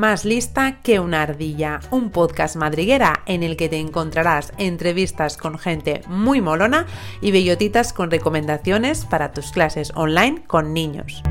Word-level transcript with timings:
Más 0.00 0.24
lista 0.24 0.80
que 0.82 0.98
una 0.98 1.20
ardilla, 1.20 1.80
un 1.90 2.08
podcast 2.08 2.56
madriguera 2.56 3.20
en 3.26 3.42
el 3.42 3.58
que 3.58 3.68
te 3.68 3.78
encontrarás 3.78 4.50
entrevistas 4.56 5.36
con 5.36 5.58
gente 5.58 6.00
muy 6.06 6.40
molona 6.40 6.86
y 7.20 7.32
bellotitas 7.32 7.92
con 7.92 8.10
recomendaciones 8.10 9.04
para 9.04 9.32
tus 9.32 9.52
clases 9.52 9.92
online 9.94 10.42
con 10.46 10.72
niños. 10.72 11.22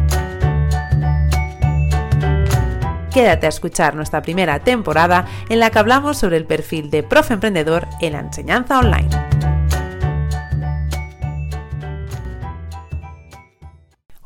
Quédate 3.11 3.47
a 3.47 3.49
escuchar 3.49 3.95
nuestra 3.95 4.21
primera 4.21 4.59
temporada 4.59 5.25
en 5.49 5.57
la 5.57 5.71
que 5.71 5.79
hablamos 5.79 6.19
sobre 6.19 6.37
el 6.37 6.45
perfil 6.45 6.91
de 6.91 7.01
profe 7.01 7.33
emprendedor 7.33 7.87
en 8.01 8.13
la 8.13 8.19
enseñanza 8.19 8.77
online. 8.77 9.58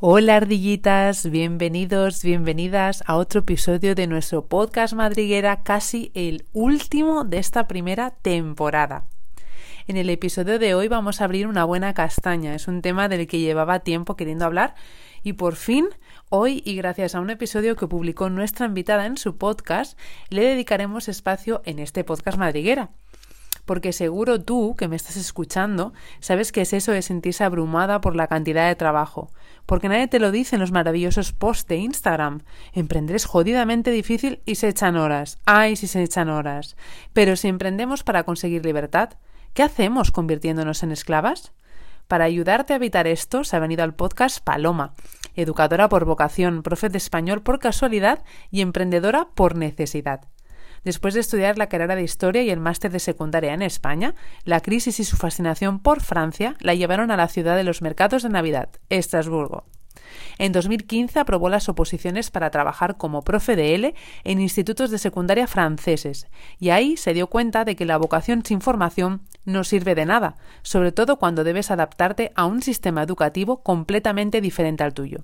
Hola 0.05 0.35
ardillitas, 0.35 1.31
bienvenidos, 1.31 2.23
bienvenidas 2.23 3.05
a 3.07 3.15
otro 3.15 3.39
episodio 3.39 3.95
de 3.95 4.05
nuestro 4.05 4.47
podcast 4.47 4.93
madriguera, 4.95 5.63
casi 5.63 6.11
el 6.13 6.43
último 6.51 7.23
de 7.23 7.37
esta 7.37 7.69
primera 7.69 8.09
temporada. 8.11 9.05
En 9.87 9.95
el 9.95 10.09
episodio 10.09 10.59
de 10.59 10.75
hoy 10.75 10.89
vamos 10.89 11.21
a 11.21 11.23
abrir 11.23 11.47
una 11.47 11.63
buena 11.63 11.93
castaña, 11.93 12.53
es 12.53 12.67
un 12.67 12.81
tema 12.81 13.07
del 13.07 13.27
que 13.27 13.39
llevaba 13.39 13.79
tiempo 13.79 14.17
queriendo 14.17 14.43
hablar 14.43 14.75
y 15.23 15.33
por 15.33 15.55
fin 15.55 15.87
hoy 16.27 16.61
y 16.65 16.75
gracias 16.75 17.15
a 17.15 17.21
un 17.21 17.29
episodio 17.29 17.77
que 17.77 17.87
publicó 17.87 18.29
nuestra 18.29 18.65
invitada 18.65 19.05
en 19.05 19.15
su 19.15 19.37
podcast, 19.37 19.97
le 20.27 20.43
dedicaremos 20.43 21.07
espacio 21.07 21.61
en 21.63 21.79
este 21.79 22.03
podcast 22.03 22.37
madriguera 22.37 22.89
porque 23.65 23.93
seguro 23.93 24.41
tú, 24.41 24.75
que 24.77 24.87
me 24.87 24.95
estás 24.95 25.15
escuchando, 25.15 25.93
sabes 26.19 26.51
que 26.51 26.61
es 26.61 26.73
eso 26.73 26.91
de 26.91 27.01
sentirse 27.01 27.43
abrumada 27.43 28.01
por 28.01 28.15
la 28.15 28.27
cantidad 28.27 28.67
de 28.67 28.75
trabajo, 28.75 29.31
porque 29.65 29.89
nadie 29.89 30.07
te 30.07 30.19
lo 30.19 30.31
dice 30.31 30.55
en 30.55 30.61
los 30.61 30.71
maravillosos 30.71 31.31
posts 31.31 31.67
de 31.67 31.77
Instagram. 31.77 32.41
Emprender 32.73 33.15
es 33.15 33.25
jodidamente 33.25 33.91
difícil 33.91 34.41
y 34.45 34.55
se 34.55 34.69
echan 34.69 34.97
horas. 34.97 35.37
Ay, 35.45 35.75
si 35.75 35.87
se 35.87 36.03
echan 36.03 36.29
horas. 36.29 36.75
Pero 37.13 37.35
si 37.35 37.47
emprendemos 37.47 38.03
para 38.03 38.23
conseguir 38.23 38.65
libertad, 38.65 39.11
¿qué 39.53 39.63
hacemos 39.63 40.11
convirtiéndonos 40.11 40.83
en 40.83 40.91
esclavas? 40.91 41.53
Para 42.07 42.25
ayudarte 42.25 42.73
a 42.73 42.75
evitar 42.75 43.07
esto, 43.07 43.43
se 43.43 43.55
ha 43.55 43.59
venido 43.59 43.83
al 43.83 43.95
podcast 43.95 44.43
Paloma, 44.43 44.93
educadora 45.35 45.87
por 45.87 46.03
vocación, 46.05 46.61
profe 46.61 46.89
de 46.89 46.97
español 46.97 47.41
por 47.41 47.59
casualidad 47.59 48.23
y 48.51 48.61
emprendedora 48.61 49.29
por 49.33 49.55
necesidad. 49.55 50.32
Después 50.83 51.13
de 51.13 51.21
estudiar 51.21 51.57
la 51.57 51.67
carrera 51.67 51.95
de 51.95 52.03
Historia 52.03 52.43
y 52.43 52.49
el 52.49 52.59
máster 52.59 52.91
de 52.91 52.99
secundaria 52.99 53.53
en 53.53 53.61
España, 53.61 54.15
la 54.43 54.59
crisis 54.59 54.99
y 54.99 55.03
su 55.03 55.15
fascinación 55.15 55.79
por 55.79 56.01
Francia 56.01 56.55
la 56.59 56.73
llevaron 56.75 57.11
a 57.11 57.17
la 57.17 57.29
ciudad 57.29 57.55
de 57.55 57.63
los 57.63 57.81
mercados 57.81 58.23
de 58.23 58.29
Navidad, 58.29 58.69
Estrasburgo. 58.89 59.65
En 60.37 60.51
2015 60.51 61.19
aprobó 61.19 61.49
las 61.49 61.69
oposiciones 61.69 62.31
para 62.31 62.49
trabajar 62.49 62.97
como 62.97 63.23
profe 63.23 63.55
de 63.55 63.75
L 63.75 63.95
en 64.23 64.41
institutos 64.41 64.91
de 64.91 64.97
secundaria 64.97 65.47
franceses 65.47 66.27
y 66.59 66.69
ahí 66.69 66.97
se 66.97 67.13
dio 67.13 67.27
cuenta 67.27 67.65
de 67.65 67.75
que 67.75 67.85
la 67.85 67.97
vocación 67.97 68.43
sin 68.45 68.61
formación 68.61 69.21
no 69.45 69.63
sirve 69.63 69.95
de 69.95 70.05
nada, 70.05 70.35
sobre 70.61 70.91
todo 70.91 71.17
cuando 71.17 71.43
debes 71.43 71.71
adaptarte 71.71 72.31
a 72.35 72.45
un 72.45 72.61
sistema 72.61 73.03
educativo 73.03 73.63
completamente 73.63 74.41
diferente 74.41 74.83
al 74.83 74.93
tuyo. 74.93 75.23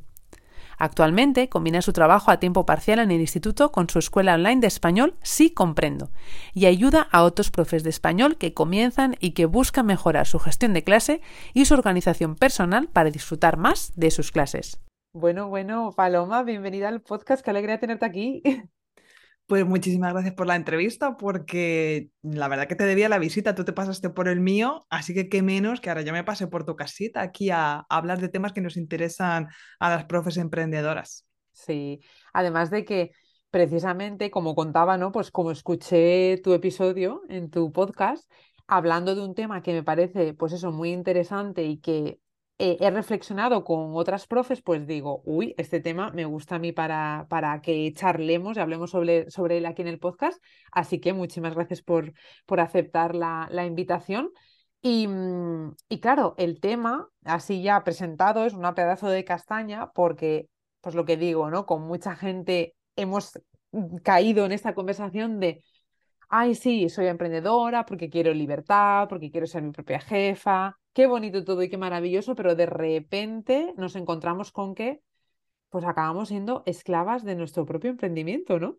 Actualmente 0.80 1.50
combina 1.50 1.82
su 1.82 1.92
trabajo 1.92 2.32
a 2.32 2.40
tiempo 2.40 2.66
parcial 2.66 3.00
en 3.00 3.12
el 3.12 3.20
instituto 3.20 3.72
con 3.72 3.90
su 3.90 4.00
escuela 4.00 4.36
online 4.36 4.62
de 4.62 4.68
español 4.68 5.16
Sí 5.22 5.52
Comprendo 5.52 6.10
y 6.54 6.68
ayuda 6.68 7.08
a 7.12 7.24
otros 7.24 7.52
profes 7.52 7.84
de 7.84 7.90
español 7.90 8.38
que 8.38 8.54
comienzan 8.54 9.18
y 9.20 9.32
que 9.32 9.46
buscan 9.46 9.86
mejorar 9.86 10.26
su 10.26 10.40
gestión 10.40 10.74
de 10.74 10.86
clase 10.86 11.22
y 11.54 11.66
su 11.66 11.74
organización 11.74 12.36
personal 12.36 12.88
para 12.88 13.12
disfrutar 13.12 13.58
más 13.58 13.92
de 13.98 14.10
sus 14.10 14.32
clases. 14.32 14.80
Bueno, 15.14 15.50
bueno, 15.50 15.92
Paloma, 15.96 16.44
bienvenida 16.44 16.88
al 16.88 17.02
podcast, 17.02 17.44
qué 17.44 17.50
alegría 17.50 17.80
tenerte 17.80 18.06
aquí. 18.06 18.42
Pues 19.50 19.66
muchísimas 19.66 20.14
gracias 20.14 20.36
por 20.36 20.46
la 20.46 20.56
entrevista, 20.56 21.18
porque 21.18 22.12
la 22.22 22.48
verdad 22.48 22.68
que 22.68 22.76
te 22.76 22.84
debía 22.84 23.10
la 23.10 23.18
visita, 23.18 23.56
tú 23.56 23.66
te 23.66 23.74
pasaste 23.74 24.12
por 24.12 24.28
el 24.28 24.40
mío, 24.42 24.86
así 24.92 25.16
que 25.16 25.28
qué 25.28 25.42
menos 25.42 25.82
que 25.82 25.90
ahora 25.90 26.04
yo 26.04 26.14
me 26.14 26.24
pase 26.24 26.46
por 26.46 26.66
tu 26.66 26.76
casita 26.76 27.22
aquí 27.22 27.50
a, 27.50 27.84
hablar 27.90 28.20
de 28.22 28.30
temas 28.30 28.54
que 28.54 28.62
nos 28.62 28.78
interesan 28.78 29.48
a 29.80 29.90
las 29.90 30.06
profes 30.06 30.38
emprendedoras. 30.38 31.26
Sí, 31.52 32.00
además 32.32 32.70
de 32.70 32.86
que 32.86 33.10
precisamente, 33.50 34.30
como 34.30 34.54
contaba, 34.54 34.98
¿no? 34.98 35.12
Pues 35.12 35.32
como 35.32 35.50
escuché 35.50 36.38
tu 36.44 36.54
episodio 36.54 37.24
en 37.28 37.50
tu 37.50 37.72
podcast, 37.72 38.32
hablando 38.68 39.16
de 39.16 39.24
un 39.24 39.34
tema 39.34 39.64
que 39.64 39.74
me 39.74 39.82
parece, 39.82 40.36
pues 40.36 40.54
eso, 40.54 40.72
muy 40.72 40.92
interesante 40.92 41.64
y 41.64 41.80
que 41.80 42.20
he 42.60 42.92
reflexionado 42.92 43.64
con 43.64 43.92
otras 43.96 44.28
profes, 44.28 44.62
pues 44.62 44.86
digo, 44.86 45.22
uy, 45.26 45.56
este 45.58 45.80
tema 45.80 46.12
me 46.12 46.26
gusta 46.26 46.56
a 46.56 46.60
mí 46.60 46.74
para, 46.74 47.26
para 47.30 47.62
que 47.62 47.94
charlemos 47.94 48.58
y 48.58 48.60
hablemos 48.60 48.92
sobre, 48.92 49.32
sobre 49.32 49.58
él 49.58 49.66
aquí 49.66 49.82
en 49.82 49.88
el 49.88 50.00
podcast. 50.00 50.44
Así 50.72 51.00
que 51.00 51.14
muchísimas 51.14 51.56
gracias 51.56 51.82
por, 51.82 52.14
por 52.46 52.60
aceptar 52.60 53.16
la, 53.16 53.48
la 53.50 53.66
invitación. 53.66 54.32
Y, 54.82 55.08
mm, 55.08 55.76
y, 55.88 56.00
claro, 56.02 56.36
el 56.38 56.60
tema, 56.60 57.08
así 57.24 57.62
ya 57.64 57.84
presentado, 57.84 58.46
es 58.46 58.54
una 58.54 58.76
pedazo 58.76 59.08
de 59.08 59.24
castaña, 59.24 59.92
porque, 59.94 60.50
pues 60.82 60.96
lo 60.96 61.06
que 61.06 61.18
digo, 61.18 61.50
¿no? 61.50 61.66
Con 61.66 61.84
mucha 61.84 62.16
gente 62.16 62.76
hemos 62.98 63.40
caído 64.04 64.46
en 64.46 64.52
esta 64.52 64.74
conversación 64.74 65.40
de, 65.40 65.64
ay, 66.30 66.56
sí, 66.56 66.90
soy 66.90 67.08
emprendedora 67.08 67.86
porque 67.86 68.10
quiero 68.10 68.34
libertad, 68.34 69.08
porque 69.10 69.32
quiero 69.32 69.48
ser 69.48 69.64
mi 69.64 69.72
propia 69.72 70.00
jefa, 70.00 70.78
qué 70.94 71.08
bonito 71.08 71.44
todo 71.44 71.64
y 71.64 71.70
qué 71.70 71.78
maravilloso, 71.78 72.36
pero 72.36 72.56
de 72.56 72.66
repente 72.66 73.74
nos 73.78 73.96
encontramos 73.96 74.52
con 74.52 74.76
que 74.76 75.02
pues 75.70 75.86
acabamos 75.86 76.30
siendo 76.30 76.64
esclavas 76.66 77.24
de 77.24 77.36
nuestro 77.36 77.66
propio 77.66 77.92
emprendimiento, 77.92 78.60
¿no? 78.60 78.78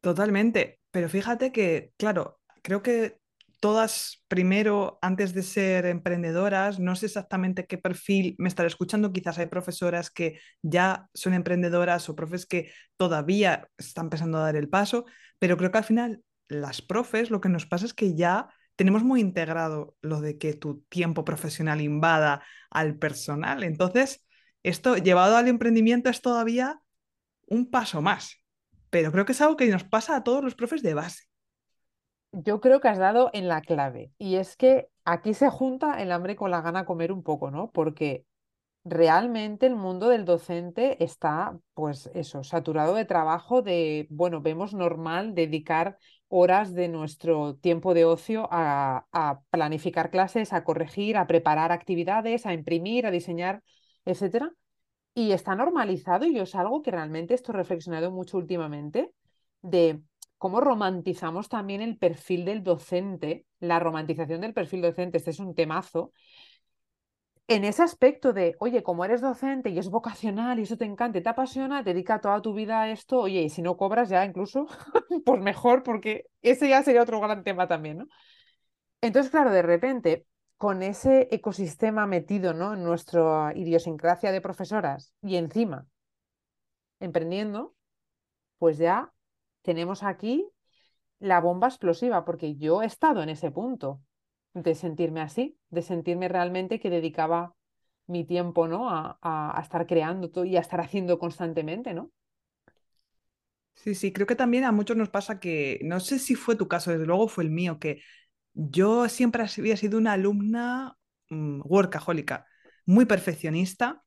Totalmente, 0.00 0.80
pero 0.90 1.08
fíjate 1.08 1.50
que, 1.50 1.92
claro, 1.96 2.38
creo 2.62 2.82
que 2.82 3.18
todas 3.60 4.24
primero, 4.28 4.98
antes 5.02 5.34
de 5.34 5.42
ser 5.42 5.86
emprendedoras, 5.86 6.78
no 6.78 6.94
sé 6.94 7.06
exactamente 7.06 7.66
qué 7.66 7.78
perfil 7.78 8.36
me 8.38 8.48
estaré 8.48 8.68
escuchando, 8.68 9.12
quizás 9.12 9.38
hay 9.38 9.46
profesoras 9.46 10.10
que 10.10 10.38
ya 10.62 11.08
son 11.14 11.34
emprendedoras 11.34 12.08
o 12.08 12.14
profes 12.14 12.46
que 12.46 12.70
todavía 12.96 13.68
están 13.76 14.06
empezando 14.06 14.38
a 14.38 14.42
dar 14.42 14.56
el 14.56 14.68
paso, 14.68 15.06
pero 15.38 15.56
creo 15.56 15.72
que 15.72 15.78
al 15.78 15.84
final 15.84 16.22
las 16.48 16.82
profes 16.82 17.30
lo 17.30 17.40
que 17.40 17.48
nos 17.48 17.66
pasa 17.66 17.86
es 17.86 17.94
que 17.94 18.14
ya 18.14 18.48
tenemos 18.76 19.02
muy 19.02 19.20
integrado 19.20 19.96
lo 20.00 20.20
de 20.20 20.38
que 20.38 20.54
tu 20.54 20.82
tiempo 20.88 21.24
profesional 21.24 21.80
invada 21.80 22.42
al 22.70 22.96
personal. 22.96 23.64
Entonces, 23.64 24.24
esto 24.62 24.96
llevado 24.96 25.36
al 25.36 25.48
emprendimiento 25.48 26.10
es 26.10 26.20
todavía 26.20 26.80
un 27.46 27.70
paso 27.70 28.02
más. 28.02 28.36
Pero 28.90 29.10
creo 29.12 29.24
que 29.24 29.32
es 29.32 29.40
algo 29.40 29.56
que 29.56 29.66
nos 29.66 29.84
pasa 29.84 30.16
a 30.16 30.22
todos 30.22 30.44
los 30.44 30.54
profes 30.54 30.82
de 30.82 30.94
base. 30.94 31.24
Yo 32.30 32.60
creo 32.60 32.80
que 32.80 32.88
has 32.88 32.98
dado 32.98 33.30
en 33.32 33.48
la 33.48 33.62
clave. 33.62 34.12
Y 34.16 34.36
es 34.36 34.56
que 34.56 34.88
aquí 35.04 35.34
se 35.34 35.50
junta 35.50 36.00
el 36.00 36.12
hambre 36.12 36.36
con 36.36 36.50
la 36.50 36.60
gana 36.60 36.84
comer 36.84 37.10
un 37.10 37.22
poco, 37.22 37.50
¿no? 37.50 37.70
Porque 37.72 38.26
realmente 38.84 39.66
el 39.66 39.76
mundo 39.76 40.08
del 40.08 40.24
docente 40.24 41.02
está, 41.02 41.58
pues 41.74 42.10
eso, 42.14 42.44
saturado 42.44 42.94
de 42.94 43.04
trabajo, 43.04 43.62
de, 43.62 44.06
bueno, 44.10 44.40
vemos 44.40 44.74
normal 44.74 45.34
dedicar 45.34 45.98
horas 46.28 46.74
de 46.74 46.88
nuestro 46.88 47.56
tiempo 47.56 47.94
de 47.94 48.04
ocio 48.04 48.48
a, 48.50 49.40
planificar 49.50 50.10
clases, 50.10 50.52
a 50.52 50.64
corregir, 50.64 51.16
a 51.16 51.26
preparar 51.26 51.72
actividades, 51.72 52.46
a 52.46 52.54
imprimir, 52.54 53.06
a 53.06 53.10
diseñar, 53.10 53.62
etcétera. 54.04 54.52
Y 55.14 55.32
está 55.32 55.54
normalizado 55.54 56.26
y 56.26 56.34
yo 56.34 56.44
es 56.44 56.54
algo 56.54 56.82
que 56.82 56.90
realmente 56.90 57.34
estoy 57.34 57.54
reflexionado 57.56 58.10
mucho 58.10 58.38
últimamente 58.38 59.12
de 59.62 60.00
cómo 60.38 60.60
romantizamos 60.60 61.48
también 61.48 61.82
el 61.82 61.98
perfil 61.98 62.44
del 62.44 62.62
docente, 62.62 63.44
la 63.58 63.80
romantización 63.80 64.40
del 64.40 64.54
perfil 64.54 64.82
docente, 64.82 65.18
este 65.18 65.30
es 65.30 65.40
un 65.40 65.54
temazo, 65.54 66.12
en 67.48 67.64
ese 67.64 67.82
aspecto 67.82 68.32
de, 68.34 68.56
oye, 68.60 68.82
como 68.82 69.04
eres 69.04 69.22
docente 69.22 69.70
y 69.70 69.78
es 69.78 69.88
vocacional 69.88 70.58
y 70.58 70.62
eso 70.62 70.76
te 70.76 70.84
encanta 70.84 71.20
te 71.22 71.28
apasiona, 71.28 71.82
dedica 71.82 72.20
toda 72.20 72.42
tu 72.42 72.52
vida 72.54 72.82
a 72.82 72.90
esto, 72.90 73.20
oye, 73.20 73.40
y 73.42 73.48
si 73.50 73.62
no 73.62 73.76
cobras 73.76 74.10
ya 74.10 74.24
incluso, 74.24 74.66
pues 75.24 75.40
mejor, 75.40 75.82
porque 75.82 76.26
ese 76.42 76.68
ya 76.68 76.82
sería 76.82 77.02
otro 77.02 77.20
gran 77.20 77.42
tema 77.44 77.66
también, 77.66 77.98
¿no? 77.98 78.06
Entonces, 79.00 79.30
claro, 79.30 79.50
de 79.52 79.62
repente, 79.62 80.26
con 80.58 80.82
ese 80.82 81.28
ecosistema 81.30 82.06
metido, 82.06 82.52
¿no? 82.54 82.74
En 82.74 82.84
nuestra 82.84 83.52
idiosincrasia 83.56 84.32
de 84.32 84.40
profesoras 84.40 85.14
y 85.22 85.36
encima 85.36 85.86
emprendiendo, 87.00 87.74
pues 88.58 88.78
ya 88.78 89.12
tenemos 89.62 90.02
aquí 90.02 90.48
la 91.20 91.40
bomba 91.40 91.68
explosiva, 91.68 92.24
porque 92.24 92.56
yo 92.56 92.82
he 92.82 92.86
estado 92.86 93.22
en 93.22 93.28
ese 93.28 93.50
punto 93.50 94.00
de 94.62 94.74
sentirme 94.74 95.20
así, 95.20 95.58
de 95.70 95.82
sentirme 95.82 96.28
realmente 96.28 96.80
que 96.80 96.90
dedicaba 96.90 97.54
mi 98.06 98.24
tiempo 98.24 98.68
¿no? 98.68 98.90
a, 98.90 99.18
a, 99.22 99.60
estar 99.60 99.86
creando 99.86 100.30
todo 100.30 100.44
y 100.44 100.56
a 100.56 100.60
estar 100.60 100.80
haciendo 100.80 101.18
constantemente, 101.18 101.94
¿no? 101.94 102.10
Sí, 103.74 103.94
sí, 103.94 104.12
creo 104.12 104.26
que 104.26 104.34
también 104.34 104.64
a 104.64 104.72
muchos 104.72 104.96
nos 104.96 105.08
pasa 105.08 105.38
que, 105.38 105.78
no 105.84 106.00
sé 106.00 106.18
si 106.18 106.34
fue 106.34 106.56
tu 106.56 106.66
caso, 106.66 106.90
desde 106.90 107.06
luego 107.06 107.28
fue 107.28 107.44
el 107.44 107.50
mío, 107.50 107.78
que 107.78 108.02
yo 108.54 109.08
siempre 109.08 109.44
había 109.56 109.76
sido 109.76 109.98
una 109.98 110.14
alumna 110.14 110.96
um, 111.30 111.60
workahólica, 111.64 112.46
muy 112.86 113.04
perfeccionista, 113.04 114.02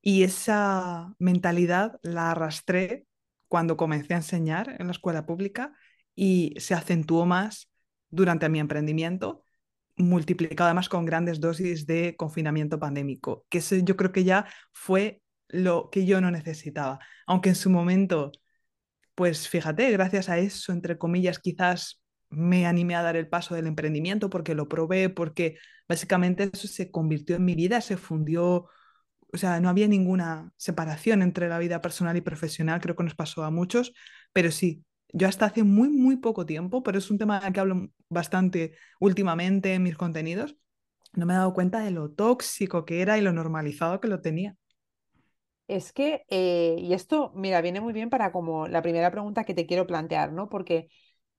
y 0.00 0.24
esa 0.24 1.14
mentalidad 1.18 2.00
la 2.02 2.30
arrastré 2.30 3.06
cuando 3.48 3.76
comencé 3.76 4.14
a 4.14 4.18
enseñar 4.18 4.76
en 4.78 4.86
la 4.86 4.92
escuela 4.92 5.26
pública 5.26 5.74
y 6.14 6.54
se 6.58 6.74
acentuó 6.74 7.26
más 7.26 7.70
durante 8.10 8.48
mi 8.48 8.60
emprendimiento, 8.60 9.44
multiplicado 9.96 10.68
además 10.68 10.88
con 10.88 11.04
grandes 11.04 11.40
dosis 11.40 11.86
de 11.86 12.16
confinamiento 12.16 12.78
pandémico, 12.78 13.46
que 13.48 13.58
eso 13.58 13.76
yo 13.76 13.96
creo 13.96 14.12
que 14.12 14.24
ya 14.24 14.46
fue 14.72 15.22
lo 15.48 15.90
que 15.90 16.06
yo 16.06 16.20
no 16.20 16.30
necesitaba, 16.30 16.98
aunque 17.26 17.50
en 17.50 17.54
su 17.56 17.70
momento, 17.70 18.32
pues 19.14 19.48
fíjate, 19.48 19.90
gracias 19.92 20.28
a 20.28 20.38
eso, 20.38 20.72
entre 20.72 20.98
comillas, 20.98 21.38
quizás 21.38 22.02
me 22.30 22.66
animé 22.66 22.96
a 22.96 23.02
dar 23.02 23.16
el 23.16 23.28
paso 23.28 23.54
del 23.54 23.66
emprendimiento 23.66 24.30
porque 24.30 24.54
lo 24.54 24.68
probé, 24.68 25.10
porque 25.10 25.58
básicamente 25.88 26.50
eso 26.52 26.66
se 26.68 26.90
convirtió 26.90 27.36
en 27.36 27.44
mi 27.44 27.54
vida, 27.54 27.80
se 27.82 27.98
fundió, 27.98 28.68
o 29.32 29.36
sea, 29.36 29.60
no 29.60 29.68
había 29.68 29.88
ninguna 29.88 30.50
separación 30.56 31.22
entre 31.22 31.48
la 31.48 31.58
vida 31.58 31.82
personal 31.82 32.16
y 32.16 32.22
profesional, 32.22 32.80
creo 32.80 32.96
que 32.96 33.04
nos 33.04 33.14
pasó 33.14 33.44
a 33.44 33.50
muchos, 33.50 33.92
pero 34.32 34.50
sí, 34.50 34.82
yo 35.12 35.28
hasta 35.28 35.46
hace 35.46 35.62
muy, 35.62 35.88
muy 35.90 36.16
poco 36.16 36.46
tiempo, 36.46 36.82
pero 36.82 36.98
es 36.98 37.10
un 37.10 37.18
tema 37.18 37.40
que 37.52 37.60
hablo 37.60 37.88
bastante 38.08 38.74
últimamente 39.00 39.74
en 39.74 39.82
mis 39.82 39.96
contenidos, 39.96 40.56
no 41.12 41.26
me 41.26 41.34
he 41.34 41.36
dado 41.36 41.54
cuenta 41.54 41.80
de 41.80 41.90
lo 41.90 42.10
tóxico 42.10 42.84
que 42.84 43.02
era 43.02 43.18
y 43.18 43.20
lo 43.20 43.32
normalizado 43.32 44.00
que 44.00 44.08
lo 44.08 44.20
tenía. 44.20 44.56
Es 45.68 45.92
que, 45.92 46.24
eh, 46.28 46.76
y 46.78 46.92
esto, 46.92 47.32
mira, 47.34 47.60
viene 47.62 47.80
muy 47.80 47.92
bien 47.92 48.10
para 48.10 48.32
como 48.32 48.66
la 48.68 48.82
primera 48.82 49.10
pregunta 49.10 49.44
que 49.44 49.54
te 49.54 49.66
quiero 49.66 49.86
plantear, 49.86 50.32
¿no? 50.32 50.48
Porque 50.48 50.88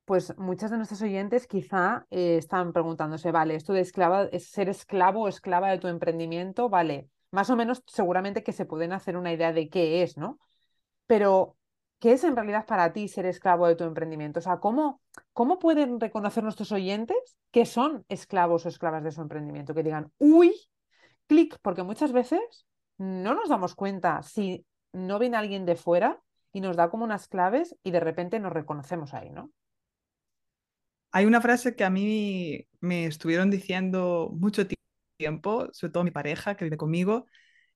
pues 0.06 0.38
muchas 0.38 0.72
de 0.72 0.78
nuestros 0.78 1.02
oyentes 1.02 1.48
quizá 1.48 2.06
eh, 2.12 2.38
están 2.38 2.74
preguntándose, 2.74 3.32
vale, 3.32 3.56
esto 3.56 3.74
de 3.74 3.82
esclava, 3.82 4.26
es 4.32 4.50
ser 4.50 4.70
esclavo 4.70 5.24
o 5.24 5.28
esclava 5.28 5.72
de 5.72 5.80
tu 5.80 5.88
emprendimiento, 5.88 6.70
vale, 6.70 7.10
más 7.32 7.50
o 7.50 7.56
menos 7.56 7.84
seguramente 7.88 8.44
que 8.44 8.52
se 8.54 8.66
pueden 8.66 8.94
hacer 8.94 9.18
una 9.18 9.34
idea 9.34 9.54
de 9.54 9.70
qué 9.70 10.04
es, 10.04 10.18
¿no? 10.18 10.40
Pero, 11.08 11.58
¿qué 12.04 12.12
es 12.12 12.26
en 12.26 12.36
realidad 12.36 12.66
para 12.66 12.92
ti 12.92 13.08
ser 13.08 13.26
esclavo 13.26 13.66
de 13.66 13.78
tu 13.78 13.86
emprendimiento? 13.86 14.40
O 14.40 14.42
sea, 14.42 14.58
¿cómo, 14.58 15.00
cómo 15.32 15.58
pueden 15.58 16.02
reconocer 16.02 16.44
nuestros 16.44 16.74
oyentes 16.74 17.38
que 17.50 17.66
son 17.66 18.04
esclavos 18.10 18.66
o 18.66 18.68
esclavas 18.68 19.06
de 19.06 19.14
su 19.14 19.22
emprendimiento? 19.22 19.74
Que 19.74 19.84
digan, 19.84 20.12
uy, 20.18 20.54
clic, 21.28 21.58
porque 21.62 21.82
muchas 21.82 22.12
veces 22.12 22.42
no 22.98 23.34
nos 23.34 23.48
damos 23.48 23.74
cuenta 23.74 24.22
si 24.22 24.66
no 24.92 25.18
viene 25.18 25.38
alguien 25.38 25.66
de 25.66 25.78
fuera 25.78 26.20
y 26.52 26.60
nos 26.60 26.76
da 26.76 26.90
como 26.90 27.06
unas 27.06 27.30
claves 27.30 27.74
y 27.84 27.92
de 27.92 28.02
repente 28.02 28.38
nos 28.38 28.52
reconocemos 28.52 29.14
ahí, 29.14 29.30
¿no? 29.30 29.54
Hay 31.14 31.24
una 31.24 31.40
frase 31.40 31.74
que 31.74 31.86
a 31.86 31.90
mí 31.90 32.68
me 32.82 33.06
estuvieron 33.06 33.50
diciendo 33.50 34.30
mucho 34.34 34.68
tiempo, 35.18 35.70
sobre 35.72 35.94
todo 35.94 36.04
mi 36.04 36.12
pareja 36.12 36.56
que 36.56 36.66
vive 36.66 36.76
conmigo, 36.76 37.28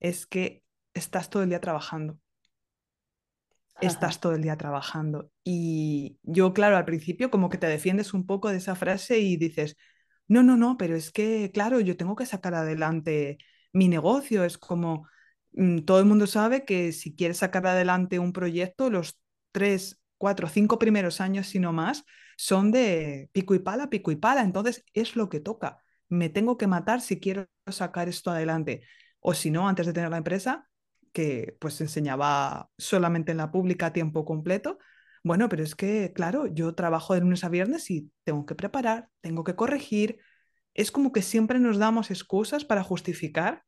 es 0.02 0.28
que 0.28 0.66
estás 0.94 1.30
todo 1.30 1.44
el 1.44 1.50
día 1.50 1.62
trabajando. 1.62 2.20
Estás 3.80 4.20
todo 4.20 4.34
el 4.34 4.42
día 4.42 4.58
trabajando. 4.58 5.32
Y 5.44 6.18
yo, 6.24 6.54
claro, 6.54 6.78
al 6.78 6.86
principio 6.86 7.30
como 7.30 7.50
que 7.50 7.58
te 7.60 7.68
defiendes 7.68 8.14
un 8.14 8.26
poco 8.26 8.50
de 8.50 8.58
esa 8.58 8.76
frase 8.76 9.20
y 9.20 9.38
dices, 9.38 9.78
no, 10.28 10.44
no, 10.44 10.58
no, 10.58 10.78
pero 10.78 10.96
es 10.96 11.12
que, 11.12 11.52
claro, 11.54 11.80
yo 11.80 11.96
tengo 11.98 12.16
que 12.16 12.26
sacar 12.26 12.56
adelante 12.56 13.38
mi 13.74 13.88
negocio. 13.88 14.44
Es 14.44 14.58
como, 14.58 15.08
mm, 15.54 15.80
todo 15.82 16.00
el 16.00 16.06
mundo 16.06 16.28
sabe 16.28 16.66
que 16.66 16.92
si 16.92 17.16
quieres 17.16 17.38
sacar 17.38 17.66
adelante 17.68 18.20
un 18.20 18.34
proyecto, 18.34 18.90
los 18.90 19.20
tres, 19.52 20.02
cuatro, 20.18 20.48
cinco 20.50 20.80
primeros 20.80 21.22
años, 21.22 21.48
si 21.48 21.60
no 21.60 21.72
más, 21.74 22.04
son 22.38 22.72
de 22.72 23.30
pico 23.32 23.56
y 23.56 23.60
pala, 23.60 23.90
pico 23.90 24.12
y 24.12 24.16
pala. 24.16 24.42
Entonces 24.44 24.84
es 24.94 25.16
lo 25.16 25.30
que 25.30 25.40
toca. 25.40 25.80
Me 26.10 26.30
tengo 26.30 26.58
que 26.58 26.68
matar 26.68 27.02
si 27.02 27.20
quiero 27.20 27.48
sacar 27.68 28.10
esto 28.10 28.32
adelante. 28.32 28.84
O 29.20 29.34
si 29.34 29.52
no, 29.52 29.68
antes 29.68 29.86
de 29.86 29.94
tener 29.94 30.10
la 30.10 30.18
empresa, 30.18 30.68
que 31.18 31.58
pues 31.60 31.82
enseñaba 31.82 32.70
solamente 32.78 33.32
en 33.32 33.40
la 33.40 33.50
pública 33.50 33.88
a 33.88 33.94
tiempo 33.94 34.24
completo. 34.24 34.78
Bueno, 35.24 35.50
pero 35.50 35.64
es 35.64 35.74
que, 35.74 36.14
claro, 36.14 36.46
yo 36.46 36.76
trabajo 36.76 37.16
de 37.16 37.22
lunes 37.22 37.44
a 37.44 37.50
viernes 37.50 37.90
y 37.90 38.12
tengo 38.24 38.46
que 38.46 38.54
preparar, 38.54 39.10
tengo 39.22 39.44
que 39.44 39.56
corregir. 39.56 40.20
Es 40.76 40.92
como 40.92 41.12
que 41.12 41.24
siempre 41.24 41.58
nos 41.58 41.80
damos 41.80 42.12
excusas 42.12 42.66
para 42.66 42.84
justificar 42.84 43.64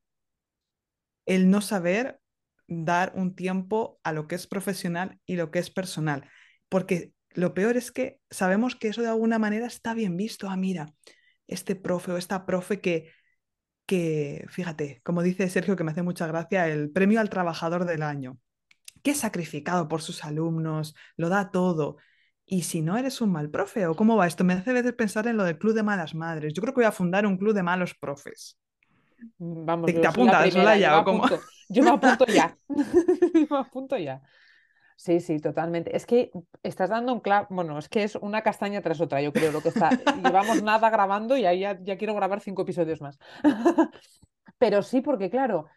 el 1.25 1.49
no 1.49 1.61
saber 1.61 2.21
dar 2.67 3.13
un 3.15 3.33
tiempo 3.33 3.99
a 4.03 4.13
lo 4.13 4.27
que 4.27 4.35
es 4.35 4.45
profesional 4.45 5.19
y 5.25 5.35
lo 5.35 5.49
que 5.49 5.57
es 5.57 5.71
personal. 5.71 6.29
Porque 6.69 7.13
lo 7.31 7.55
peor 7.55 7.77
es 7.77 7.91
que 7.91 8.19
sabemos 8.29 8.75
que 8.75 8.89
eso 8.89 9.01
de 9.01 9.07
alguna 9.07 9.39
manera 9.39 9.65
está 9.65 9.95
bien 9.95 10.17
visto. 10.17 10.51
Ah, 10.51 10.55
mira, 10.55 10.93
este 11.47 11.75
profe 11.75 12.11
o 12.11 12.17
esta 12.17 12.45
profe 12.45 12.79
que, 12.79 13.11
que, 13.89 14.45
fíjate, 14.49 15.01
como 15.03 15.23
dice 15.23 15.49
Sergio, 15.49 15.75
que 15.75 15.83
me 15.83 15.89
hace 15.89 16.03
mucha 16.03 16.27
gracia, 16.27 16.67
el 16.67 16.91
premio 16.91 17.19
al 17.19 17.31
trabajador 17.31 17.85
del 17.85 18.03
año, 18.03 18.37
que 19.01 19.11
es 19.11 19.17
sacrificado 19.17 19.87
por 19.87 20.03
sus 20.03 20.23
alumnos, 20.23 20.93
lo 21.17 21.27
da 21.27 21.49
todo. 21.49 21.97
Y 22.45 22.61
si 22.63 22.83
no 22.83 22.97
eres 22.97 23.19
un 23.19 23.31
mal 23.31 23.49
profe, 23.49 23.87
¿o 23.87 23.95
cómo 23.95 24.15
va 24.15 24.27
esto? 24.27 24.43
Me 24.43 24.53
hace 24.53 24.73
veces 24.73 24.93
pensar 24.93 25.25
en 25.25 25.37
lo 25.37 25.43
del 25.43 25.57
club 25.57 25.73
de 25.73 25.81
malas 25.81 26.13
madres. 26.13 26.53
Yo 26.53 26.61
creo 26.61 26.71
que 26.75 26.81
voy 26.81 26.85
a 26.85 26.91
fundar 26.91 27.25
un 27.25 27.35
club 27.35 27.55
de 27.55 27.63
malos 27.63 27.95
profes. 27.99 28.59
Vamos, 29.39 29.91
¿Te, 29.91 30.05
apuntas, 30.05 30.53
yo, 30.53 30.61
yo 31.69 31.83
me 31.83 31.89
apunto 31.89 32.27
ya. 32.27 32.55
me 33.49 33.57
apunto 33.57 33.97
ya. 33.97 34.21
Sí, 34.99 35.21
sí, 35.21 35.39
totalmente. 35.39 35.95
Es 35.95 36.05
que 36.05 36.29
estás 36.61 36.89
dando 36.89 37.13
un 37.13 37.21
clavo, 37.21 37.47
bueno, 37.51 37.79
es 37.79 37.87
que 37.87 38.03
es 38.03 38.15
una 38.17 38.41
castaña 38.43 38.81
tras 38.81 38.99
otra, 38.99 39.21
yo 39.21 39.31
creo, 39.31 39.53
lo 39.53 39.61
que 39.61 39.69
está. 39.69 39.91
Llevamos 40.21 40.61
nada 40.61 40.89
grabando 40.89 41.37
y 41.37 41.45
ahí 41.45 41.61
ya, 41.61 41.77
quiero 41.97 42.13
grabar 42.15 42.41
cinco 42.41 42.63
episodios 42.63 42.99
más. 42.99 43.17
Pero 44.57 44.83
sí, 44.83 44.99
porque 44.99 45.29
claro, 45.29 45.67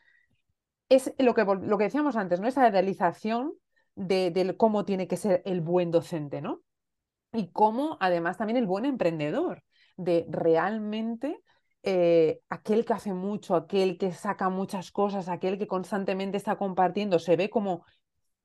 es 0.88 1.14
lo 1.18 1.34
que, 1.34 1.44
lo 1.44 1.78
que 1.78 1.84
decíamos 1.84 2.16
antes, 2.16 2.40
¿no? 2.40 2.48
Esa 2.48 2.68
idealización 2.68 3.52
de, 3.94 4.56
cómo 4.58 4.84
tiene 4.84 5.06
que 5.06 5.16
ser 5.16 5.40
el 5.44 5.60
buen 5.60 5.92
docente, 5.92 6.40
¿no? 6.42 6.62
Y 7.32 7.52
cómo 7.52 7.98
además 8.00 8.38
también 8.38 8.56
el 8.56 8.66
buen 8.66 8.86
emprendedor, 8.86 9.62
de 9.96 10.26
realmente 10.30 11.38
eh, 11.84 12.40
aquel 12.48 12.84
que 12.84 12.94
hace 12.94 13.14
mucho, 13.14 13.54
aquel 13.54 13.98
que 13.98 14.10
saca 14.10 14.48
muchas 14.48 14.90
cosas, 14.90 15.28
aquel 15.28 15.58
que 15.58 15.68
constantemente 15.68 16.38
está 16.38 16.56
compartiendo, 16.56 17.20
se 17.20 17.36
ve 17.36 17.50
como 17.50 17.84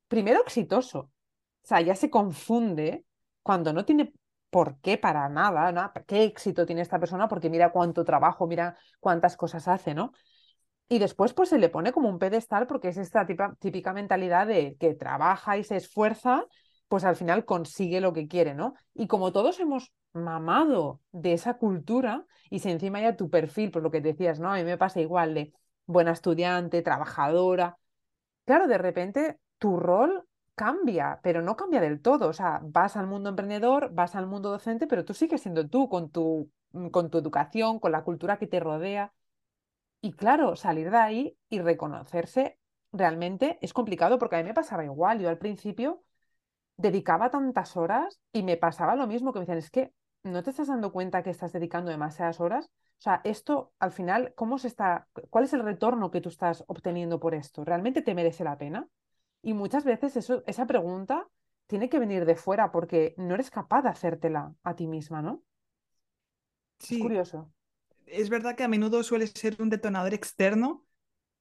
primero 0.07 0.41
exitoso. 0.41 0.99
O 0.99 1.67
sea, 1.67 1.81
ya 1.81 1.95
se 1.95 2.09
confunde 2.09 3.05
cuando 3.43 3.73
no 3.73 3.85
tiene 3.85 4.13
por 4.49 4.79
qué 4.79 4.97
para 4.97 5.27
nada, 5.29 5.71
¿no? 5.71 5.91
¿Qué 6.05 6.23
éxito 6.23 6.65
tiene 6.65 6.81
esta 6.81 6.99
persona? 6.99 7.27
Porque 7.27 7.49
mira 7.49 7.71
cuánto 7.71 8.03
trabajo, 8.05 8.47
mira 8.47 8.77
cuántas 8.99 9.35
cosas 9.37 9.67
hace, 9.67 9.93
¿no? 9.93 10.13
Y 10.89 10.99
después 10.99 11.33
pues 11.33 11.49
se 11.49 11.59
le 11.59 11.69
pone 11.69 11.91
como 11.91 12.09
un 12.09 12.19
pedestal 12.19 12.65
porque 12.65 12.89
es 12.89 12.97
esta 12.97 13.27
típica 13.59 13.93
mentalidad 13.93 14.47
de 14.47 14.77
que 14.79 14.93
trabaja 14.93 15.57
y 15.57 15.63
se 15.63 15.75
esfuerza, 15.75 16.45
pues 16.87 17.03
al 17.03 17.17
final 17.17 17.43
consigue 17.43 17.99
lo 17.99 18.13
que 18.13 18.27
quiere, 18.27 18.53
¿no? 18.53 18.73
Y 18.93 19.07
como 19.07 19.33
todos 19.33 19.59
hemos 19.59 19.91
mamado 20.13 21.01
de 21.11 21.33
esa 21.33 21.55
cultura 21.57 22.25
y 22.49 22.59
si 22.59 22.69
encima 22.69 23.01
ya 23.01 23.17
tu 23.17 23.29
perfil, 23.29 23.71
por 23.71 23.83
lo 23.83 23.91
que 23.91 23.99
decías, 23.99 24.39
¿no? 24.39 24.51
A 24.51 24.55
mí 24.55 24.63
me 24.63 24.77
pasa 24.77 25.01
igual 25.01 25.33
de 25.33 25.53
buena 25.85 26.11
estudiante, 26.13 26.81
trabajadora. 26.81 27.77
Claro, 28.45 28.67
de 28.67 28.77
repente 28.77 29.39
tu 29.59 29.77
rol 29.77 30.27
cambia, 30.55 31.19
pero 31.23 31.41
no 31.41 31.55
cambia 31.55 31.81
del 31.81 32.01
todo. 32.01 32.29
O 32.29 32.33
sea, 32.33 32.59
vas 32.63 32.97
al 32.97 33.07
mundo 33.07 33.29
emprendedor, 33.29 33.91
vas 33.93 34.15
al 34.15 34.27
mundo 34.27 34.49
docente, 34.51 34.87
pero 34.87 35.05
tú 35.05 35.13
sigues 35.13 35.41
siendo 35.41 35.67
tú 35.69 35.89
con 35.89 36.09
tu, 36.11 36.51
mm, 36.71 36.87
con 36.89 37.09
tu 37.09 37.17
educación, 37.17 37.79
con 37.79 37.91
la 37.91 38.03
cultura 38.03 38.37
que 38.37 38.47
te 38.47 38.59
rodea. 38.59 39.13
Y 40.01 40.13
claro, 40.13 40.55
salir 40.55 40.91
de 40.91 40.97
ahí 40.97 41.37
y 41.49 41.59
reconocerse 41.59 42.59
realmente 42.91 43.57
es 43.61 43.73
complicado 43.73 44.17
porque 44.19 44.35
a 44.37 44.39
mí 44.39 44.45
me 44.45 44.53
pasaba 44.53 44.85
igual. 44.85 45.19
Yo 45.19 45.29
al 45.29 45.37
principio 45.37 46.03
dedicaba 46.77 47.31
tantas 47.31 47.77
horas 47.77 48.19
y 48.33 48.43
me 48.43 48.57
pasaba 48.57 48.95
lo 48.95 49.07
mismo 49.07 49.33
que 49.33 49.39
me 49.39 49.45
decían, 49.45 49.57
es 49.59 49.71
que 49.71 49.93
no 50.23 50.43
te 50.43 50.51
estás 50.51 50.67
dando 50.67 50.91
cuenta 50.91 51.23
que 51.23 51.29
estás 51.31 51.53
dedicando 51.53 51.91
demasiadas 51.91 52.39
horas. 52.39 52.67
O 52.99 53.01
sea, 53.01 53.21
esto 53.23 53.73
al 53.79 53.91
final, 53.91 54.33
¿cómo 54.35 54.57
se 54.59 54.67
está, 54.67 55.07
cuál 55.29 55.45
es 55.45 55.53
el 55.53 55.63
retorno 55.63 56.11
que 56.11 56.21
tú 56.21 56.29
estás 56.29 56.63
obteniendo 56.67 57.19
por 57.19 57.35
esto? 57.35 57.63
¿Realmente 57.65 58.01
te 58.01 58.15
merece 58.15 58.43
la 58.43 58.57
pena? 58.57 58.87
Y 59.47 59.53
muchas 59.53 59.85
veces 59.85 60.17
eso, 60.17 60.43
esa 60.45 60.67
pregunta 60.67 61.25
tiene 61.67 61.87
que 61.87 61.99
venir 61.99 62.25
de 62.25 62.35
fuera 62.35 62.69
porque 62.69 63.15
no 63.15 63.33
eres 63.33 63.49
capaz 63.49 63.81
de 63.81 63.87
hacértela 63.87 64.53
a 64.61 64.75
ti 64.75 64.87
misma, 64.87 65.21
¿no? 65.21 65.41
Sí. 66.79 66.95
Es 66.95 67.01
curioso. 67.01 67.49
Es 68.07 68.29
verdad 68.29 68.57
que 68.57 68.65
a 68.65 68.67
menudo 68.67 69.03
suele 69.03 69.25
ser 69.25 69.55
un 69.61 69.69
detonador 69.69 70.13
externo, 70.13 70.85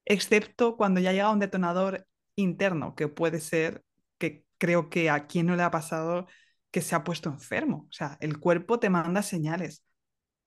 excepto 0.05 0.77
cuando 0.77 1.01
ya 1.01 1.11
llega 1.11 1.33
un 1.33 1.41
detonador 1.41 2.07
interno, 2.37 2.95
que 2.95 3.09
puede 3.09 3.41
ser, 3.41 3.85
que 4.19 4.45
creo 4.59 4.89
que 4.89 5.11
a 5.11 5.27
quien 5.27 5.47
no 5.47 5.57
le 5.57 5.65
ha 5.65 5.73
pasado 5.73 6.29
que 6.71 6.83
se 6.83 6.95
ha 6.95 7.03
puesto 7.03 7.29
enfermo. 7.29 7.89
O 7.91 7.93
sea, 7.93 8.19
el 8.21 8.39
cuerpo 8.39 8.79
te 8.79 8.89
manda 8.89 9.23
señales. 9.23 9.83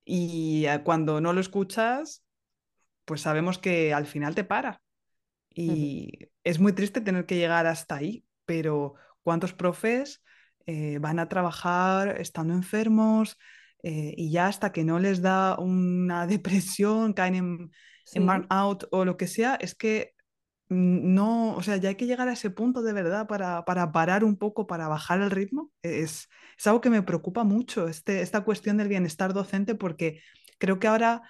Y 0.05 0.65
eh, 0.65 0.81
cuando 0.85 1.19
no 1.19 1.33
lo 1.33 1.41
escuchas, 1.41 2.23
pues 3.03 3.19
sabemos 3.19 3.57
que 3.57 3.93
al 3.93 4.05
final 4.05 4.33
te 4.33 4.45
para. 4.45 4.81
Y 5.53 6.29
es 6.43 6.59
muy 6.59 6.73
triste 6.73 7.01
tener 7.01 7.25
que 7.25 7.35
llegar 7.35 7.67
hasta 7.67 7.95
ahí, 7.95 8.25
pero 8.45 8.95
¿cuántos 9.23 9.53
profes 9.53 10.23
eh, 10.65 10.99
van 10.99 11.19
a 11.19 11.27
trabajar 11.27 12.21
estando 12.21 12.53
enfermos 12.53 13.37
eh, 13.83 14.13
y 14.17 14.31
ya 14.31 14.47
hasta 14.47 14.71
que 14.71 14.83
no 14.83 14.99
les 14.99 15.21
da 15.21 15.57
una 15.57 16.27
depresión, 16.27 17.13
caen 17.13 17.35
en, 17.35 17.71
burnout 18.25 18.87
o 18.91 19.05
lo 19.05 19.17
que 19.17 19.27
sea, 19.27 19.55
es 19.55 19.75
que 19.75 20.13
no, 20.69 21.55
o 21.55 21.63
sea, 21.63 21.77
ya 21.77 21.89
hay 21.89 21.95
que 21.95 22.05
llegar 22.05 22.27
a 22.27 22.33
ese 22.33 22.51
punto 22.51 22.83
de 22.83 22.93
verdad 22.93 23.27
para, 23.27 23.65
para 23.65 23.91
parar 23.91 24.23
un 24.23 24.37
poco, 24.37 24.67
para 24.67 24.87
bajar 24.87 25.21
el 25.21 25.31
ritmo. 25.31 25.71
Es, 25.81 26.29
es 26.57 26.67
algo 26.67 26.81
que 26.81 26.91
me 26.91 27.01
preocupa 27.01 27.43
mucho, 27.43 27.87
este, 27.87 28.21
esta 28.21 28.41
cuestión 28.41 28.77
del 28.77 28.87
bienestar 28.87 29.33
docente, 29.33 29.73
porque 29.73 30.21
creo 30.59 30.77
que 30.77 30.87
ahora, 30.87 31.23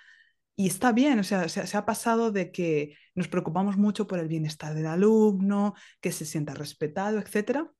y 0.60 0.68
está 0.68 0.92
bien, 0.92 1.20
o 1.20 1.24
sea, 1.24 1.48
se, 1.48 1.66
se 1.66 1.78
ha 1.78 1.86
pasado 1.86 2.32
de 2.32 2.52
que 2.52 2.98
nos 3.16 3.30
preocupamos 3.30 3.78
mucho 3.78 4.08
por 4.08 4.20
el 4.20 4.28
bienestar 4.28 4.74
del 4.74 4.88
alumno, 4.88 5.74
que 6.02 6.12
se 6.12 6.26
sienta 6.26 6.54
respetado, 6.54 7.20
etcétera 7.20 7.72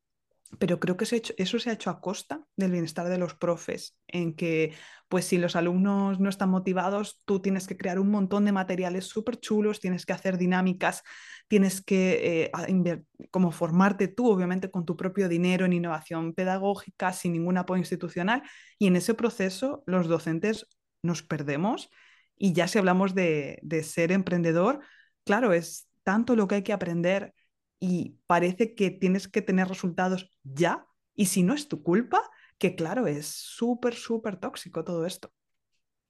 pero 0.58 0.80
creo 0.80 0.98
que 0.98 1.06
eso 1.38 1.60
se 1.60 1.70
ha 1.70 1.74
hecho 1.74 1.92
a 1.92 2.02
costa 2.02 2.42
del 2.56 2.72
bienestar 2.72 3.08
de 3.08 3.20
los 3.20 3.36
profes, 3.36 3.96
en 4.08 4.36
que, 4.36 4.74
pues 5.08 5.26
si 5.26 5.38
los 5.38 5.56
alumnos 5.56 6.20
no 6.20 6.28
están 6.28 6.50
motivados, 6.50 7.22
tú 7.26 7.40
tienes 7.40 7.68
que 7.68 7.78
crear 7.78 8.00
un 8.00 8.10
montón 8.10 8.46
de 8.46 8.52
materiales 8.52 9.06
súper 9.06 9.40
chulos, 9.40 9.80
tienes 9.80 10.08
que 10.08 10.14
hacer 10.14 10.40
dinámicas, 10.40 11.04
tienes 11.48 11.82
que 11.82 12.50
eh, 12.52 13.04
como 13.30 13.52
formarte 13.52 14.08
tú, 14.08 14.32
obviamente, 14.32 14.72
con 14.72 14.86
tu 14.86 14.98
propio 14.98 15.30
dinero 15.30 15.66
en 15.66 15.74
innovación 15.74 16.34
pedagógica, 16.34 17.14
sin 17.14 17.34
ningún 17.34 17.58
apoyo 17.58 17.80
institucional, 17.80 18.42
y 18.80 18.88
en 18.88 18.96
ese 18.96 19.14
proceso 19.14 19.84
los 19.86 20.08
docentes 20.08 20.66
nos 21.04 21.22
perdemos. 21.22 21.92
Y 22.40 22.54
ya 22.54 22.68
si 22.68 22.80
hablamos 22.80 23.14
de, 23.14 23.60
de 23.62 23.84
ser 23.84 24.12
emprendedor, 24.12 24.80
claro, 25.26 25.54
es 25.54 25.88
tanto 26.02 26.36
lo 26.36 26.48
que 26.48 26.56
hay 26.56 26.64
que 26.64 26.74
aprender 26.74 27.36
y 27.80 28.16
parece 28.26 28.74
que 28.74 28.90
tienes 28.90 29.28
que 29.28 29.44
tener 29.44 29.68
resultados 29.68 30.32
ya 30.44 30.88
y 31.16 31.28
si 31.28 31.44
no 31.44 31.54
es 31.54 31.68
tu 31.68 31.84
culpa, 31.84 32.24
que 32.58 32.76
claro, 32.76 33.06
es 33.06 33.28
súper, 33.28 33.94
súper 33.94 34.38
tóxico 34.38 34.84
todo 34.84 35.06
esto. 35.06 35.32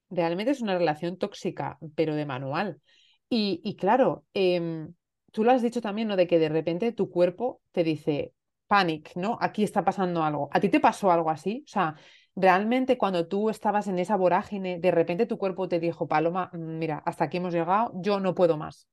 Realmente 0.10 0.52
es 0.52 0.62
una 0.62 0.78
relación 0.78 1.18
tóxica, 1.18 1.78
pero 1.96 2.16
de 2.16 2.26
manual. 2.26 2.82
Y, 3.28 3.76
claro, 3.76 4.26
em, 4.34 4.94
tú 5.32 5.44
lo 5.44 5.52
has 5.52 5.62
dicho 5.62 5.82
también, 5.82 6.08
¿no? 6.08 6.16
De 6.16 6.28
que 6.28 6.40
de 6.40 6.50
repente 6.50 6.92
tu 6.94 7.10
cuerpo 7.12 7.62
te 7.72 7.84
dice, 7.84 8.34
panic, 8.66 9.16
¿no? 9.16 9.38
Aquí 9.40 9.64
está 9.64 9.84
pasando 9.84 10.24
algo. 10.24 10.50
¿A 10.52 10.60
ti 10.60 10.70
te 10.70 10.80
pasó 10.80 11.12
algo 11.12 11.30
así? 11.30 11.64
O 11.66 11.70
sea, 11.70 11.96
realmente 12.36 12.98
cuando 12.98 13.28
tú 13.28 13.50
estabas 13.50 13.88
en 13.88 14.00
esa 14.00 14.16
vorágine, 14.16 14.80
de 14.80 14.92
repente 14.92 15.26
tu 15.26 15.38
cuerpo 15.38 15.68
te 15.68 15.80
dijo, 15.80 16.08
Paloma, 16.08 16.50
mm, 16.54 16.78
mira, 16.80 17.04
hasta 17.06 17.26
aquí 17.26 17.38
hemos 17.38 17.54
llegado, 17.54 17.92
yo 17.96 18.20
no 18.20 18.36
puedo 18.36 18.58
más 18.58 18.88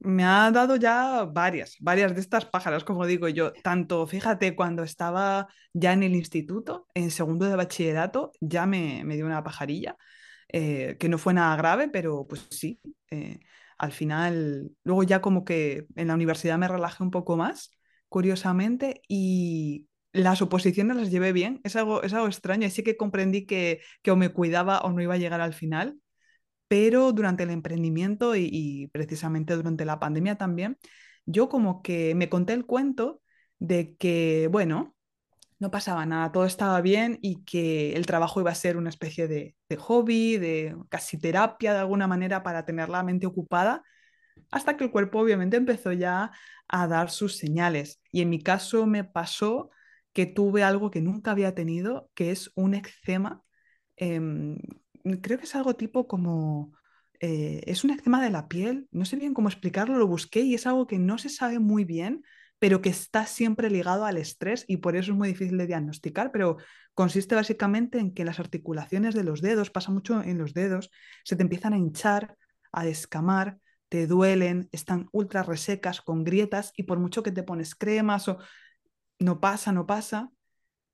me 0.00 0.24
ha 0.24 0.50
dado 0.50 0.76
ya 0.76 1.24
varias, 1.24 1.76
varias 1.80 2.14
de 2.14 2.20
estas 2.20 2.44
pájaras, 2.46 2.84
como 2.84 3.06
digo 3.06 3.28
yo. 3.28 3.52
Tanto, 3.52 4.06
fíjate, 4.06 4.54
cuando 4.54 4.82
estaba 4.82 5.48
ya 5.72 5.92
en 5.92 6.02
el 6.02 6.14
instituto, 6.14 6.86
en 6.94 7.10
segundo 7.10 7.46
de 7.46 7.56
bachillerato, 7.56 8.32
ya 8.40 8.66
me, 8.66 9.04
dio 9.06 9.26
una 9.26 9.42
pajarilla, 9.42 9.96
eh, 10.48 10.96
que 11.00 11.08
no 11.08 11.18
fue 11.18 11.34
nada 11.34 11.56
grave, 11.56 11.88
pero 11.88 12.26
pues 12.28 12.46
sí. 12.50 12.80
Eh, 13.10 13.40
al 13.78 13.92
final, 13.92 14.70
luego 14.84 15.02
ya 15.04 15.20
como 15.20 15.44
que 15.44 15.86
en 15.96 16.08
la 16.08 16.14
universidad 16.14 16.58
me 16.58 16.68
relajé 16.68 17.02
un 17.02 17.10
poco 17.10 17.36
más, 17.36 17.70
curiosamente, 18.08 19.02
y 19.08 19.87
las 20.18 20.42
oposiciones 20.42 20.96
las 20.96 21.10
llevé 21.10 21.32
bien. 21.32 21.60
Es 21.64 21.76
algo, 21.76 22.02
es 22.02 22.12
algo 22.12 22.26
extraño 22.26 22.66
y 22.66 22.70
sí 22.70 22.82
que 22.82 22.96
comprendí 22.96 23.46
que, 23.46 23.80
que 24.02 24.10
o 24.10 24.16
me 24.16 24.30
cuidaba 24.30 24.80
o 24.80 24.92
no 24.92 25.02
iba 25.02 25.14
a 25.14 25.18
llegar 25.18 25.40
al 25.40 25.54
final 25.54 25.98
pero 26.68 27.12
durante 27.12 27.42
el 27.44 27.50
emprendimiento 27.50 28.36
y, 28.36 28.88
precisamente 28.92 29.56
durante 29.56 29.84
la 29.84 29.98
pandemia 30.00 30.36
también, 30.36 30.78
yo 31.26 31.48
como 31.48 31.82
que 31.82 32.14
me 32.14 32.28
conté 32.28 32.52
el 32.54 32.66
cuento 32.66 33.22
de 33.58 33.96
que, 33.96 34.48
bueno, 34.52 34.94
no 35.58 35.70
pasaba 35.70 36.06
nada, 36.06 36.32
todo 36.32 36.44
estaba 36.46 36.80
bien 36.80 37.18
y 37.22 37.44
que 37.44 37.94
el 37.96 38.06
trabajo 38.06 38.40
iba 38.40 38.50
a 38.50 38.54
ser 38.54 38.76
una 38.76 38.90
especie 38.90 39.28
de, 39.28 39.56
de, 39.68 39.76
hobby, 39.76 40.38
de 40.38 40.76
casi 40.90 41.18
terapia 41.18 41.72
de 41.72 41.80
alguna 41.80 42.06
manera 42.06 42.42
para 42.42 42.64
tener 42.64 42.88
la 42.88 43.02
mente 43.02 43.26
ocupada, 43.26 43.82
hasta 44.50 44.76
que 44.76 44.84
el 44.84 44.90
cuerpo 44.92 45.20
obviamente 45.20 45.56
empezó 45.56 45.92
ya 45.92 46.32
a 46.68 46.86
dar 46.86 47.10
sus 47.10 47.36
señales. 47.36 48.00
Y 48.12 48.22
en 48.22 48.30
mi 48.30 48.42
caso 48.42 48.86
me 48.86 49.04
pasó 49.04 49.70
que 50.12 50.26
tuve 50.26 50.62
algo 50.62 50.90
que 50.90 51.00
nunca 51.00 51.30
había 51.30 51.54
tenido, 51.54 52.10
que 52.14 52.30
es 52.30 52.50
un 52.54 52.74
eczema 52.74 53.42
em, 53.96 54.56
creo 55.16 55.38
que 55.38 55.44
es 55.44 55.54
algo 55.54 55.74
tipo 55.74 56.06
como, 56.06 56.72
eh, 57.20 57.62
es 57.66 57.84
un 57.84 57.90
eczema 57.90 58.22
de 58.22 58.30
la 58.30 58.48
piel, 58.48 58.88
no 58.90 59.04
sé 59.04 59.16
bien 59.16 59.34
cómo 59.34 59.48
explicarlo, 59.48 59.98
lo 59.98 60.06
busqué 60.06 60.40
y 60.40 60.54
es 60.54 60.66
algo 60.66 60.86
que 60.86 60.98
no 60.98 61.18
se 61.18 61.28
sabe 61.28 61.58
muy 61.58 61.84
bien, 61.84 62.22
pero 62.58 62.82
que 62.82 62.90
está 62.90 63.26
siempre 63.26 63.70
ligado 63.70 64.04
al 64.04 64.16
estrés 64.16 64.64
y 64.66 64.78
por 64.78 64.96
eso 64.96 65.12
es 65.12 65.18
muy 65.18 65.28
difícil 65.28 65.58
de 65.58 65.66
diagnosticar, 65.66 66.32
pero 66.32 66.56
consiste 66.94 67.34
básicamente 67.34 67.98
en 67.98 68.12
que 68.12 68.24
las 68.24 68.40
articulaciones 68.40 69.14
de 69.14 69.24
los 69.24 69.40
dedos, 69.40 69.70
pasa 69.70 69.92
mucho 69.92 70.22
en 70.22 70.38
los 70.38 70.54
dedos, 70.54 70.90
se 71.24 71.36
te 71.36 71.42
empiezan 71.42 71.72
a 71.72 71.78
hinchar, 71.78 72.36
a 72.72 72.84
descamar, 72.84 73.58
te 73.88 74.06
duelen, 74.06 74.68
están 74.72 75.08
ultra 75.12 75.42
resecas, 75.42 76.02
con 76.02 76.24
grietas 76.24 76.72
y 76.76 76.82
por 76.82 76.98
mucho 76.98 77.22
que 77.22 77.30
te 77.30 77.44
pones 77.44 77.74
cremas 77.74 78.28
o 78.28 78.38
no 79.18 79.40
pasa, 79.40 79.72
no 79.72 79.86
pasa. 79.86 80.30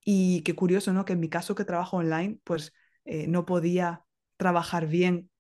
Y 0.05 0.43
qué 0.43 0.55
curioso, 0.55 0.93
¿no? 0.93 1.05
Que 1.05 1.15
en 1.15 1.21
mi 1.21 1.29
caso 1.29 1.55
que 1.55 1.65
trabajo 1.65 1.97
online, 1.97 2.39
pues 2.45 2.73
eh, 3.05 3.27
no 3.27 3.47
podía 3.47 4.05
trabajar 4.37 4.87
bien 4.87 5.31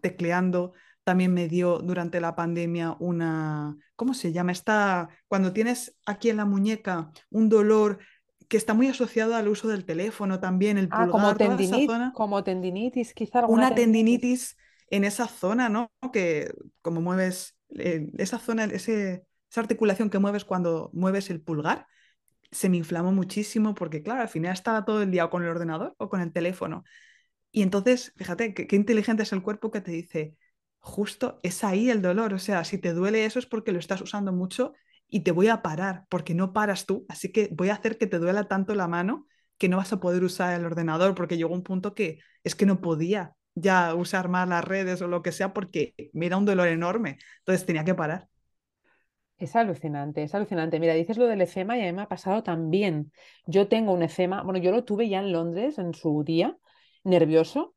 tecleando. 0.00 0.72
También 1.02 1.34
me 1.34 1.48
dio 1.48 1.80
durante 1.80 2.20
la 2.20 2.34
pandemia 2.34 2.96
una, 2.98 3.76
¿cómo 3.96 4.14
se 4.14 4.32
llama? 4.32 4.52
Está 4.52 5.08
cuando 5.28 5.52
tienes 5.52 5.96
aquí 6.06 6.30
en 6.30 6.38
la 6.38 6.44
muñeca 6.44 7.10
un 7.30 7.48
dolor 7.48 7.98
que 8.48 8.56
está 8.56 8.74
muy 8.74 8.88
asociado 8.88 9.34
al 9.34 9.48
uso 9.48 9.68
del 9.68 9.84
teléfono 9.84 10.40
también, 10.40 10.78
el 10.78 10.88
ah, 10.90 11.08
como 11.10 11.34
tendinitis, 11.34 11.88
como 12.14 12.44
tendinitis, 12.44 13.14
quizá 13.14 13.46
una 13.46 13.74
tendinitis. 13.74 14.56
en 14.90 15.04
esa 15.04 15.26
zona, 15.26 15.68
¿no? 15.68 15.90
Que 16.12 16.52
como 16.82 17.00
mueves 17.00 17.56
eh, 17.70 18.10
esa 18.18 18.38
zona, 18.38 18.64
ese, 18.64 19.24
esa 19.50 19.60
articulación 19.60 20.10
que 20.10 20.18
mueves 20.18 20.44
cuando 20.44 20.90
mueves 20.92 21.30
el 21.30 21.40
pulgar, 21.40 21.86
se 22.54 22.68
me 22.68 22.76
inflamó 22.78 23.12
muchísimo 23.12 23.74
porque, 23.74 24.02
claro, 24.02 24.22
al 24.22 24.28
final 24.28 24.52
estaba 24.52 24.84
todo 24.84 25.02
el 25.02 25.10
día 25.10 25.28
con 25.28 25.42
el 25.42 25.50
ordenador 25.50 25.94
o 25.98 26.08
con 26.08 26.20
el 26.20 26.32
teléfono. 26.32 26.84
Y 27.52 27.62
entonces, 27.62 28.12
fíjate, 28.16 28.54
qué, 28.54 28.76
inteligente 28.76 29.22
es 29.24 29.32
el 29.32 29.42
cuerpo 29.42 29.70
que 29.70 29.80
te 29.80 29.92
dice, 29.92 30.36
justo 30.80 31.40
es 31.42 31.64
ahí 31.64 31.90
el 31.90 32.02
dolor. 32.02 32.34
O 32.34 32.38
sea, 32.38 32.64
si 32.64 32.78
te 32.78 32.92
duele 32.92 33.24
eso 33.26 33.38
es 33.38 33.46
porque 33.46 33.72
lo 33.72 33.78
estás 33.78 34.00
usando 34.02 34.32
mucho 34.32 34.74
y 35.08 35.20
te 35.20 35.32
voy 35.32 35.48
a 35.48 35.62
parar, 35.62 36.06
porque 36.10 36.34
no 36.34 36.52
paras 36.52 36.86
tú. 36.86 37.06
Así 37.08 37.32
que 37.32 37.48
voy 37.52 37.70
a 37.70 37.74
hacer 37.74 37.98
que 37.98 38.06
te 38.06 38.18
duela 38.18 38.48
tanto 38.48 38.74
la 38.74 38.88
mano 38.88 39.26
que 39.58 39.68
no 39.68 39.76
vas 39.78 39.92
a 39.92 40.00
poder 40.00 40.24
usar 40.24 40.58
el 40.58 40.66
ordenador, 40.66 41.14
porque 41.14 41.36
llegó 41.36 41.54
un 41.54 41.62
punto 41.62 41.94
que 41.94 42.20
es 42.44 42.54
que 42.56 42.66
no 42.66 42.80
podía 42.80 43.34
ya 43.54 43.94
usar 43.94 44.28
más 44.28 44.48
las 44.48 44.64
redes 44.64 45.00
o 45.02 45.08
lo 45.08 45.22
que 45.22 45.32
sea 45.32 45.54
porque 45.54 45.94
me 46.12 46.26
era 46.26 46.36
un 46.36 46.44
dolor 46.44 46.68
enorme. 46.68 47.18
Entonces 47.40 47.66
tenía 47.66 47.84
que 47.84 47.94
parar. 47.94 48.28
Es 49.44 49.56
alucinante, 49.56 50.22
es 50.22 50.34
alucinante. 50.34 50.80
Mira, 50.80 50.94
dices 50.94 51.18
lo 51.18 51.26
del 51.26 51.40
eczema 51.42 51.76
y 51.76 51.82
a 51.82 51.84
mí 51.84 51.92
me 51.92 52.02
ha 52.02 52.08
pasado 52.08 52.42
también. 52.42 53.12
Yo 53.46 53.68
tengo 53.68 53.92
un 53.92 54.02
eczema, 54.02 54.42
bueno, 54.42 54.58
yo 54.58 54.70
lo 54.72 54.84
tuve 54.84 55.08
ya 55.08 55.20
en 55.20 55.32
Londres 55.32 55.78
en 55.78 55.94
su 55.94 56.24
día 56.24 56.56
nervioso, 57.04 57.74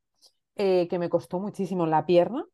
eh, 0.55 0.87
que 0.89 0.99
me 0.99 1.09
costó 1.09 1.39
muchísimo 1.39 1.85
la 1.85 2.05
pierna 2.05 2.45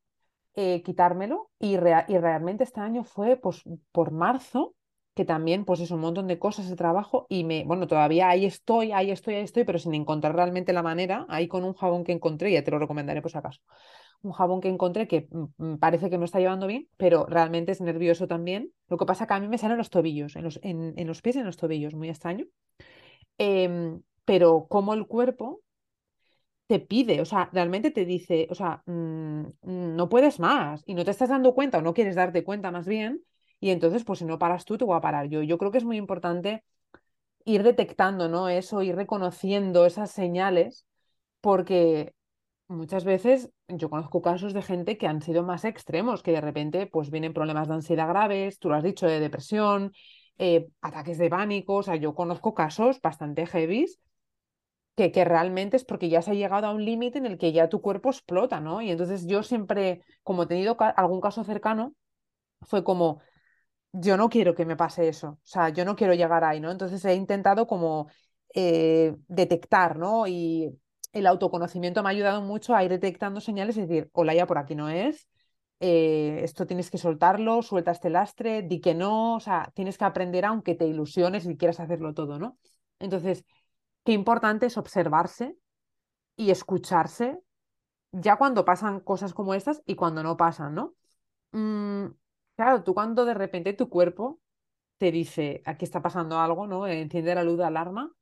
eh, 0.55 0.83
quitármelo 0.83 1.49
y, 1.59 1.73
y, 1.73 1.77
realmente 1.77 2.63
este 2.63 2.79
año 2.79 3.03
fue 3.03 3.37
pues, 3.37 3.63
por 3.91 4.11
marzo, 4.11 4.75
que 5.15 5.25
también 5.25 5.65
pues 5.65 5.79
es 5.79 5.91
un 5.91 5.99
montón 5.99 6.27
de 6.27 6.39
cosas 6.39 6.69
de 6.69 6.75
trabajo 6.75 7.25
y 7.29 7.43
me, 7.43 7.63
bueno, 7.65 7.87
todavía 7.87 8.29
ahí 8.29 8.45
estoy, 8.45 8.91
ahí 8.91 9.11
estoy, 9.11 9.35
ahí 9.35 9.43
estoy, 9.43 9.63
pero 9.63 9.79
sin 9.79 9.93
encontrar 9.95 10.35
realmente 10.35 10.73
la 10.73 10.83
manera, 10.83 11.25
ahí 11.29 11.47
con 11.47 11.63
un 11.63 11.73
jabón 11.73 12.03
que 12.03 12.11
encontré, 12.11 12.51
ya 12.51 12.63
te 12.63 12.71
lo 12.71 12.79
recomendaré 12.79 13.21
por 13.21 13.31
si 13.31 13.37
acaso, 13.37 13.61
un 14.23 14.31
jabón 14.31 14.61
que 14.61 14.69
encontré 14.69 15.07
que 15.07 15.27
mm, 15.31 15.45
mm, 15.73 15.77
parece 15.77 16.09
que 16.09 16.17
no 16.17 16.25
está 16.25 16.39
llevando 16.39 16.67
bien, 16.67 16.87
pero 16.97 17.25
realmente 17.27 17.71
es 17.71 17.81
nervioso 17.81 18.27
también. 18.27 18.73
Lo 18.87 18.97
que 18.97 19.05
pasa 19.05 19.27
que 19.27 19.33
a 19.35 19.39
mí 19.39 19.47
me 19.47 19.57
salen 19.57 19.77
los 19.77 19.89
tobillos, 19.89 20.35
en 20.35 20.43
los, 20.43 20.59
en, 20.63 20.93
en 20.97 21.07
los 21.07 21.21
pies 21.21 21.35
y 21.35 21.39
en 21.39 21.45
los 21.45 21.57
tobillos, 21.57 21.93
muy 21.93 22.09
extraño. 22.09 22.45
Em, 23.37 24.01
pero 24.25 24.67
como 24.69 24.93
el 24.93 25.07
cuerpo 25.07 25.61
te 26.67 26.79
pide, 26.79 27.21
o 27.21 27.25
sea, 27.25 27.49
realmente 27.53 27.91
te 27.91 28.05
dice, 28.05 28.47
o 28.49 28.55
sea, 28.55 28.81
mm, 28.85 29.43
no 29.61 30.09
puedes 30.09 30.39
más 30.39 30.83
y 30.85 30.93
no 30.93 31.05
te 31.05 31.11
estás 31.11 31.29
dando 31.29 31.53
cuenta 31.53 31.79
o 31.79 31.81
no 31.81 31.93
quieres 31.93 32.15
darte 32.15 32.43
cuenta 32.43 32.71
más 32.71 32.87
bien, 32.87 33.21
y 33.59 33.69
entonces, 33.71 34.03
pues 34.03 34.19
si 34.19 34.25
no 34.25 34.39
paras 34.39 34.65
tú, 34.65 34.77
te 34.77 34.83
voy 34.85 34.97
a 34.97 35.01
parar 35.01 35.27
yo. 35.29 35.41
Yo 35.41 35.57
creo 35.57 35.71
que 35.71 35.77
es 35.77 35.85
muy 35.85 35.97
importante 35.97 36.63
ir 37.45 37.63
detectando, 37.63 38.29
¿no? 38.29 38.49
Eso, 38.49 38.83
ir 38.83 38.95
reconociendo 38.95 39.85
esas 39.85 40.11
señales, 40.11 40.85
porque 41.41 42.15
muchas 42.73 43.05
veces 43.05 43.51
yo 43.67 43.89
conozco 43.89 44.21
casos 44.21 44.53
de 44.53 44.61
gente 44.61 44.97
que 44.97 45.07
han 45.07 45.21
sido 45.21 45.43
más 45.43 45.65
extremos, 45.65 46.23
que 46.23 46.31
de 46.31 46.41
repente, 46.41 46.87
pues 46.87 47.09
vienen 47.09 47.33
problemas 47.33 47.67
de 47.67 47.75
ansiedad 47.75 48.07
graves, 48.07 48.59
tú 48.59 48.69
lo 48.69 48.75
has 48.75 48.83
dicho, 48.83 49.07
de 49.07 49.19
depresión, 49.19 49.93
eh, 50.37 50.67
ataques 50.81 51.17
de 51.17 51.29
pánico, 51.29 51.75
o 51.75 51.83
sea, 51.83 51.95
yo 51.95 52.15
conozco 52.15 52.53
casos 52.53 52.99
bastante 53.01 53.45
heavies 53.45 53.99
que, 54.95 55.11
que, 55.11 55.25
realmente 55.25 55.77
es 55.77 55.85
porque 55.85 56.09
ya 56.09 56.21
se 56.21 56.31
ha 56.31 56.33
llegado 56.35 56.67
a 56.67 56.71
un 56.71 56.85
límite 56.85 57.17
en 57.17 57.25
el 57.25 57.37
que 57.37 57.51
ya 57.51 57.69
tu 57.69 57.81
cuerpo 57.81 58.09
explota, 58.09 58.59
¿no? 58.59 58.81
Y 58.81 58.91
entonces 58.91 59.25
yo 59.27 59.43
siempre, 59.43 60.03
como 60.23 60.43
he 60.43 60.47
tenido 60.47 60.77
algún 60.79 61.21
caso 61.21 61.43
cercano, 61.43 61.95
fue 62.61 62.83
como, 62.83 63.21
yo 63.93 64.17
no 64.17 64.29
quiero 64.29 64.55
que 64.55 64.65
me 64.65 64.75
pase 64.77 65.07
eso, 65.09 65.29
o 65.29 65.39
sea, 65.43 65.69
yo 65.69 65.85
no 65.85 65.95
quiero 65.95 66.13
llegar 66.13 66.43
ahí, 66.43 66.59
¿no? 66.59 66.71
Entonces 66.71 67.03
he 67.05 67.15
intentado 67.15 67.67
como 67.67 68.07
eh, 68.53 69.15
detectar, 69.27 69.97
¿no? 69.97 70.27
Y 70.27 70.79
el 71.13 71.27
autoconocimiento 71.27 72.03
me 72.03 72.09
ha 72.09 72.11
ayudado 72.11 72.41
mucho 72.41 72.75
a 72.75 72.83
ir 72.83 72.89
detectando 72.91 73.41
señales 73.41 73.77
y 73.77 73.81
decir, 73.81 74.09
hola, 74.13 74.33
ya 74.35 74.47
por 74.47 74.57
aquí 74.57 74.75
no 74.75 74.89
es, 74.89 75.27
eh, 75.79 76.39
esto 76.43 76.65
tienes 76.67 76.89
que 76.91 76.97
soltarlo, 76.97 77.61
suelta 77.61 77.91
este 77.91 78.09
lastre, 78.09 78.61
di 78.63 78.79
que 78.81 78.95
no, 78.95 79.35
o 79.35 79.39
sea, 79.39 79.71
tienes 79.75 79.97
que 79.97 80.05
aprender 80.05 80.45
aunque 80.45 80.75
te 80.75 80.87
ilusiones 80.87 81.45
y 81.45 81.57
quieras 81.57 81.79
hacerlo 81.79 82.13
todo, 82.13 82.39
¿no? 82.39 82.57
Entonces, 82.99 83.45
qué 84.05 84.13
importante 84.13 84.67
es 84.67 84.77
observarse 84.77 85.57
y 86.35 86.51
escucharse 86.51 87.39
ya 88.11 88.37
cuando 88.37 88.65
pasan 88.65 88.99
cosas 89.01 89.33
como 89.33 89.53
estas 89.53 89.81
y 89.85 89.95
cuando 89.95 90.23
no 90.23 90.37
pasan, 90.37 90.75
¿no? 90.75 90.95
Mm, 91.51 92.07
claro, 92.55 92.83
tú 92.83 92.93
cuando 92.93 93.25
de 93.25 93.33
repente 93.33 93.73
tu 93.73 93.89
cuerpo 93.89 94.39
te 94.97 95.11
dice, 95.11 95.61
aquí 95.65 95.85
está 95.85 96.01
pasando 96.01 96.39
algo, 96.39 96.67
¿no? 96.67 96.87
Enciende 96.87 97.35
la 97.35 97.43
luz 97.43 97.57
de 97.57 97.65
alarma. 97.65 98.13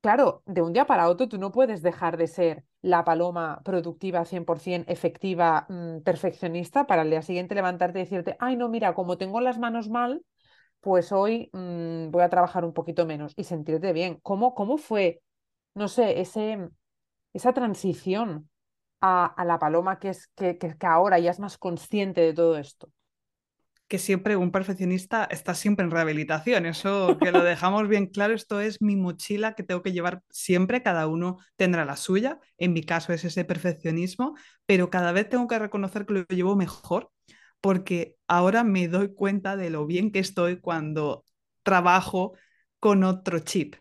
Claro, 0.00 0.42
de 0.46 0.62
un 0.62 0.72
día 0.72 0.86
para 0.86 1.08
otro 1.10 1.28
tú 1.28 1.36
no 1.36 1.52
puedes 1.52 1.82
dejar 1.82 2.16
de 2.16 2.26
ser 2.26 2.64
la 2.80 3.04
paloma 3.04 3.60
productiva 3.64 4.24
100% 4.24 4.90
efectiva, 4.90 5.66
mm, 5.68 6.00
perfeccionista, 6.00 6.86
para 6.86 7.02
el 7.02 7.10
día 7.10 7.20
siguiente 7.20 7.54
levantarte 7.54 7.98
y 7.98 8.02
decirte, 8.04 8.36
ay, 8.40 8.56
no, 8.56 8.70
mira, 8.70 8.94
como 8.94 9.18
tengo 9.18 9.42
las 9.42 9.58
manos 9.58 9.90
mal, 9.90 10.24
pues 10.80 11.12
hoy 11.12 11.50
mm, 11.52 12.10
voy 12.10 12.22
a 12.22 12.30
trabajar 12.30 12.64
un 12.64 12.72
poquito 12.72 13.06
menos 13.06 13.34
y 13.36 13.44
sentirte 13.44 13.92
bien. 13.92 14.18
¿Cómo, 14.22 14.54
cómo 14.54 14.78
fue, 14.78 15.22
no 15.74 15.88
sé, 15.88 16.20
ese, 16.20 16.70
esa 17.34 17.52
transición 17.52 18.48
a, 19.02 19.34
la 19.44 19.58
paloma 19.58 19.98
que, 19.98 20.10
es, 20.10 20.28
que, 20.36 20.58
que, 20.58 20.76
ahora 20.86 21.18
ya 21.18 21.30
es 21.30 21.40
más 21.40 21.58
consciente 21.58 22.22
de 22.22 22.34
todo 22.34 22.56
esto? 22.58 22.90
Que 23.90 23.98
siempre 23.98 24.36
un 24.36 24.52
perfeccionista 24.52 25.24
está 25.24 25.52
siempre 25.56 25.84
en 25.84 25.90
rehabilitación. 25.90 26.64
Eso 26.64 27.18
que 27.18 27.32
lo 27.32 27.42
dejamos 27.42 27.88
bien 27.88 28.06
claro, 28.06 28.34
esto 28.34 28.60
es 28.60 28.80
mi 28.80 28.94
mochila 28.94 29.56
que 29.56 29.64
tengo 29.64 29.82
que 29.82 29.90
llevar 29.90 30.22
siempre, 30.30 30.84
cada 30.84 31.08
uno 31.08 31.38
tendrá 31.56 31.84
la 31.84 31.96
suya. 31.96 32.38
En 32.56 32.72
mi 32.72 32.84
caso 32.84 33.12
es 33.12 33.24
ese 33.24 33.44
perfeccionismo, 33.44 34.36
pero 34.64 34.90
cada 34.90 35.10
vez 35.10 35.28
tengo 35.28 35.48
que 35.48 35.58
reconocer 35.58 36.06
que 36.06 36.14
lo 36.14 36.24
llevo 36.28 36.54
mejor 36.54 37.10
porque 37.60 38.14
ahora 38.28 38.62
me 38.62 38.86
doy 38.86 39.12
cuenta 39.12 39.56
de 39.56 39.70
lo 39.70 39.86
bien 39.86 40.12
que 40.12 40.20
estoy 40.20 40.60
cuando 40.60 41.24
trabajo 41.64 42.34
con 42.78 43.02
otro 43.02 43.40
chip. 43.40 43.74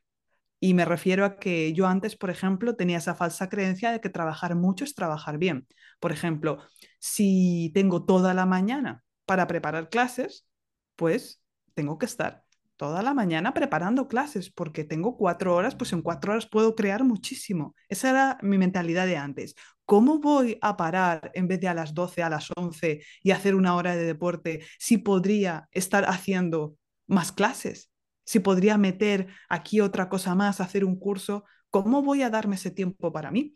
Y 0.60 0.74
me 0.74 0.86
refiero 0.86 1.24
a 1.24 1.38
que 1.38 1.72
yo 1.74 1.86
antes, 1.86 2.16
por 2.16 2.32
ejemplo, 2.32 2.76
tenía 2.76 2.98
esa 2.98 3.14
falsa 3.14 3.48
creencia 3.48 3.92
de 3.92 4.02
que 4.02 4.10
trabajar 4.10 4.56
mucho 4.56 4.86
es 4.86 4.96
trabajar 4.96 5.38
bien. 5.38 5.68
Por 6.00 6.12
ejemplo, 6.12 6.58
si 7.00 7.72
tengo 7.76 8.06
toda 8.06 8.34
la 8.34 8.48
mañana 8.48 9.04
para 9.30 9.46
preparar 9.46 9.90
clases, 9.90 10.48
pues 10.96 11.40
tengo 11.76 12.00
que 12.00 12.08
estar 12.08 12.46
toda 12.78 13.04
la 13.04 13.14
mañana 13.14 13.54
preparando 13.54 14.08
clases 14.08 14.50
porque 14.50 14.84
tengo 14.84 15.18
cuatro 15.18 15.54
horas, 15.54 15.76
pues 15.76 15.94
en 15.94 16.02
cuatro 16.02 16.32
horas 16.32 16.48
puedo 16.48 16.74
crear 16.74 17.04
muchísimo. 17.04 17.76
Esa 17.90 18.10
era 18.10 18.38
mi 18.42 18.58
mentalidad 18.58 19.06
de 19.06 19.18
antes. 19.18 19.54
¿Cómo 19.86 20.18
voy 20.18 20.58
a 20.62 20.76
parar 20.78 21.30
en 21.36 21.48
vez 21.48 21.60
de 21.60 21.68
a 21.68 21.76
las 21.76 21.94
12, 21.94 22.24
a 22.24 22.30
las 22.32 22.50
11 22.56 23.04
y 23.22 23.30
hacer 23.30 23.54
una 23.54 23.76
hora 23.76 23.96
de 23.96 24.04
deporte 24.04 24.66
si 24.80 24.98
podría 24.98 25.70
estar 25.74 26.06
haciendo 26.06 26.76
más 27.06 27.32
clases? 27.32 27.92
Si 28.26 28.40
podría 28.40 28.80
meter 28.80 29.28
aquí 29.48 29.80
otra 29.80 30.10
cosa 30.10 30.34
más, 30.34 30.60
hacer 30.60 30.84
un 30.84 30.98
curso, 30.98 31.44
¿cómo 31.70 32.02
voy 32.02 32.24
a 32.24 32.32
darme 32.32 32.56
ese 32.56 32.72
tiempo 32.72 33.12
para 33.12 33.30
mí? 33.30 33.56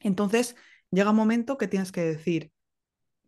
Entonces 0.00 0.56
llega 0.90 1.10
un 1.10 1.16
momento 1.16 1.56
que 1.56 1.68
tienes 1.68 1.92
que 1.92 2.00
decir, 2.00 2.50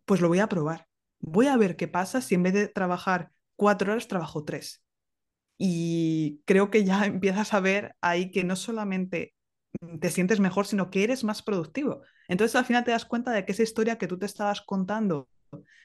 pues 0.03 0.19
lo 0.19 0.27
voy 0.27 0.39
a 0.39 0.49
probar. 0.49 0.87
Voy 1.19 1.47
a 1.47 1.57
ver 1.57 1.75
qué 1.75 1.87
pasa 1.87 2.21
si 2.21 2.35
en 2.35 2.43
vez 2.43 2.53
de 2.53 2.67
trabajar 2.67 3.31
cuatro 3.55 3.91
horas 3.91 4.07
trabajo 4.07 4.43
tres 4.43 4.83
y 5.57 6.41
creo 6.45 6.69
que 6.69 6.83
ya 6.83 7.05
empiezas 7.05 7.53
a 7.53 7.59
ver 7.59 7.95
ahí 8.01 8.31
que 8.31 8.43
no 8.43 8.55
solamente 8.55 9.33
te 9.99 10.09
sientes 10.09 10.39
mejor, 10.39 10.65
sino 10.65 10.89
que 10.89 11.03
eres 11.03 11.23
más 11.23 11.41
productivo. 11.41 12.01
Entonces 12.27 12.55
al 12.55 12.65
final 12.65 12.83
te 12.83 12.91
das 12.91 13.05
cuenta 13.05 13.31
de 13.31 13.45
que 13.45 13.51
esa 13.51 13.63
historia 13.63 13.97
que 13.97 14.07
tú 14.07 14.17
te 14.17 14.25
estabas 14.25 14.61
contando, 14.61 15.29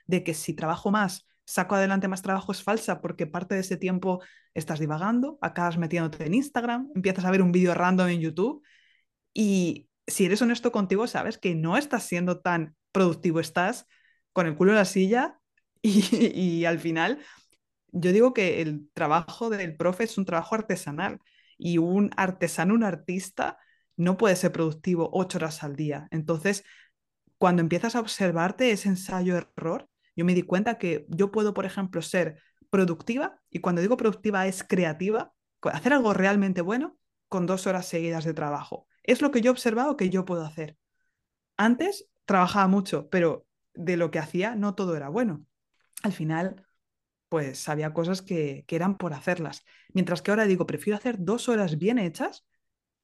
de 0.06 0.24
que 0.24 0.34
si 0.34 0.54
trabajo 0.54 0.90
más, 0.90 1.26
saco 1.44 1.74
adelante 1.74 2.08
más 2.08 2.22
trabajo, 2.22 2.52
es 2.52 2.62
falsa, 2.62 3.00
porque 3.00 3.26
parte 3.26 3.54
de 3.54 3.60
ese 3.60 3.76
tiempo 3.76 4.22
estás 4.54 4.78
divagando, 4.78 5.38
acabas 5.40 5.78
metiéndote 5.78 6.24
en 6.26 6.34
Instagram, 6.34 6.90
empiezas 6.94 7.24
a 7.24 7.30
ver 7.30 7.42
un 7.42 7.52
vídeo 7.52 7.74
random 7.74 8.08
en 8.08 8.20
YouTube 8.20 8.62
y 9.34 9.88
si 10.06 10.26
eres 10.26 10.42
honesto 10.42 10.72
contigo, 10.72 11.06
sabes 11.06 11.38
que 11.38 11.54
no 11.54 11.76
estás 11.76 12.04
siendo 12.04 12.40
tan 12.40 12.76
productivo, 12.92 13.40
estás 13.40 13.86
con 14.32 14.46
el 14.46 14.56
culo 14.56 14.72
en 14.72 14.78
la 14.78 14.84
silla 14.84 15.38
y, 15.82 16.64
al 16.64 16.78
final 16.78 17.18
yo 17.92 18.12
digo 18.12 18.32
que 18.32 18.62
el 18.62 18.88
trabajo 18.94 19.50
del 19.50 19.76
profe 19.76 20.04
es 20.04 20.16
un 20.16 20.24
trabajo 20.24 20.54
artesanal 20.54 21.18
y 21.58 21.78
un 21.78 22.10
artesano, 22.16 22.74
un 22.74 22.84
artista, 22.84 23.58
no 23.96 24.16
puede 24.16 24.36
ser 24.36 24.52
productivo 24.52 25.10
ocho 25.12 25.38
horas 25.38 25.62
al 25.62 25.76
día. 25.76 26.08
Entonces, 26.10 26.64
cuando 27.36 27.60
empiezas 27.60 27.94
a 27.94 28.00
observarte 28.00 28.70
ese 28.70 28.88
ensayo-error, 28.88 29.88
yo 30.16 30.24
me 30.24 30.34
di 30.34 30.42
cuenta 30.42 30.78
que 30.78 31.04
yo 31.08 31.30
puedo, 31.30 31.52
por 31.52 31.66
ejemplo, 31.66 32.00
ser 32.00 32.40
productiva, 32.70 33.40
y 33.50 33.58
cuando 33.58 33.82
digo 33.82 33.98
productiva 33.98 34.46
es 34.46 34.64
creativa, 34.64 35.34
hacer 35.60 35.92
algo 35.92 36.14
realmente 36.14 36.62
bueno 36.62 36.96
con 37.28 37.46
dos 37.46 37.66
horas 37.66 37.86
seguidas 37.86 38.24
de 38.24 38.34
trabajo. 38.34 38.86
Es 39.02 39.20
lo 39.20 39.30
que 39.30 39.42
yo 39.42 39.50
he 39.50 39.52
observado 39.52 39.96
que 39.96 40.08
yo 40.08 40.24
puedo 40.24 40.44
hacer. 40.44 40.76
Antes 41.56 42.08
trabajaba 42.24 42.68
mucho, 42.68 43.08
pero 43.10 43.46
de 43.74 43.96
lo 43.96 44.10
que 44.10 44.18
hacía 44.18 44.54
no 44.54 44.74
todo 44.74 44.96
era 44.96 45.08
bueno. 45.08 45.44
Al 46.02 46.12
final, 46.12 46.66
pues 47.28 47.68
había 47.68 47.94
cosas 47.94 48.22
que, 48.22 48.64
eran 48.68 48.98
por 48.98 49.14
hacerlas. 49.14 49.64
Mientras 49.94 50.22
que 50.22 50.30
ahora 50.30 50.46
digo, 50.46 50.66
prefiero 50.66 50.96
hacer 50.96 51.16
dos 51.18 51.48
horas 51.48 51.78
bien 51.78 51.98
hechas 51.98 52.46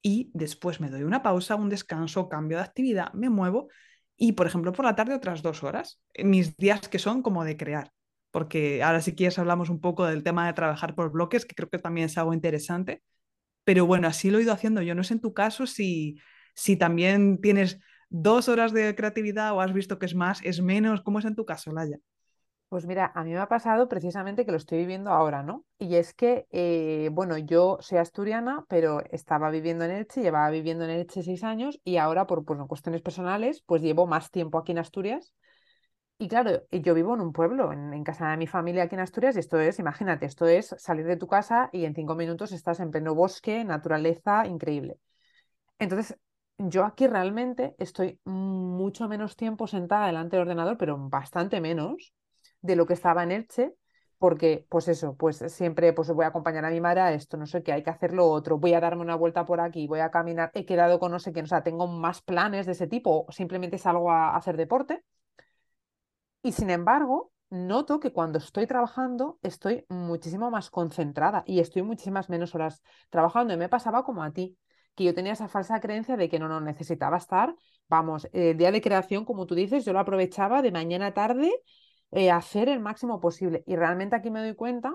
y 0.01 0.31
después 0.33 0.79
me 0.79 0.89
doy 0.89 1.03
una 1.03 1.23
pausa, 1.23 1.55
un 1.55 1.69
descanso, 1.69 2.29
cambio 2.29 2.57
de 2.57 2.63
actividad, 2.63 3.11
me 3.13 3.29
muevo 3.29 3.69
y, 4.15 4.33
por 4.33 4.47
ejemplo, 4.47 4.71
por 4.73 4.85
la 4.85 4.95
tarde 4.95 5.15
otras 5.15 5.41
dos 5.41 5.63
horas, 5.63 6.01
mis 6.23 6.55
días 6.57 6.89
que 6.89 6.99
son 6.99 7.21
como 7.21 7.43
de 7.43 7.57
crear. 7.57 7.91
Porque 8.31 8.83
ahora 8.83 9.01
si 9.01 9.15
quieres 9.15 9.39
hablamos 9.39 9.69
un 9.69 9.81
poco 9.81 10.05
del 10.05 10.23
tema 10.23 10.45
de 10.45 10.53
trabajar 10.53 10.93
por 10.93 11.11
bloques, 11.11 11.45
que 11.45 11.55
creo 11.55 11.69
que 11.69 11.79
también 11.79 12.05
es 12.05 12.17
algo 12.17 12.33
interesante. 12.33 13.01
Pero 13.63 13.85
bueno, 13.85 14.07
así 14.07 14.29
lo 14.29 14.39
he 14.39 14.43
ido 14.43 14.53
haciendo. 14.53 14.81
Yo 14.81 14.95
no 14.95 15.03
sé 15.03 15.15
en 15.15 15.21
tu 15.21 15.33
caso 15.33 15.65
si, 15.65 16.19
si 16.53 16.75
también 16.75 17.41
tienes 17.41 17.79
dos 18.09 18.49
horas 18.49 18.73
de 18.73 18.95
creatividad 18.95 19.53
o 19.53 19.61
has 19.61 19.73
visto 19.73 19.99
que 19.99 20.05
es 20.05 20.15
más, 20.15 20.41
es 20.43 20.61
menos. 20.61 21.01
¿Cómo 21.01 21.19
es 21.19 21.25
en 21.25 21.35
tu 21.35 21.45
caso, 21.45 21.71
Laya? 21.71 21.97
Pues 22.69 22.85
mira, 22.85 23.11
a 23.15 23.23
mí 23.23 23.31
me 23.31 23.39
ha 23.39 23.47
pasado 23.47 23.89
precisamente 23.89 24.45
que 24.45 24.51
lo 24.51 24.57
estoy 24.57 24.77
viviendo 24.77 25.09
ahora, 25.09 25.41
¿no? 25.41 25.65
Y 25.79 25.95
es 25.95 26.13
que, 26.13 26.45
eh, 26.51 27.09
bueno, 27.11 27.35
yo 27.39 27.79
soy 27.81 27.97
asturiana, 27.97 28.63
pero 28.69 29.01
estaba 29.09 29.49
viviendo 29.49 29.85
en 29.85 29.91
Elche, 29.91 30.21
llevaba 30.21 30.51
viviendo 30.51 30.83
en 30.83 30.91
Elche 30.91 31.23
seis 31.23 31.43
años 31.43 31.81
y 31.83 31.97
ahora 31.97 32.27
por 32.27 32.45
cuestiones 32.45 33.01
personales, 33.01 33.63
pues 33.65 33.81
llevo 33.81 34.05
más 34.05 34.29
tiempo 34.29 34.59
aquí 34.59 34.71
en 34.73 34.77
Asturias. 34.77 35.33
Y 36.19 36.27
claro, 36.27 36.63
yo 36.71 36.93
vivo 36.93 37.15
en 37.15 37.21
un 37.21 37.33
pueblo, 37.33 37.71
en, 37.73 38.03
casa 38.03 38.29
de 38.31 38.37
mi 38.37 38.45
familia 38.45 38.83
aquí 38.83 38.95
en 38.95 39.01
Asturias, 39.01 39.35
y 39.37 39.39
esto 39.39 39.59
es, 39.59 39.79
imagínate, 39.79 40.25
esto 40.25 40.45
es 40.45 40.75
salir 40.77 41.05
de 41.05 41.17
tu 41.17 41.27
casa 41.27 41.69
y 41.71 41.85
en 41.85 41.95
cinco 41.95 42.15
minutos 42.15 42.51
estás 42.51 42.81
en 42.81 42.91
pleno 42.91 43.15
bosque, 43.15 43.63
naturaleza, 43.63 44.45
increíble. 44.45 44.99
Entonces, 45.79 46.17
yo 46.59 46.85
aquí 46.85 47.07
realmente 47.07 47.75
estoy 47.79 48.19
mucho 48.25 49.07
menos 49.07 49.35
tiempo 49.35 49.67
sentada 49.67 50.07
delante 50.07 50.35
del 50.35 50.43
ordenador, 50.43 50.77
pero 50.77 50.97
bastante 50.97 51.61
menos 51.61 52.13
de 52.61 52.75
lo 52.75 52.85
que 52.85 52.93
estaba 52.93 53.23
en 53.23 53.31
Elche, 53.31 53.73
porque 54.17 54.65
pues 54.69 54.89
eso, 54.89 55.15
pues 55.15 55.37
siempre 55.47 55.93
pues 55.93 56.09
voy 56.11 56.25
a 56.25 56.27
acompañar 56.27 56.65
a 56.65 56.69
mi 56.69 56.81
madre 56.81 57.01
a 57.01 57.13
esto, 57.13 57.37
no 57.37 57.45
sé 57.45 57.63
qué, 57.63 57.71
hay 57.71 57.83
que 57.83 57.89
hacer 57.89 58.13
lo 58.13 58.29
otro, 58.29 58.57
voy 58.59 58.73
a 58.73 58.81
darme 58.81 59.01
una 59.01 59.15
vuelta 59.15 59.45
por 59.45 59.61
aquí, 59.61 59.87
voy 59.87 60.01
a 60.01 60.11
caminar, 60.11 60.51
he 60.53 60.65
quedado 60.65 60.99
con 60.99 61.11
no 61.11 61.19
sé 61.19 61.31
qué, 61.31 61.41
o 61.41 61.47
sea, 61.47 61.63
tengo 61.63 61.87
más 61.87 62.21
planes 62.21 62.65
de 62.65 62.73
ese 62.73 62.87
tipo, 62.87 63.25
simplemente 63.29 63.77
salgo 63.77 64.11
a 64.11 64.35
hacer 64.35 64.57
deporte. 64.57 65.03
Y 66.41 66.51
sin 66.53 66.69
embargo, 66.69 67.31
noto 67.49 67.99
que 67.99 68.13
cuando 68.13 68.37
estoy 68.39 68.67
trabajando 68.67 69.39
estoy 69.41 69.85
muchísimo 69.89 70.51
más 70.51 70.69
concentrada 70.69 71.43
y 71.45 71.59
estoy 71.59 71.81
muchísimas 71.83 72.29
menos 72.29 72.55
horas 72.55 72.81
trabajando. 73.09 73.53
Y 73.53 73.57
me 73.57 73.69
pasaba 73.69 74.03
como 74.03 74.23
a 74.23 74.31
ti, 74.31 74.57
que 74.99 75.05
yo 75.05 75.13
tenía 75.13 75.31
esa 75.31 75.47
falsa 75.47 75.79
creencia 75.79 76.17
de 76.17 76.27
que 76.27 76.39
no, 76.39 76.49
no 76.49 76.59
necesitaba 76.59 77.15
estar, 77.15 77.55
vamos, 77.87 78.27
el 78.33 78.57
día 78.57 78.69
de 78.69 78.81
creación, 78.81 79.23
como 79.23 79.45
tú 79.45 79.55
dices, 79.55 79.85
yo 79.85 79.93
lo 79.93 79.99
aprovechaba 79.99 80.61
de 80.61 80.73
mañana 80.73 81.07
a 81.07 81.13
tarde 81.13 81.49
eh, 82.11 82.29
hacer 82.31 82.67
el 82.67 82.81
máximo 82.81 83.21
posible. 83.21 83.63
Y 83.65 83.77
realmente 83.77 84.17
aquí 84.17 84.29
me 84.29 84.41
doy 84.41 84.55
cuenta 84.55 84.93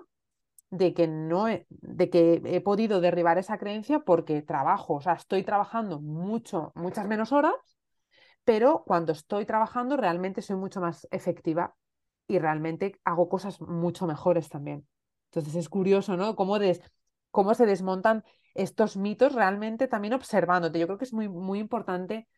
de 0.69 0.93
que 0.93 1.09
no 1.09 1.49
he, 1.49 1.67
de 1.71 2.11
que 2.11 2.43
he 2.45 2.61
podido 2.61 3.01
derribar 3.01 3.38
esa 3.38 3.57
creencia 3.57 4.01
porque 4.01 4.43
trabajo, 4.43 4.97
o 4.97 5.01
sea, 5.01 5.14
estoy 5.14 5.43
trabajando 5.43 6.03
mucho, 6.03 6.73
muchas 6.75 7.09
menos 7.09 7.33
horas, 7.33 7.55
pero 8.45 8.85
cuando 8.87 9.12
estoy 9.12 9.47
trabajando 9.47 9.97
realmente 9.97 10.43
soy 10.43 10.57
mucho 10.57 10.83
más 10.83 11.09
efectiva 11.12 11.75
y 12.29 12.38
realmente 12.38 13.01
hago 13.05 13.31
cosas 13.31 13.59
mucho 13.62 14.07
mejores 14.07 14.51
también. 14.51 14.87
Entonces 15.31 15.55
es 15.55 15.71
curioso, 15.71 16.19
¿no? 16.19 16.37
Cómo, 16.37 16.59
cómo 17.35 17.55
se 17.55 17.66
desmontan 17.66 18.25
estos 18.55 18.97
mitos 18.97 19.35
realmente 19.35 19.88
también 19.88 20.14
observándote. 20.14 20.79
Yo 20.79 20.87
creo 20.87 20.99
que 20.99 21.05
es 21.05 21.12
muy, 21.12 21.29
muy 21.29 21.59
importante 21.59 22.29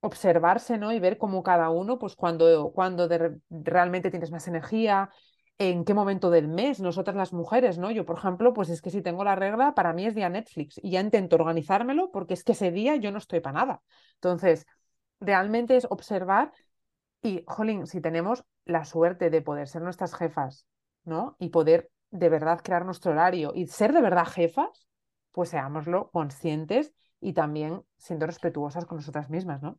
observarse, 0.00 0.78
¿no? 0.78 0.92
Y 0.92 1.00
ver 1.00 1.16
cómo 1.16 1.42
cada 1.44 1.70
uno, 1.70 1.98
pues 1.98 2.16
cuando, 2.16 2.72
cuando 2.74 3.08
realmente 3.50 4.10
tienes 4.10 4.32
más 4.32 4.48
energía, 4.48 5.10
en 5.58 5.84
qué 5.84 5.94
momento 5.94 6.30
del 6.30 6.48
mes, 6.48 6.80
nosotras 6.80 7.16
las 7.16 7.32
mujeres, 7.32 7.78
¿no? 7.78 7.92
Yo, 7.92 8.04
por 8.04 8.18
ejemplo, 8.18 8.52
pues 8.52 8.68
es 8.68 8.82
que 8.82 8.90
si 8.90 9.00
tengo 9.00 9.22
la 9.24 9.36
regla, 9.36 9.74
para 9.74 9.92
mí 9.92 10.06
es 10.06 10.14
día 10.16 10.28
Netflix 10.28 10.80
y 10.82 10.90
ya 10.90 11.00
intento 11.00 11.36
organizármelo 11.36 12.10
porque 12.10 12.34
es 12.34 12.44
que 12.44 12.52
ese 12.52 12.72
día 12.72 12.96
yo 12.96 13.12
no 13.12 13.18
estoy 13.18 13.40
para 13.40 13.60
nada. 13.60 13.82
Entonces, 14.14 14.66
realmente 15.20 15.76
es 15.76 15.86
observar 15.88 16.52
Y, 17.22 17.42
jolín, 17.46 17.86
si 17.86 18.00
tenemos 18.00 18.44
la 18.64 18.84
suerte 18.84 19.30
de 19.30 19.42
poder 19.42 19.68
ser 19.68 19.82
nuestras 19.82 20.14
jefas, 20.14 20.66
¿no? 21.04 21.36
Y 21.38 21.50
poder 21.50 21.90
de 22.10 22.28
verdad 22.28 22.60
crear 22.62 22.84
nuestro 22.84 23.12
horario 23.12 23.52
y 23.54 23.66
ser 23.66 23.92
de 23.92 24.02
verdad 24.02 24.26
jefas, 24.26 24.86
pues 25.32 25.50
seámoslo 25.50 26.10
conscientes 26.10 26.94
y 27.20 27.32
también 27.32 27.82
siendo 27.98 28.26
respetuosas 28.26 28.86
con 28.86 28.98
nosotras 28.98 29.30
mismas, 29.30 29.62
¿no? 29.62 29.78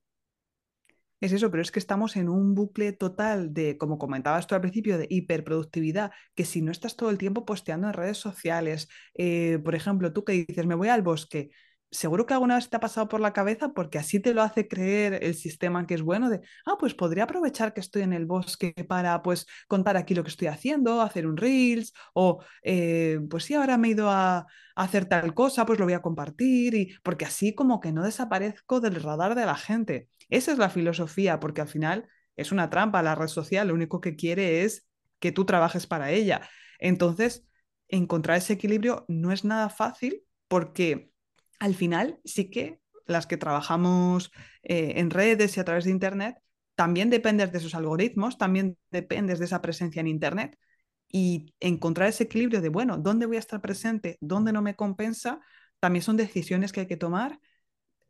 Es 1.19 1.31
eso, 1.31 1.49
pero 1.49 1.63
es 1.63 1.71
que 1.71 1.79
estamos 1.79 2.15
en 2.15 2.29
un 2.29 2.53
bucle 2.53 2.93
total 2.93 3.51
de, 3.51 3.77
como 3.79 3.97
comentabas 3.97 4.45
tú 4.45 4.53
al 4.53 4.61
principio, 4.61 4.99
de 4.99 5.07
hiperproductividad, 5.09 6.11
que 6.35 6.45
si 6.45 6.61
no 6.61 6.71
estás 6.71 6.95
todo 6.95 7.09
el 7.09 7.17
tiempo 7.17 7.43
posteando 7.43 7.87
en 7.87 7.93
redes 7.93 8.19
sociales, 8.19 8.87
eh, 9.15 9.57
por 9.63 9.73
ejemplo, 9.73 10.13
tú 10.13 10.23
que 10.23 10.33
dices, 10.33 10.67
me 10.67 10.75
voy 10.75 10.89
al 10.89 11.01
bosque, 11.01 11.49
seguro 11.91 12.25
que 12.25 12.33
alguna 12.33 12.55
vez 12.55 12.69
te 12.69 12.75
ha 12.75 12.79
pasado 12.79 13.07
por 13.07 13.21
la 13.21 13.33
cabeza 13.33 13.69
porque 13.69 13.97
así 13.97 14.19
te 14.19 14.33
lo 14.33 14.41
hace 14.41 14.67
creer 14.67 15.23
el 15.23 15.35
sistema 15.35 15.85
que 15.87 15.93
es 15.93 16.01
bueno 16.01 16.29
de, 16.29 16.41
ah, 16.65 16.75
pues 16.79 16.93
podría 16.93 17.23
aprovechar 17.23 17.73
que 17.73 17.79
estoy 17.79 18.01
en 18.01 18.13
el 18.13 18.25
bosque 18.25 18.73
para 18.87 19.21
pues 19.21 19.45
contar 19.67 19.97
aquí 19.97 20.13
lo 20.13 20.23
que 20.23 20.29
estoy 20.29 20.47
haciendo, 20.47 21.01
hacer 21.01 21.27
un 21.27 21.37
reels 21.37 21.93
o 22.13 22.43
eh, 22.63 23.19
pues 23.29 23.45
sí, 23.45 23.53
ahora 23.53 23.77
me 23.77 23.89
he 23.89 23.91
ido 23.91 24.09
a, 24.09 24.39
a, 24.39 24.45
hacer 24.75 25.05
tal 25.05 25.33
cosa, 25.33 25.65
pues 25.65 25.79
lo 25.79 25.85
voy 25.85 25.93
a 25.93 26.01
compartir 26.01 26.75
y 26.75 26.93
porque 27.03 27.25
así 27.25 27.55
como 27.55 27.79
que 27.79 27.91
no 27.91 28.03
desaparezco 28.03 28.79
del 28.81 29.01
radar 29.01 29.35
de 29.35 29.45
la 29.45 29.55
gente. 29.55 30.09
Esa 30.29 30.51
es 30.51 30.57
la 30.57 30.69
filosofía 30.69 31.39
porque 31.39 31.61
al 31.61 31.67
final 31.67 32.07
es 32.35 32.51
una 32.51 32.69
trampa 32.69 33.01
la 33.01 33.15
red 33.15 33.27
social, 33.27 33.69
lo 33.69 33.73
único 33.73 34.01
que 34.01 34.15
quiere 34.15 34.63
es 34.63 34.87
que 35.19 35.31
tú 35.31 35.45
trabajes 35.45 35.87
para 35.87 36.11
ella. 36.11 36.41
Entonces, 36.79 37.47
encontrar 37.87 38.37
ese 38.37 38.53
equilibrio 38.53 39.05
no 39.07 39.31
es 39.31 39.43
nada 39.43 39.69
fácil 39.69 40.23
porque 40.47 41.11
al 41.59 41.75
final 41.75 42.19
sí 42.23 42.49
que 42.49 42.79
las 43.05 43.27
que 43.27 43.37
trabajamos 43.37 44.31
eh, 44.63 44.93
en 44.97 45.09
redes 45.09 45.57
y 45.57 45.59
a 45.59 45.65
través 45.65 45.85
de 45.85 45.91
Internet, 45.91 46.37
también 46.75 47.09
dependes 47.09 47.51
de 47.51 47.57
esos 47.57 47.73
algoritmos, 47.73 48.37
también 48.37 48.77
dependes 48.91 49.39
de 49.39 49.45
esa 49.45 49.61
presencia 49.61 49.99
en 49.99 50.07
Internet 50.07 50.57
y 51.09 51.53
encontrar 51.59 52.09
ese 52.09 52.25
equilibrio 52.25 52.61
de, 52.61 52.69
bueno, 52.69 52.97
¿dónde 52.97 53.25
voy 53.25 53.37
a 53.37 53.39
estar 53.39 53.61
presente? 53.61 54.17
¿Dónde 54.21 54.51
no 54.51 54.61
me 54.61 54.75
compensa? 54.75 55.39
También 55.79 56.03
son 56.03 56.17
decisiones 56.17 56.71
que 56.71 56.81
hay 56.81 56.87
que 56.87 56.97
tomar. 56.97 57.39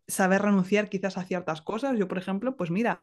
Saber 0.07 0.41
renunciar 0.41 0.89
quizás 0.89 1.17
a 1.17 1.25
ciertas 1.25 1.62
cosas. 1.62 1.97
Yo, 1.97 2.07
por 2.07 2.17
ejemplo, 2.17 2.55
pues 2.57 2.71
mira, 2.71 2.99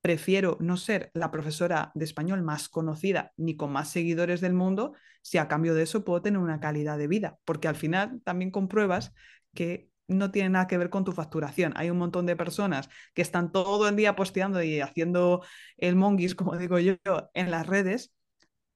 prefiero 0.00 0.56
no 0.60 0.76
ser 0.76 1.10
la 1.14 1.30
profesora 1.30 1.90
de 1.94 2.04
español 2.04 2.42
más 2.42 2.68
conocida 2.68 3.32
ni 3.36 3.56
con 3.56 3.72
más 3.72 3.90
seguidores 3.90 4.40
del 4.40 4.54
mundo 4.54 4.94
si 5.22 5.38
a 5.38 5.48
cambio 5.48 5.74
de 5.74 5.82
eso 5.82 6.04
puedo 6.04 6.22
tener 6.22 6.38
una 6.38 6.60
calidad 6.60 6.98
de 6.98 7.08
vida, 7.08 7.38
porque 7.44 7.68
al 7.68 7.76
final 7.76 8.20
también 8.24 8.50
compruebas 8.50 9.12
que 9.54 9.90
no 10.08 10.30
tiene 10.30 10.50
nada 10.50 10.66
que 10.68 10.78
ver 10.78 10.90
con 10.90 11.04
tu 11.04 11.12
facturación. 11.12 11.72
Hay 11.76 11.90
un 11.90 11.98
montón 11.98 12.26
de 12.26 12.36
personas 12.36 12.88
que 13.14 13.22
están 13.22 13.50
todo 13.50 13.88
el 13.88 13.96
día 13.96 14.14
posteando 14.14 14.62
y 14.62 14.80
haciendo 14.80 15.44
el 15.76 15.96
monguis, 15.96 16.34
como 16.34 16.56
digo 16.56 16.78
yo, 16.78 16.96
en 17.34 17.50
las 17.50 17.66
redes, 17.66 18.12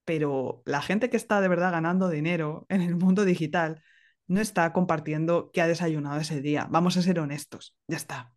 pero 0.05 0.63
la 0.67 0.83
gente 0.83 1.11
que 1.11 1.17
está 1.17 1.41
de 1.41 1.49
verdad 1.49 1.73
ganando 1.73 2.09
dinero 2.09 2.67
en 2.69 2.83
el 2.83 2.97
mundo 2.97 3.25
digital 3.25 3.83
no 4.27 4.41
está 4.41 4.73
compartiendo 4.73 5.51
qué 5.53 5.61
ha 5.61 5.69
desayunado 5.69 6.21
ese 6.21 6.41
día. 6.41 6.67
Vamos 6.71 6.97
a 6.97 7.03
ser 7.03 7.21
honestos, 7.21 7.77
ya 7.87 7.97
está. 7.97 8.33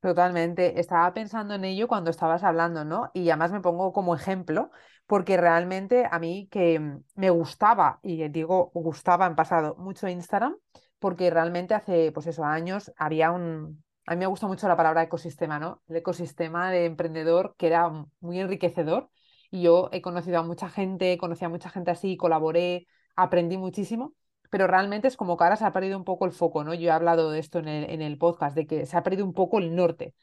Totalmente. 0.00 0.78
Estaba 0.78 1.12
pensando 1.12 1.54
en 1.54 1.64
ello 1.64 1.88
cuando 1.88 2.10
estabas 2.10 2.44
hablando, 2.44 2.84
¿no? 2.84 3.10
Y 3.14 3.28
además 3.30 3.50
me 3.50 3.60
pongo 3.60 3.92
como 3.92 4.14
ejemplo, 4.14 4.70
porque 5.06 5.36
realmente 5.36 6.06
a 6.08 6.20
mí 6.20 6.48
que 6.52 6.98
me 7.16 7.30
gustaba, 7.30 7.98
y 8.02 8.28
digo 8.28 8.70
gustaba 8.74 9.26
en 9.26 9.34
pasado, 9.34 9.74
mucho 9.76 10.06
Instagram, 10.06 10.56
porque 11.00 11.30
realmente 11.30 11.74
hace, 11.74 12.12
pues 12.12 12.28
eso, 12.28 12.44
años 12.44 12.92
había 12.96 13.32
un... 13.32 13.82
A 14.06 14.12
mí 14.14 14.20
me 14.20 14.26
gusta 14.26 14.46
mucho 14.46 14.68
la 14.68 14.76
palabra 14.76 15.02
ecosistema, 15.02 15.58
¿no? 15.58 15.82
El 15.88 15.96
ecosistema 15.96 16.70
de 16.70 16.86
emprendedor 16.86 17.54
que 17.58 17.66
era 17.66 17.90
muy 18.20 18.38
enriquecedor 18.40 19.10
y 19.50 19.62
yo 19.62 19.88
he 19.92 20.00
conocido 20.00 20.38
a 20.38 20.42
mucha 20.42 20.68
gente, 20.70 21.18
conocí 21.18 21.44
a 21.44 21.48
mucha 21.48 21.70
gente 21.70 21.90
así, 21.90 22.16
colaboré, 22.16 22.86
aprendí 23.16 23.56
muchísimo, 23.58 24.14
pero 24.50 24.66
realmente 24.66 25.08
es 25.08 25.16
como 25.16 25.36
que 25.36 25.44
ahora 25.44 25.56
se 25.56 25.64
ha 25.64 25.72
perdido 25.72 25.96
un 25.98 26.04
poco 26.04 26.26
el 26.26 26.32
foco, 26.32 26.64
¿no? 26.64 26.74
Yo 26.74 26.88
he 26.88 26.90
hablado 26.90 27.30
de 27.30 27.38
esto 27.40 27.58
en 27.58 27.68
el, 27.68 27.90
en 27.90 28.02
el 28.02 28.18
podcast, 28.18 28.56
de 28.56 28.66
que 28.66 28.86
se 28.86 28.96
ha 28.96 29.02
perdido 29.02 29.24
un 29.24 29.34
poco 29.34 29.58
el 29.58 29.74
norte. 29.74 30.14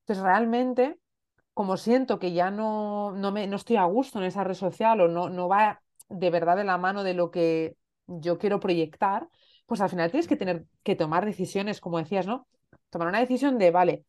Entonces, 0.00 0.24
realmente, 0.24 0.98
como 1.54 1.76
siento 1.76 2.18
que 2.18 2.32
ya 2.32 2.50
no, 2.50 3.12
no, 3.12 3.32
me, 3.32 3.46
no 3.46 3.56
estoy 3.56 3.76
a 3.76 3.84
gusto 3.84 4.18
en 4.18 4.24
esa 4.26 4.44
red 4.44 4.54
social 4.54 5.00
o 5.00 5.08
no, 5.08 5.28
no 5.30 5.48
va 5.48 5.82
de 6.08 6.30
verdad 6.30 6.56
de 6.56 6.64
la 6.64 6.78
mano 6.78 7.04
de 7.04 7.14
lo 7.14 7.30
que 7.30 7.76
yo 8.06 8.38
quiero 8.38 8.60
proyectar, 8.60 9.28
pues 9.66 9.80
al 9.80 9.90
final 9.90 10.10
tienes 10.10 10.28
que 10.28 10.36
tener 10.36 10.66
que 10.82 10.96
tomar 10.96 11.24
decisiones, 11.24 11.80
como 11.80 11.98
decías, 11.98 12.26
¿no? 12.26 12.46
Tomar 12.90 13.08
una 13.08 13.20
decisión 13.20 13.58
de, 13.58 13.70
vale, 13.70 14.04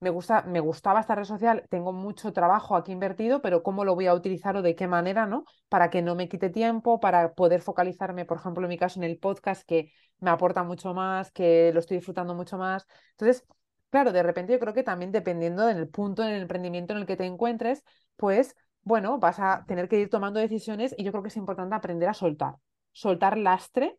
me 0.00 0.10
gusta, 0.10 0.42
me 0.42 0.60
gustaba 0.60 1.00
esta 1.00 1.14
red 1.14 1.24
social, 1.24 1.66
tengo 1.68 1.92
mucho 1.92 2.32
trabajo 2.32 2.74
aquí 2.74 2.92
invertido, 2.92 3.42
pero 3.42 3.62
cómo 3.62 3.84
lo 3.84 3.94
voy 3.94 4.06
a 4.06 4.14
utilizar 4.14 4.56
o 4.56 4.62
de 4.62 4.74
qué 4.74 4.86
manera, 4.88 5.26
¿no? 5.26 5.44
Para 5.68 5.90
que 5.90 6.00
no 6.00 6.14
me 6.14 6.28
quite 6.28 6.48
tiempo, 6.48 7.00
para 7.00 7.34
poder 7.34 7.60
focalizarme, 7.60 8.24
por 8.24 8.38
ejemplo, 8.38 8.64
en 8.64 8.70
mi 8.70 8.78
caso, 8.78 8.98
en 8.98 9.04
el 9.04 9.18
podcast, 9.18 9.62
que 9.66 9.92
me 10.18 10.30
aporta 10.30 10.62
mucho 10.64 10.94
más, 10.94 11.30
que 11.30 11.70
lo 11.74 11.80
estoy 11.80 11.98
disfrutando 11.98 12.34
mucho 12.34 12.56
más. 12.56 12.86
Entonces, 13.12 13.46
claro, 13.90 14.12
de 14.12 14.22
repente 14.22 14.52
yo 14.54 14.58
creo 14.58 14.72
que 14.72 14.82
también 14.82 15.12
dependiendo 15.12 15.66
del 15.66 15.88
punto 15.88 16.22
en 16.22 16.30
el 16.30 16.42
emprendimiento 16.42 16.94
en 16.94 17.00
el 17.00 17.06
que 17.06 17.16
te 17.16 17.26
encuentres, 17.26 17.84
pues, 18.16 18.56
bueno, 18.82 19.18
vas 19.18 19.38
a 19.38 19.64
tener 19.66 19.88
que 19.88 20.00
ir 20.00 20.08
tomando 20.08 20.40
decisiones 20.40 20.94
y 20.96 21.04
yo 21.04 21.12
creo 21.12 21.22
que 21.22 21.28
es 21.28 21.36
importante 21.36 21.74
aprender 21.74 22.08
a 22.08 22.14
soltar, 22.14 22.54
soltar 22.92 23.36
lastre 23.36 23.98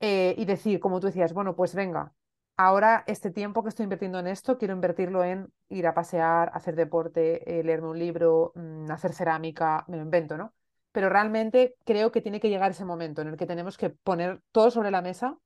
eh, 0.00 0.34
y 0.38 0.44
decir, 0.44 0.78
como 0.80 1.00
tú 1.00 1.08
decías, 1.08 1.32
bueno, 1.32 1.56
pues 1.56 1.74
venga, 1.74 2.12
ahora 2.56 3.04
este 3.06 3.30
tiempo 3.30 3.62
que 3.62 3.68
estoy 3.70 3.84
invirtiendo 3.84 4.18
en 4.18 4.26
esto, 4.26 4.58
quiero 4.58 4.74
invertirlo 4.74 5.24
en 5.24 5.52
ir 5.68 5.86
a 5.86 5.94
pasear, 5.94 6.50
hacer 6.54 6.76
deporte, 6.76 7.58
eh, 7.60 7.62
leerme 7.64 7.88
un 7.88 7.98
libro, 7.98 8.52
mm, 8.54 8.90
hacer 8.90 9.12
cerámica, 9.12 9.84
me 9.88 9.96
lo 9.96 10.02
invento, 10.02 10.36
¿no? 10.36 10.54
Pero 10.92 11.08
realmente 11.08 11.76
creo 11.84 12.10
que 12.12 12.22
tiene 12.22 12.40
que 12.40 12.48
llegar 12.48 12.70
ese 12.70 12.84
momento 12.84 13.22
en 13.22 13.28
el 13.28 13.36
que 13.36 13.46
tenemos 13.46 13.76
que 13.76 13.90
poner 13.90 14.40
todo 14.52 14.70
sobre 14.70 14.90
la 14.90 15.02
mesa 15.02 15.38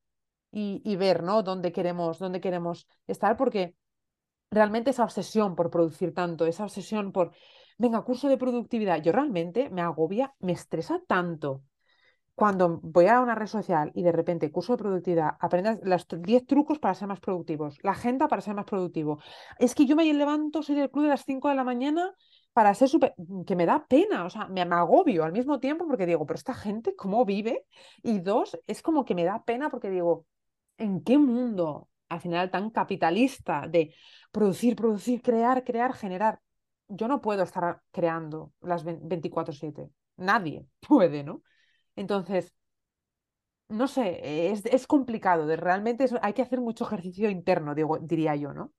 y, 0.53 0.83
y 0.85 0.96
ver, 0.96 1.23
¿no? 1.23 1.42
Dónde 1.42 1.73
queremos, 1.73 2.18
dónde 2.18 2.40
queremos 2.40 2.87
estar, 3.07 3.37
porque 3.37 3.75
realmente 4.51 4.90
esa 4.90 5.05
obsesión 5.05 5.57
por 5.57 5.70
producir 5.70 6.14
tanto, 6.14 6.46
esa 6.46 6.64
obsesión 6.64 7.12
por, 7.12 7.33
venga, 7.79 8.03
curso 8.03 8.29
de 8.29 8.38
productividad, 8.38 9.03
yo 9.03 9.12
realmente 9.12 9.70
me 9.70 9.83
agobia, 9.83 10.35
me 10.40 10.53
estresa 10.53 11.01
tanto 11.07 11.62
cuando 12.40 12.81
voy 12.83 13.05
a 13.05 13.20
una 13.20 13.35
red 13.35 13.48
social 13.48 13.92
y 13.94 14.03
de 14.03 14.12
repente 14.12 14.50
curso 14.50 14.72
de 14.72 14.79
productividad, 14.79 15.33
aprendas 15.40 15.79
los 15.83 16.07
10 16.09 16.46
trucos 16.46 16.79
para 16.79 16.94
ser 16.94 17.07
más 17.07 17.20
productivos, 17.20 17.76
la 17.83 17.90
agenda 17.90 18.29
para 18.29 18.40
ser 18.40 18.55
más 18.55 18.64
productivo. 18.64 19.20
Es 19.59 19.74
que 19.74 19.85
yo 19.85 19.94
me 19.94 20.11
levanto, 20.11 20.62
soy 20.62 20.74
del 20.74 20.90
club 20.90 21.05
de 21.05 21.11
las 21.11 21.26
5 21.26 21.50
de 21.50 21.55
la 21.55 21.64
mañana 21.64 22.14
para 22.55 22.72
ser 22.72 22.88
súper... 22.88 23.14
que 23.46 23.57
me 23.57 23.66
da 23.66 23.87
pena, 23.87 24.24
o 24.24 24.31
sea, 24.31 24.46
me, 24.48 24.64
me, 24.64 24.74
agobio 24.74 25.24
al 25.24 25.33
mismo 25.33 25.61
tiempo 25.61 25.87
porque 25.87 26.07
digo, 26.07 26.24
pero 26.24 26.38
esta 26.38 26.55
gente, 26.55 26.96
¿cómo 26.96 27.26
vive? 27.26 27.66
Y 28.03 28.20
dos, 28.20 28.59
es 28.66 28.81
como 28.81 29.05
que 29.05 29.14
me 29.14 29.24
da 29.24 29.44
pena 29.44 29.68
porque 29.68 29.90
digo, 29.90 30.24
¿en 30.79 31.03
qué 31.03 31.18
mundo 31.18 31.90
al 32.09 32.22
final 32.22 32.50
tan 32.50 32.70
capitalista 32.70 33.66
de 33.68 33.94
producir, 34.33 34.76
producir, 34.76 35.20
crear, 35.20 35.62
crear, 35.62 35.92
generar? 35.92 36.40
Yo 36.88 37.07
no 37.07 37.20
puedo 37.20 37.42
estar 37.42 37.83
creando 37.90 38.55
las 38.62 38.83
24/7. 38.83 39.90
Nadie 40.16 40.64
puede, 40.88 41.22
¿no? 41.22 41.42
Entonces, 42.01 42.55
no 43.69 43.87
sé, 43.89 44.51
es, 44.51 44.65
es 44.65 44.87
complicado, 44.87 45.47
de, 45.47 45.57
realmente 45.57 46.07
hay 46.23 46.33
que 46.33 46.43
hacer 46.43 46.61
mucho 46.61 46.85
ejercicio 46.85 47.29
interno, 47.31 47.75
diría 48.01 48.35
yo, 48.35 48.55
¿no? 48.55 48.73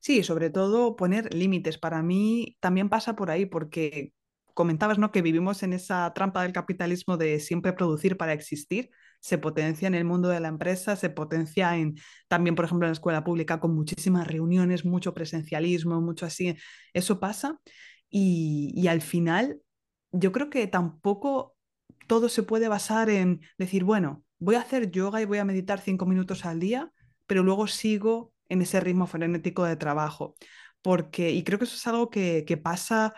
Sí, 0.00 0.22
sobre 0.22 0.50
todo 0.50 0.94
poner 0.96 1.32
límites. 1.34 1.78
Para 1.78 2.02
mí 2.02 2.56
también 2.60 2.88
pasa 2.88 3.16
por 3.16 3.30
ahí, 3.30 3.46
porque 3.46 4.12
comentabas, 4.54 4.98
¿no? 4.98 5.10
Que 5.10 5.22
vivimos 5.22 5.62
en 5.62 5.72
esa 5.72 6.12
trampa 6.14 6.42
del 6.42 6.52
capitalismo 6.52 7.16
de 7.16 7.40
siempre 7.40 7.72
producir 7.72 8.16
para 8.16 8.34
existir. 8.34 8.90
Se 9.20 9.38
potencia 9.38 9.88
en 9.88 9.94
el 9.94 10.04
mundo 10.04 10.28
de 10.28 10.38
la 10.40 10.48
empresa, 10.48 10.94
se 10.94 11.10
potencia 11.10 11.76
en 11.76 11.96
también, 12.28 12.54
por 12.54 12.66
ejemplo, 12.66 12.86
en 12.86 12.90
la 12.90 12.96
escuela 12.96 13.24
pública 13.24 13.58
con 13.58 13.74
muchísimas 13.74 14.26
reuniones, 14.28 14.84
mucho 14.84 15.14
presencialismo, 15.14 16.00
mucho 16.02 16.26
así. 16.26 16.54
Eso 16.92 17.18
pasa. 17.18 17.58
Y, 18.10 18.72
y 18.76 18.86
al 18.88 19.00
final, 19.00 19.60
yo 20.12 20.30
creo 20.32 20.50
que 20.50 20.66
tampoco 20.68 21.55
todo 22.06 22.28
se 22.28 22.42
puede 22.42 22.68
basar 22.68 23.10
en 23.10 23.40
decir, 23.58 23.84
bueno, 23.84 24.24
voy 24.38 24.56
a 24.56 24.60
hacer 24.60 24.90
yoga 24.90 25.20
y 25.20 25.24
voy 25.24 25.38
a 25.38 25.44
meditar 25.44 25.80
cinco 25.80 26.06
minutos 26.06 26.44
al 26.44 26.60
día, 26.60 26.92
pero 27.26 27.42
luego 27.42 27.66
sigo 27.66 28.32
en 28.48 28.62
ese 28.62 28.80
ritmo 28.80 29.06
frenético 29.06 29.64
de 29.64 29.76
trabajo. 29.76 30.34
Porque, 30.82 31.30
y 31.32 31.42
creo 31.44 31.58
que 31.58 31.64
eso 31.64 31.76
es 31.76 31.86
algo 31.86 32.10
que, 32.10 32.44
que 32.46 32.56
pasa 32.56 33.14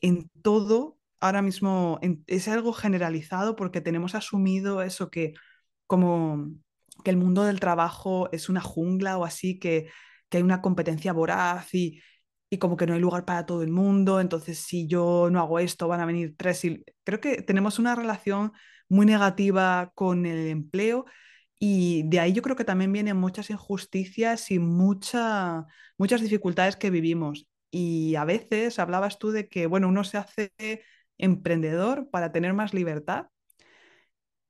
en 0.00 0.30
todo, 0.42 0.98
ahora 1.20 1.42
mismo 1.42 2.00
es 2.26 2.48
algo 2.48 2.72
generalizado 2.72 3.56
porque 3.56 3.80
tenemos 3.80 4.14
asumido 4.14 4.82
eso 4.82 5.10
que 5.10 5.34
como 5.86 6.48
que 7.04 7.10
el 7.10 7.16
mundo 7.16 7.44
del 7.44 7.60
trabajo 7.60 8.28
es 8.32 8.48
una 8.48 8.60
jungla 8.60 9.18
o 9.18 9.24
así, 9.24 9.58
que, 9.58 9.88
que 10.28 10.38
hay 10.38 10.42
una 10.42 10.62
competencia 10.62 11.12
voraz 11.12 11.74
y, 11.74 12.00
y 12.50 12.58
como 12.58 12.76
que 12.76 12.86
no 12.86 12.94
hay 12.94 13.00
lugar 13.00 13.24
para 13.24 13.46
todo 13.46 13.62
el 13.62 13.70
mundo, 13.70 14.20
entonces 14.20 14.58
si 14.58 14.86
yo 14.86 15.28
no 15.30 15.40
hago 15.40 15.58
esto 15.58 15.88
van 15.88 16.00
a 16.00 16.06
venir 16.06 16.34
tres 16.36 16.62
creo 17.04 17.20
que 17.20 17.42
tenemos 17.42 17.78
una 17.78 17.94
relación 17.94 18.52
muy 18.88 19.06
negativa 19.06 19.90
con 19.94 20.26
el 20.26 20.48
empleo 20.48 21.06
y 21.58 22.02
de 22.08 22.20
ahí 22.20 22.32
yo 22.32 22.42
creo 22.42 22.56
que 22.56 22.64
también 22.64 22.92
vienen 22.92 23.16
muchas 23.16 23.50
injusticias 23.50 24.50
y 24.50 24.58
mucha, 24.58 25.66
muchas 25.98 26.20
dificultades 26.20 26.76
que 26.76 26.90
vivimos. 26.90 27.48
Y 27.70 28.14
a 28.16 28.24
veces 28.24 28.78
hablabas 28.78 29.18
tú 29.18 29.30
de 29.30 29.48
que, 29.48 29.66
bueno, 29.66 29.88
uno 29.88 30.04
se 30.04 30.18
hace 30.18 30.52
emprendedor 31.18 32.10
para 32.10 32.32
tener 32.32 32.52
más 32.54 32.74
libertad. 32.74 33.26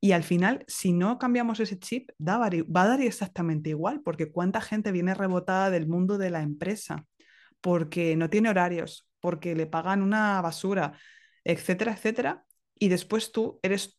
Y 0.00 0.12
al 0.12 0.22
final, 0.24 0.64
si 0.68 0.92
no 0.92 1.18
cambiamos 1.18 1.58
ese 1.60 1.78
chip, 1.78 2.10
va 2.20 2.44
a 2.46 2.88
dar 2.88 3.00
exactamente 3.00 3.70
igual, 3.70 4.02
porque 4.02 4.30
cuánta 4.30 4.60
gente 4.60 4.92
viene 4.92 5.14
rebotada 5.14 5.70
del 5.70 5.88
mundo 5.88 6.18
de 6.18 6.30
la 6.30 6.42
empresa, 6.42 7.06
porque 7.60 8.16
no 8.16 8.30
tiene 8.30 8.50
horarios, 8.50 9.08
porque 9.20 9.54
le 9.54 9.66
pagan 9.66 10.02
una 10.02 10.40
basura, 10.42 10.98
etcétera, 11.44 11.92
etcétera. 11.92 12.44
Y 12.78 12.88
después 12.88 13.32
tú 13.32 13.58
eres, 13.62 13.98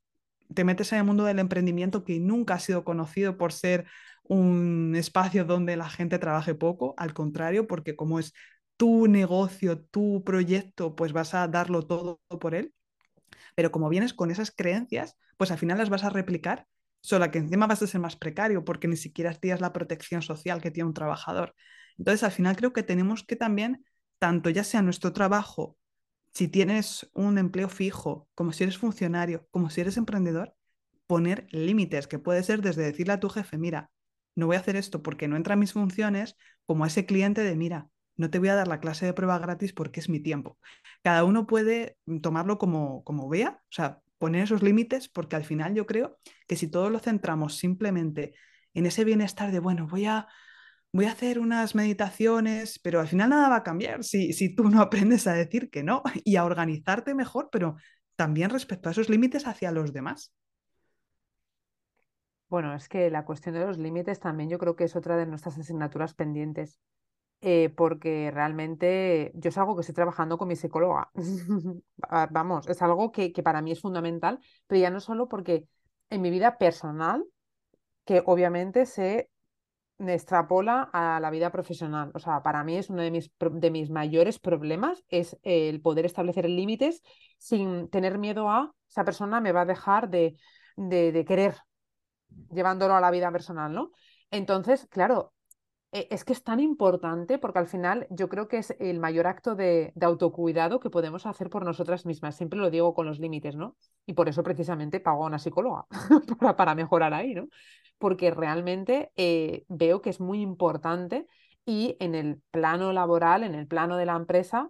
te 0.54 0.64
metes 0.64 0.92
en 0.92 1.00
el 1.00 1.04
mundo 1.06 1.24
del 1.26 1.40
emprendimiento 1.40 2.04
que 2.04 2.20
nunca 2.20 2.56
ha 2.56 2.60
sido 2.60 2.84
conocido 2.84 3.38
por 3.38 3.54
ser 3.54 3.86
un 4.24 4.94
espacio 4.96 5.46
donde 5.46 5.78
la 5.78 5.90
gente 5.90 6.20
trabaje 6.20 6.56
poco, 6.56 6.94
al 6.98 7.14
contrario, 7.14 7.68
porque 7.68 7.96
como 7.96 8.20
es 8.20 8.34
tu 8.78 9.08
negocio, 9.08 9.80
tu 9.82 10.24
proyecto, 10.24 10.96
pues 10.96 11.14
vas 11.14 11.34
a 11.34 11.48
darlo 11.48 11.86
todo 11.86 12.22
por 12.40 12.56
él. 12.56 12.74
Pero 13.56 13.72
como 13.72 13.90
vienes 13.90 14.14
con 14.14 14.32
esas 14.32 14.52
creencias, 14.52 15.18
pues 15.38 15.52
al 15.52 15.58
final 15.58 15.78
las 15.78 15.90
vas 15.90 16.04
a 16.04 16.10
replicar, 16.10 16.68
solo 17.02 17.30
que 17.32 17.40
encima 17.40 17.68
vas 17.68 17.82
a 17.82 17.88
ser 17.88 18.02
más 18.02 18.16
precario 18.16 18.64
porque 18.64 18.88
ni 18.88 18.98
siquiera 18.98 19.34
tienes 19.34 19.62
la 19.62 19.74
protección 19.74 20.22
social 20.22 20.62
que 20.62 20.72
tiene 20.72 20.88
un 20.88 20.94
trabajador. 20.94 21.56
Entonces, 21.98 22.24
al 22.24 22.32
final 22.32 22.56
creo 22.56 22.74
que 22.74 22.84
tenemos 22.84 23.24
que 23.24 23.36
también, 23.36 23.86
tanto 24.20 24.50
ya 24.50 24.64
sea 24.64 24.82
nuestro 24.82 25.14
trabajo, 25.14 25.78
si 26.34 26.48
tienes 26.48 27.10
un 27.14 27.38
empleo 27.38 27.70
fijo, 27.70 28.28
como 28.36 28.54
si 28.54 28.64
eres 28.64 28.78
funcionario, 28.78 29.48
como 29.50 29.70
si 29.70 29.82
eres 29.82 29.98
emprendedor, 29.98 30.56
poner 31.08 31.48
límites, 31.52 32.08
que 32.08 32.20
puede 32.20 32.44
ser 32.44 32.62
desde 32.62 32.84
decirle 32.84 33.14
a 33.14 33.20
tu 33.20 33.30
jefe, 33.30 33.58
mira, 33.58 33.90
no 34.36 34.46
voy 34.46 34.56
a 34.56 34.60
hacer 34.60 34.76
esto 34.76 35.02
porque 35.02 35.28
no 35.28 35.36
entra 35.36 35.54
en 35.54 35.62
mis 35.62 35.74
funciones, 35.74 36.36
como 36.66 36.84
a 36.84 36.88
ese 36.88 37.06
cliente 37.06 37.42
de, 37.42 37.56
mira, 37.56 37.90
no 38.18 38.30
te 38.30 38.40
voy 38.40 38.50
a 38.50 38.56
dar 38.56 38.68
la 38.68 38.80
clase 38.80 39.06
de 39.06 39.14
prueba 39.14 39.40
gratis 39.40 39.74
porque 39.74 40.00
es 40.00 40.10
mi 40.10 40.20
tiempo. 40.20 40.60
Cada 41.02 41.24
uno 41.24 41.48
puede 41.48 41.98
tomarlo 42.22 42.58
como, 42.58 43.04
como 43.04 43.30
vea, 43.30 43.62
o 43.64 43.72
sea, 43.72 44.02
poner 44.18 44.44
esos 44.44 44.62
límites, 44.64 45.08
porque 45.08 45.36
al 45.36 45.44
final 45.44 45.74
yo 45.76 45.86
creo 45.86 46.20
que 46.48 46.56
si 46.56 46.68
todos 46.68 46.92
lo 46.92 47.00
centramos 47.00 47.58
simplemente 47.58 48.34
en 48.74 48.86
ese 48.86 49.04
bienestar 49.04 49.52
de, 49.52 49.60
bueno, 49.60 49.88
voy 49.88 50.06
a, 50.06 50.28
voy 50.98 51.06
a 51.06 51.12
hacer 51.12 51.38
unas 51.38 51.76
meditaciones, 51.76 52.80
pero 52.80 53.00
al 53.00 53.08
final 53.08 53.30
nada 53.30 53.50
va 53.50 53.58
a 53.58 53.64
cambiar 53.64 54.04
si, 54.04 54.34
si 54.34 54.56
tú 54.56 54.64
no 54.68 54.82
aprendes 54.82 55.28
a 55.28 55.34
decir 55.34 55.70
que 55.70 55.84
no 55.84 56.02
y 56.26 56.36
a 56.38 56.44
organizarte 56.44 57.14
mejor, 57.14 57.50
pero 57.52 57.76
también 58.16 58.50
respecto 58.50 58.90
a 58.90 58.92
esos 58.92 59.08
límites 59.08 59.46
hacia 59.46 59.72
los 59.72 59.94
demás. 59.94 60.34
Bueno, 62.50 62.74
es 62.74 62.90
que 62.90 63.12
la 63.12 63.26
cuestión 63.26 63.54
de 63.54 63.66
los 63.66 63.78
límites 63.78 64.20
también 64.20 64.50
yo 64.50 64.58
creo 64.58 64.76
que 64.76 64.86
es 64.86 64.96
otra 64.96 65.18
de 65.18 65.28
nuestras 65.28 65.58
asignaturas 65.60 66.16
pendientes. 66.16 66.80
Eh, 67.42 67.70
porque 67.70 68.32
realmente 68.32 69.32
yo 69.36 69.50
es 69.50 69.58
algo 69.60 69.76
que 69.76 69.82
estoy 69.82 69.94
trabajando 69.94 70.40
con 70.40 70.48
mi 70.48 70.56
psicóloga. 70.56 71.12
Vamos, 72.32 72.68
es 72.68 72.82
algo 72.82 73.12
que, 73.12 73.32
para 73.44 73.62
mí 73.62 73.72
es 73.72 73.82
fundamental, 73.82 74.40
pero 74.66 74.82
ya 74.82 74.90
no 74.90 75.00
solo 75.00 75.28
porque 75.28 75.68
en 76.10 76.22
mi 76.22 76.32
vida 76.32 76.58
personal, 76.58 77.24
que 78.06 78.24
obviamente 78.26 78.88
se 78.88 79.30
extrapola 80.00 80.90
a 80.94 81.20
la 81.20 81.30
vida 81.30 81.52
profesional. 81.52 82.12
O 82.14 82.20
sea, 82.20 82.44
para 82.44 82.64
mí 82.64 82.78
es 82.78 82.90
uno 82.90 83.02
de 83.02 83.12
mis, 83.12 83.32
de 83.40 83.72
mis 83.72 83.90
mayores 83.90 84.40
problemas, 84.40 85.04
es 85.10 85.38
el 85.44 85.82
poder 85.82 86.06
establecer 86.06 86.50
límites 86.50 87.02
sin 87.38 87.90
tener 87.90 88.18
miedo 88.18 88.50
a 88.50 88.74
esa 88.90 89.04
persona 89.04 89.42
me 89.42 89.52
va 89.52 89.62
a 89.62 89.66
dejar 89.66 90.10
de, 90.10 90.38
de, 90.76 91.12
de 91.12 91.26
querer, 91.26 91.56
llevándolo 92.52 92.96
a 92.96 93.02
la 93.02 93.12
vida 93.12 93.32
personal, 93.32 93.74
¿no? 93.74 93.92
Entonces, 94.32 94.88
claro, 94.90 95.34
e, 95.92 96.08
es 96.12 96.26
que 96.26 96.34
es 96.34 96.44
tan 96.44 96.60
importante 96.60 97.38
porque 97.38 97.60
al 97.60 97.68
final 97.68 98.08
yo 98.10 98.28
creo 98.30 98.48
que 98.48 98.58
es 98.58 98.76
el 98.80 99.00
mayor 99.00 99.28
acto 99.28 99.56
de, 99.56 99.94
autocuidado 100.02 100.80
que 100.80 100.90
podemos 100.90 101.26
hacer 101.26 101.50
por 101.50 101.64
nosotras 101.64 102.06
mismas. 102.06 102.36
Siempre 102.36 102.60
lo 102.60 102.70
digo 102.70 102.94
con 102.94 103.06
los 103.06 103.20
límites, 103.20 103.56
¿no? 103.56 103.76
Y 104.06 104.14
por 104.14 104.28
eso 104.30 104.44
precisamente 104.44 105.00
pago 105.00 105.24
a 105.24 105.28
una 105.28 105.40
psicóloga 105.40 105.86
para, 106.58 106.76
mejorar 106.76 107.14
ahí, 107.14 107.34
¿no? 107.34 107.48
Porque 107.98 108.32
realmente 108.32 109.12
eh, 109.16 109.66
veo 109.68 110.02
que 110.02 110.10
es 110.10 110.20
muy 110.20 110.42
importante 110.42 111.28
y 111.66 111.98
en 112.00 112.16
el 112.16 112.42
plano 112.52 112.94
laboral, 112.94 113.44
en 113.44 113.56
el 113.56 113.68
plano 113.68 113.98
de 113.98 114.06
la 114.06 114.16
empresa, 114.16 114.70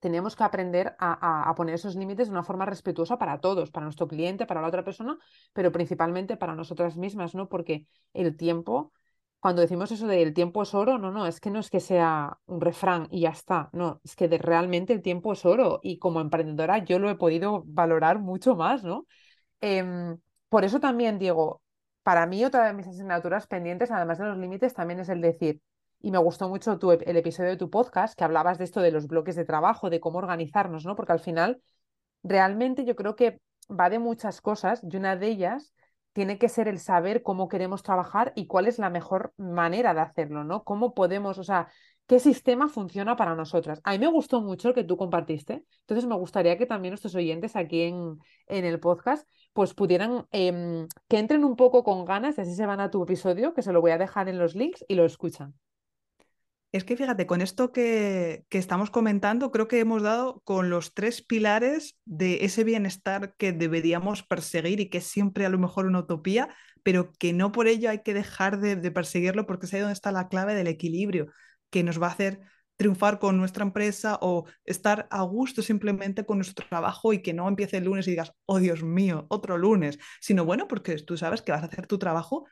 tenemos 0.00 0.34
que 0.34 0.44
aprender 0.44 0.96
a, 0.98 1.52
poner 1.56 1.74
esos 1.74 1.94
límites 1.94 2.28
de 2.28 2.32
una 2.32 2.42
forma 2.42 2.64
respetuosa 2.64 3.18
para 3.18 3.38
todos, 3.40 3.70
para 3.70 3.84
nuestro 3.84 4.08
cliente, 4.08 4.46
para 4.46 4.62
la 4.62 4.68
otra 4.68 4.82
persona, 4.82 5.18
pero 5.52 5.70
principalmente 5.70 6.36
para 6.38 6.54
nosotras 6.54 6.96
mismas, 6.96 7.34
¿no? 7.34 7.48
Porque 7.48 7.86
el 8.14 8.36
tiempo 8.36 8.92
cuando 9.40 9.62
decimos 9.62 9.90
eso 9.90 10.06
de 10.06 10.22
el 10.22 10.34
tiempo 10.34 10.62
es 10.62 10.74
oro, 10.74 10.98
no, 10.98 11.10
no, 11.10 11.26
es 11.26 11.40
que 11.40 11.50
no 11.50 11.60
es 11.60 11.70
que 11.70 11.80
sea 11.80 12.38
un 12.44 12.60
refrán 12.60 13.08
y 13.10 13.22
ya 13.22 13.30
está, 13.30 13.70
no, 13.72 14.00
es 14.04 14.14
que 14.14 14.28
realmente 14.28 14.92
el 14.92 15.00
tiempo 15.00 15.32
es 15.32 15.46
oro 15.46 15.80
y 15.82 15.98
como 15.98 16.20
emprendedora 16.20 16.84
yo 16.84 16.98
lo 16.98 17.08
he 17.08 17.14
podido 17.16 17.62
valorar 17.66 18.18
mucho 18.18 18.54
más, 18.54 18.84
¿no? 18.84 19.06
Em, 19.60 20.18
por 20.50 20.64
eso 20.64 20.78
también, 20.80 21.18
Diego, 21.18 21.62
para 22.02 22.26
mí 22.26 22.44
otra 22.44 22.66
de 22.66 22.72
mis 22.72 22.86
asignaturas 22.86 23.46
pendientes, 23.46 23.90
además 23.90 24.18
de 24.18 24.26
los 24.26 24.38
límites, 24.38 24.74
también 24.74 25.00
es 25.00 25.08
el 25.08 25.20
decir, 25.20 25.60
y 26.00 26.10
me 26.10 26.18
gustó 26.18 26.48
mucho 26.48 26.78
tu, 26.78 26.92
el 26.92 27.16
episodio 27.16 27.50
de 27.50 27.56
tu 27.56 27.70
podcast, 27.70 28.16
que 28.16 28.24
hablabas 28.24 28.58
de 28.58 28.64
esto 28.64 28.80
de 28.80 28.90
los 28.90 29.06
bloques 29.06 29.36
de 29.36 29.44
trabajo, 29.44 29.90
de 29.90 30.00
cómo 30.00 30.18
organizarnos, 30.18 30.84
¿no? 30.84 30.96
Porque 30.96 31.12
al 31.12 31.20
final, 31.20 31.62
realmente 32.22 32.84
yo 32.84 32.96
creo 32.96 33.16
que 33.16 33.40
va 33.68 33.90
de 33.90 33.98
muchas 33.98 34.40
cosas 34.40 34.82
y 34.82 34.96
una 34.96 35.16
de 35.16 35.28
ellas 35.28 35.74
tiene 36.12 36.38
que 36.38 36.48
ser 36.48 36.68
el 36.68 36.78
saber 36.78 37.22
cómo 37.22 37.48
queremos 37.48 37.82
trabajar 37.82 38.32
y 38.34 38.46
cuál 38.46 38.66
es 38.66 38.78
la 38.78 38.90
mejor 38.90 39.32
manera 39.36 39.94
de 39.94 40.00
hacerlo, 40.00 40.42
¿no? 40.42 40.64
Cómo 40.64 40.94
podemos, 40.94 41.38
o 41.38 41.44
sea, 41.44 41.68
qué 42.10 42.18
sistema 42.18 42.68
funciona 42.68 43.14
para 43.14 43.36
nosotras. 43.36 43.80
A 43.84 43.92
mí 43.92 44.00
me 44.00 44.08
gustó 44.08 44.40
mucho 44.40 44.70
el 44.70 44.74
que 44.74 44.82
tú 44.82 44.96
compartiste, 44.96 45.62
entonces 45.82 46.06
me 46.06 46.16
gustaría 46.16 46.58
que 46.58 46.66
también 46.66 46.90
nuestros 46.90 47.14
oyentes 47.14 47.54
aquí 47.54 47.82
en, 47.82 48.18
en 48.48 48.64
el 48.64 48.80
podcast 48.80 49.28
pues 49.52 49.74
pudieran 49.74 50.26
em, 50.32 50.88
que 51.08 51.18
entren 51.20 51.44
un 51.44 51.54
poco 51.54 51.84
con 51.84 52.04
ganas 52.04 52.36
y 52.36 52.40
así 52.40 52.56
se 52.56 52.66
van 52.66 52.80
a 52.80 52.90
tu 52.90 53.04
episodio, 53.04 53.54
que 53.54 53.62
se 53.62 53.72
lo 53.72 53.80
voy 53.80 53.92
a 53.92 53.98
dejar 53.98 54.28
en 54.28 54.40
los 54.40 54.56
links 54.56 54.84
y 54.88 54.96
lo 54.96 55.04
escuchan. 55.04 55.54
Es 56.72 56.82
que 56.82 56.96
fíjate, 56.96 57.28
con 57.28 57.42
esto 57.42 57.70
que, 57.70 58.44
estamos 58.50 58.90
comentando, 58.90 59.52
creo 59.52 59.68
que 59.68 59.78
hemos 59.78 60.02
dado 60.02 60.40
con 60.42 60.68
los 60.68 60.94
tres 60.94 61.22
pilares 61.22 61.96
de 62.06 62.44
ese 62.44 62.64
bienestar 62.64 63.36
que 63.36 63.52
deberíamos 63.52 64.24
perseguir 64.24 64.80
y 64.80 64.90
que 64.90 64.98
es 64.98 65.04
siempre 65.04 65.46
a 65.46 65.48
lo 65.48 65.58
mejor 65.58 65.86
una 65.86 66.00
utopía, 66.00 66.48
pero 66.82 67.12
que 67.12 67.32
no 67.32 67.52
por 67.52 67.68
ello 67.68 67.88
hay 67.88 68.02
que 68.02 68.14
dejar 68.14 68.58
de, 68.58 68.90
perseguirlo 68.90 69.46
porque 69.46 69.66
es 69.66 69.74
ahí 69.74 69.80
donde 69.80 69.92
está 69.92 70.10
la 70.10 70.26
clave 70.26 70.56
del 70.56 70.66
equilibrio, 70.66 71.28
que 71.70 71.82
nos 71.82 72.00
va 72.00 72.08
a 72.08 72.10
hacer 72.12 72.40
triunfar 72.76 73.18
con 73.18 73.36
nuestra 73.36 73.62
empresa 73.62 74.18
o 74.22 74.46
estar 74.64 75.06
a 75.10 75.22
gusto 75.22 75.62
simplemente 75.62 76.24
con 76.24 76.38
nuestro 76.38 76.66
trabajo 76.66 77.12
y 77.12 77.20
que 77.22 77.34
no 77.34 77.46
empiece 77.46 77.76
el 77.76 77.84
lunes 77.84 78.06
y 78.06 78.10
digas, 78.12 78.32
oh 78.46 78.58
Dios 78.58 78.82
mío, 78.82 79.26
otro 79.28 79.58
lunes, 79.58 79.98
sino 80.20 80.44
bueno, 80.46 80.66
porque 80.66 80.96
tú 80.96 81.16
sabes 81.18 81.42
que 81.42 81.52
vas 81.52 81.62
a 81.62 81.66
hacer 81.66 81.86
tu 81.86 81.98
trabajo 81.98 82.46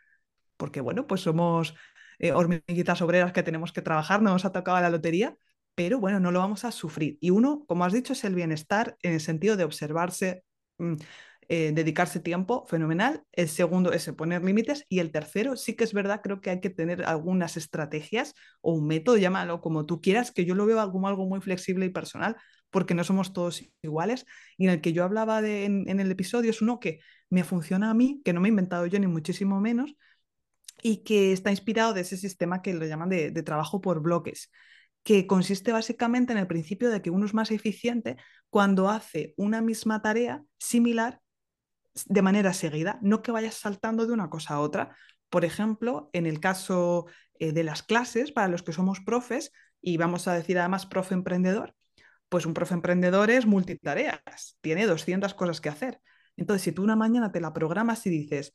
porque 0.58 0.82
bueno, 0.82 1.06
pues 1.06 1.22
somos 1.22 1.74
eh, 2.18 2.32
hormiguitas 2.32 3.00
obreras 3.00 3.32
que 3.32 3.42
tenemos 3.42 3.72
que 3.72 3.80
trabajar, 3.80 4.20
no 4.20 4.32
nos 4.32 4.44
ha 4.44 4.52
tocado 4.52 4.80
la 4.80 4.90
lotería, 4.90 5.36
pero 5.74 6.00
bueno, 6.00 6.20
no 6.20 6.32
lo 6.32 6.40
vamos 6.40 6.64
a 6.64 6.72
sufrir. 6.72 7.16
Y 7.20 7.30
uno, 7.30 7.64
como 7.66 7.84
has 7.84 7.92
dicho, 7.94 8.12
es 8.12 8.24
el 8.24 8.34
bienestar 8.34 8.96
en 9.02 9.14
el 9.14 9.20
sentido 9.20 9.56
de 9.56 9.64
observarse, 9.64 10.44
mm, 10.78 10.96
eh, 11.48 11.72
dedicarse 11.74 12.20
tiempo, 12.20 12.66
fenomenal. 12.66 13.24
El 13.32 13.48
segundo 13.48 13.92
es 13.92 14.06
poner 14.12 14.44
límites. 14.44 14.84
Y 14.88 15.00
el 15.00 15.10
tercero, 15.10 15.56
sí 15.56 15.76
que 15.76 15.84
es 15.84 15.92
verdad, 15.92 16.20
creo 16.22 16.40
que 16.40 16.50
hay 16.50 16.60
que 16.60 16.70
tener 16.70 17.04
algunas 17.04 17.56
estrategias 17.56 18.34
o 18.60 18.74
un 18.74 18.86
método, 18.86 19.16
llámalo 19.16 19.60
como 19.60 19.86
tú 19.86 20.00
quieras, 20.00 20.30
que 20.32 20.44
yo 20.44 20.54
lo 20.54 20.66
veo 20.66 20.92
como 20.92 21.08
algo 21.08 21.26
muy 21.26 21.40
flexible 21.40 21.86
y 21.86 21.90
personal, 21.90 22.36
porque 22.70 22.94
no 22.94 23.04
somos 23.04 23.32
todos 23.32 23.62
iguales. 23.82 24.26
Y 24.56 24.66
en 24.66 24.70
el 24.70 24.80
que 24.80 24.92
yo 24.92 25.04
hablaba 25.04 25.42
de, 25.42 25.64
en, 25.64 25.88
en 25.88 26.00
el 26.00 26.10
episodio 26.10 26.50
es 26.50 26.62
uno 26.62 26.80
que 26.80 27.00
me 27.30 27.44
funciona 27.44 27.90
a 27.90 27.94
mí, 27.94 28.20
que 28.24 28.32
no 28.32 28.40
me 28.40 28.48
he 28.48 28.50
inventado 28.50 28.86
yo 28.86 28.98
ni 28.98 29.06
muchísimo 29.06 29.60
menos, 29.60 29.94
y 30.82 30.98
que 30.98 31.32
está 31.32 31.50
inspirado 31.50 31.92
de 31.94 32.02
ese 32.02 32.16
sistema 32.16 32.62
que 32.62 32.74
lo 32.74 32.86
llaman 32.86 33.08
de, 33.08 33.30
trabajo 33.42 33.80
por 33.80 34.00
bloques, 34.00 34.50
que 35.02 35.26
consiste 35.26 35.72
básicamente 35.72 36.32
en 36.32 36.38
el 36.38 36.46
principio 36.46 36.90
de 36.90 37.02
que 37.02 37.10
uno 37.10 37.26
es 37.26 37.34
más 37.34 37.50
eficiente 37.50 38.16
cuando 38.50 38.88
hace 38.88 39.34
una 39.36 39.60
misma 39.60 40.02
tarea 40.02 40.42
similar 40.58 41.20
de 42.06 42.22
manera 42.22 42.52
seguida, 42.52 42.98
no 43.02 43.22
que 43.22 43.32
vayas 43.32 43.54
saltando 43.54 44.06
de 44.06 44.12
una 44.12 44.30
cosa 44.30 44.54
a 44.54 44.60
otra. 44.60 44.96
Por 45.30 45.44
ejemplo, 45.44 46.10
en 46.12 46.26
el 46.26 46.40
caso 46.40 47.06
eh, 47.38 47.52
de 47.52 47.64
las 47.64 47.82
clases, 47.82 48.32
para 48.32 48.48
los 48.48 48.62
que 48.62 48.72
somos 48.72 49.00
profes, 49.00 49.52
y 49.80 49.96
vamos 49.96 50.28
a 50.28 50.34
decir 50.34 50.58
además 50.58 50.86
profe 50.86 51.14
emprendedor, 51.14 51.74
pues 52.28 52.46
un 52.46 52.54
profe 52.54 52.74
emprendedor 52.74 53.30
es 53.30 53.46
multitareas, 53.46 54.58
tiene 54.60 54.86
200 54.86 55.34
cosas 55.34 55.60
que 55.60 55.68
hacer. 55.68 56.00
Entonces, 56.36 56.62
si 56.62 56.72
tú 56.72 56.82
una 56.82 56.96
mañana 56.96 57.32
te 57.32 57.40
la 57.40 57.52
programas 57.52 58.06
y 58.06 58.10
dices, 58.10 58.52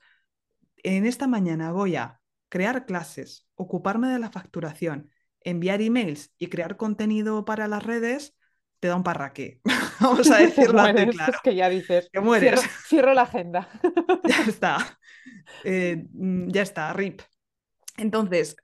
en 0.84 1.06
esta 1.06 1.28
mañana 1.28 1.72
voy 1.72 1.96
a 1.96 2.22
crear 2.50 2.86
clases, 2.86 3.48
ocuparme 3.56 4.10
de 4.10 4.20
la 4.20 4.32
facturación, 4.32 5.10
enviar 5.42 5.82
emails 5.82 6.34
y 6.38 6.48
crear 6.48 6.78
contenido 6.78 7.46
para 7.46 7.68
las 7.68 7.84
redes, 7.84 8.36
te 8.84 8.89
da 8.89 8.98
un 8.98 9.04
parraque. 9.04 9.62
Vamos 10.02 10.30
a 10.30 10.38
decirlo 10.39 10.82
así, 10.82 11.08
claro. 11.08 11.32
Es 11.32 11.39
que 11.41 11.56
ya 11.56 11.69
dices, 11.69 12.10
que 12.12 12.19
mueres. 12.19 12.60
Cierro, 12.86 13.13
la 13.13 13.22
agenda. 13.22 13.69
ya 14.28 14.43
está. 14.46 15.00
Eh, 15.63 16.06
mm, 16.12 16.50
ya 16.50 16.63
está, 16.63 16.91
RIP. 16.91 17.22
Entonces, 17.96 18.58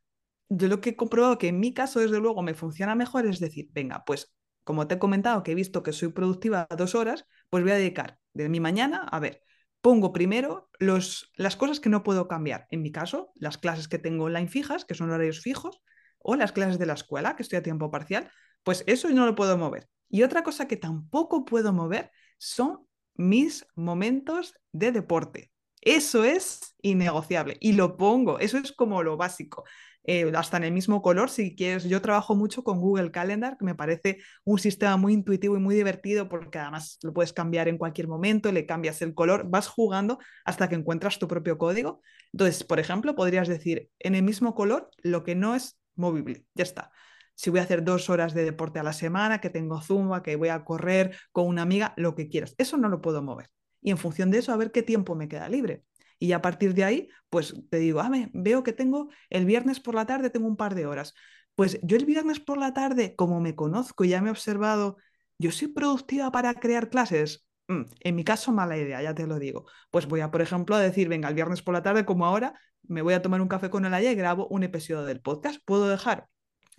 yo 0.50 0.68
lo 0.68 0.82
que 0.82 0.90
he 0.90 0.96
comprobado 0.98 1.38
que 1.38 1.48
en 1.48 1.62
mi 1.62 1.74
caso, 1.74 2.02
desde 2.02 2.20
luego, 2.20 2.42
me 2.42 2.54
funciona 2.54 2.96
mejor 2.96 3.28
es 3.28 3.40
decir, 3.40 3.70
venga, 3.72 4.04
pues 4.06 4.36
como 4.66 4.88
te 4.88 4.96
he 4.96 5.00
comentado 5.00 5.42
que 5.42 5.54
he 5.54 5.56
visto 5.56 5.84
que 5.84 5.94
soy 5.94 6.10
productiva 6.10 6.68
dos 6.78 6.96
horas, 6.96 7.26
pues 7.50 7.64
voy 7.64 7.72
a 7.72 7.76
dedicar 7.76 8.20
de 8.34 8.50
mi 8.50 8.60
mañana, 8.60 9.08
a 9.10 9.20
ver, 9.22 9.42
pongo 9.80 10.12
primero 10.12 10.70
los, 10.80 11.32
las 11.38 11.56
cosas 11.56 11.80
que 11.80 11.88
no 11.88 12.04
puedo 12.04 12.28
cambiar. 12.28 12.68
En 12.72 12.82
mi 12.82 12.92
caso, 12.92 13.32
las 13.36 13.58
clases 13.58 13.88
que 13.88 14.00
tengo 14.00 14.26
online 14.26 14.50
fijas, 14.50 14.84
que 14.84 14.96
son 14.96 15.12
horarios 15.12 15.40
fijos, 15.40 15.80
o 16.18 16.36
las 16.36 16.52
clases 16.52 16.78
de 16.78 16.88
la 16.88 16.94
escuela, 16.96 17.38
que 17.38 17.44
estoy 17.44 17.60
a 17.60 17.64
tiempo 17.64 17.90
parcial, 17.90 18.30
pues 18.64 18.84
eso 18.86 19.10
no 19.12 19.26
lo 19.26 19.36
puedo 19.36 19.58
mover. 19.58 19.88
Y 20.10 20.24
otra 20.24 20.44
cosa 20.44 20.68
que 20.68 20.78
tampoco 20.78 21.46
puedo 21.46 21.74
mover 21.74 22.12
son 22.38 22.86
mis 23.16 23.66
momentos 23.76 24.56
de 24.72 24.92
deporte. 24.92 25.52
Eso 25.82 26.24
es 26.26 26.76
innegociable 26.82 27.58
y 27.62 27.74
lo 27.74 27.96
pongo, 27.96 28.40
eso 28.40 28.58
es 28.58 28.72
como 28.74 29.02
lo 29.04 29.16
básico. 29.18 29.64
Eh, 30.04 30.32
hasta 30.36 30.58
en 30.58 30.64
el 30.64 30.72
mismo 30.72 31.02
color, 31.02 31.30
si 31.30 31.56
quieres. 31.56 31.84
Yo 31.84 32.02
trabajo 32.02 32.36
mucho 32.36 32.64
con 32.64 32.80
Google 32.80 33.12
Calendar, 33.12 33.58
que 33.58 33.66
me 33.66 33.76
parece 33.76 34.20
un 34.44 34.58
sistema 34.58 34.98
muy 34.98 35.14
intuitivo 35.14 35.56
y 35.56 35.60
muy 35.60 35.76
divertido 35.76 36.30
porque 36.30 36.58
además 36.58 36.98
lo 37.04 37.14
puedes 37.14 37.34
cambiar 37.34 37.68
en 37.68 37.78
cualquier 37.78 38.08
momento, 38.08 38.52
le 38.52 38.66
cambias 38.66 39.02
el 39.02 39.14
color, 39.14 39.50
vas 39.50 39.68
jugando 39.68 40.18
hasta 40.46 40.68
que 40.68 40.76
encuentras 40.76 41.20
tu 41.20 41.28
propio 41.28 41.58
código. 41.58 42.02
Entonces, 42.34 42.64
por 42.64 42.80
ejemplo, 42.80 43.16
podrías 43.16 43.48
decir 43.48 43.90
en 44.00 44.16
el 44.16 44.24
mismo 44.24 44.56
color 44.56 44.90
lo 45.04 45.24
que 45.24 45.36
no 45.36 45.54
es 45.56 45.80
movible, 45.96 46.46
ya 46.56 46.64
está. 46.64 46.92
Si 47.40 47.50
voy 47.50 47.62
a 47.62 47.64
hacer 47.64 47.86
dos 47.86 48.10
horas 48.10 48.34
de 48.34 48.44
deporte 48.44 48.80
a 48.80 48.84
la 48.84 48.92
semana, 48.92 49.40
que 49.40 49.50
tengo 49.50 49.80
zumba, 49.80 50.22
que 50.22 50.36
voy 50.36 50.50
a 50.50 50.66
correr 50.66 51.16
con 51.32 51.48
una 51.48 51.62
amiga, 51.62 51.94
lo 51.96 52.14
que 52.14 52.28
quieras, 52.28 52.54
eso 52.58 52.76
no 52.76 52.90
lo 52.90 53.00
puedo 53.00 53.24
mover. 53.24 53.50
Y 53.82 53.92
en 53.92 53.98
función 53.98 54.30
de 54.30 54.40
eso, 54.40 54.52
a 54.52 54.58
ver 54.58 54.74
qué 54.74 54.84
tiempo 54.84 55.16
me 55.16 55.30
queda 55.30 55.48
libre. 55.48 55.86
Y 56.20 56.34
a 56.34 56.42
partir 56.42 56.74
de 56.74 56.84
ahí, 56.84 57.10
pues 57.30 57.56
te 57.70 57.78
digo, 57.78 58.02
ah, 58.02 58.12
veo 58.34 58.62
que 58.64 58.74
tengo 58.74 59.08
el 59.30 59.46
viernes 59.46 59.80
por 59.80 59.96
la 59.96 60.06
tarde, 60.06 60.30
tengo 60.30 60.50
un 60.50 60.58
par 60.58 60.76
de 60.76 60.86
horas. 60.86 61.14
Pues 61.56 61.80
yo 61.82 61.96
el 61.96 62.04
viernes 62.04 62.42
por 62.42 62.58
la 62.58 62.74
tarde, 62.74 63.16
como 63.16 63.40
me 63.40 63.56
conozco 63.56 64.04
y 64.04 64.10
ya 64.10 64.22
me 64.22 64.28
he 64.28 64.32
observado, 64.32 64.98
yo 65.38 65.54
soy 65.54 65.70
productiva 65.70 66.34
para 66.34 66.56
crear 66.56 66.90
clases. 66.90 67.46
Mm, 67.70 67.84
en 68.02 68.16
mi 68.18 68.26
caso, 68.26 68.52
mala 68.52 68.78
idea, 68.78 69.02
ya 69.02 69.16
te 69.16 69.26
lo 69.26 69.40
digo. 69.40 69.66
Pues 69.92 70.08
voy 70.08 70.20
a, 70.20 70.30
por 70.30 70.42
ejemplo, 70.42 70.76
a 70.76 70.82
decir, 70.82 71.08
venga, 71.08 71.30
el 71.30 71.36
viernes 71.36 71.62
por 71.62 71.74
la 71.74 71.84
tarde, 71.84 72.04
como 72.04 72.26
ahora, 72.26 72.60
me 72.84 73.02
voy 73.02 73.14
a 73.14 73.22
tomar 73.22 73.40
un 73.40 73.48
café 73.48 73.70
con 73.70 73.86
el 73.86 73.94
Aya 73.94 74.12
y 74.12 74.16
grabo 74.16 74.46
un 74.50 74.64
episodio 74.64 75.06
del 75.06 75.22
podcast. 75.22 75.62
Puedo 75.64 75.88
dejar, 75.88 76.28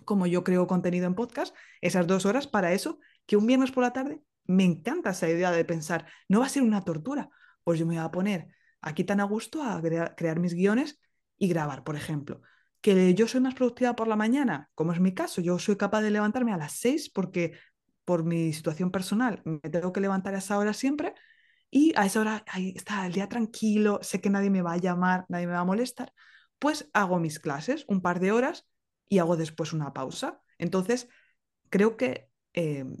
como 0.05 0.27
yo 0.27 0.43
creo 0.43 0.67
contenido 0.67 1.07
en 1.07 1.15
podcast, 1.15 1.55
esas 1.81 2.07
dos 2.07 2.25
horas 2.25 2.47
para 2.47 2.73
eso, 2.73 2.99
que 3.25 3.37
un 3.37 3.47
viernes 3.47 3.71
por 3.71 3.83
la 3.83 3.93
tarde 3.93 4.21
me 4.45 4.63
encanta 4.63 5.11
esa 5.11 5.29
idea 5.29 5.51
de 5.51 5.65
pensar, 5.65 6.05
no 6.27 6.39
va 6.39 6.45
a 6.45 6.49
ser 6.49 6.63
una 6.63 6.83
tortura. 6.83 7.29
Pues 7.63 7.79
yo 7.79 7.85
me 7.85 7.95
voy 7.95 8.03
a 8.03 8.11
poner 8.11 8.47
aquí 8.81 9.03
tan 9.03 9.19
a 9.19 9.23
gusto 9.23 9.63
a 9.63 9.81
crear 9.81 10.39
mis 10.39 10.53
guiones 10.53 10.99
y 11.37 11.47
grabar, 11.47 11.83
por 11.83 11.95
ejemplo. 11.95 12.41
Que 12.81 13.13
yo 13.13 13.27
soy 13.27 13.41
más 13.41 13.53
productiva 13.53 13.95
por 13.95 14.07
la 14.07 14.15
mañana, 14.15 14.69
como 14.73 14.91
es 14.91 14.99
mi 14.99 15.13
caso, 15.13 15.41
yo 15.41 15.59
soy 15.59 15.75
capaz 15.77 16.01
de 16.01 16.11
levantarme 16.11 16.53
a 16.53 16.57
las 16.57 16.73
6 16.73 17.09
porque 17.11 17.53
por 18.05 18.23
mi 18.23 18.53
situación 18.53 18.91
personal 18.91 19.41
me 19.45 19.69
tengo 19.69 19.93
que 19.93 20.01
levantar 20.01 20.33
a 20.35 20.39
esa 20.39 20.57
hora 20.57 20.73
siempre 20.73 21.13
y 21.69 21.93
a 21.95 22.05
esa 22.05 22.19
hora 22.19 22.43
ahí 22.47 22.73
está 22.75 23.05
el 23.05 23.13
día 23.13 23.29
tranquilo, 23.29 23.99
sé 24.01 24.19
que 24.19 24.29
nadie 24.29 24.49
me 24.49 24.61
va 24.63 24.73
a 24.73 24.77
llamar, 24.77 25.25
nadie 25.29 25.47
me 25.47 25.53
va 25.53 25.59
a 25.59 25.65
molestar, 25.65 26.11
pues 26.59 26.89
hago 26.93 27.19
mis 27.19 27.39
clases 27.39 27.85
un 27.87 28.01
par 28.01 28.19
de 28.19 28.31
horas 28.31 28.67
y 29.11 29.19
hago 29.19 29.35
después 29.35 29.73
una 29.73 29.93
pausa. 29.93 30.41
Entonces, 30.57 31.09
creo 31.69 31.97
que, 31.97 32.29
em, 32.53 32.95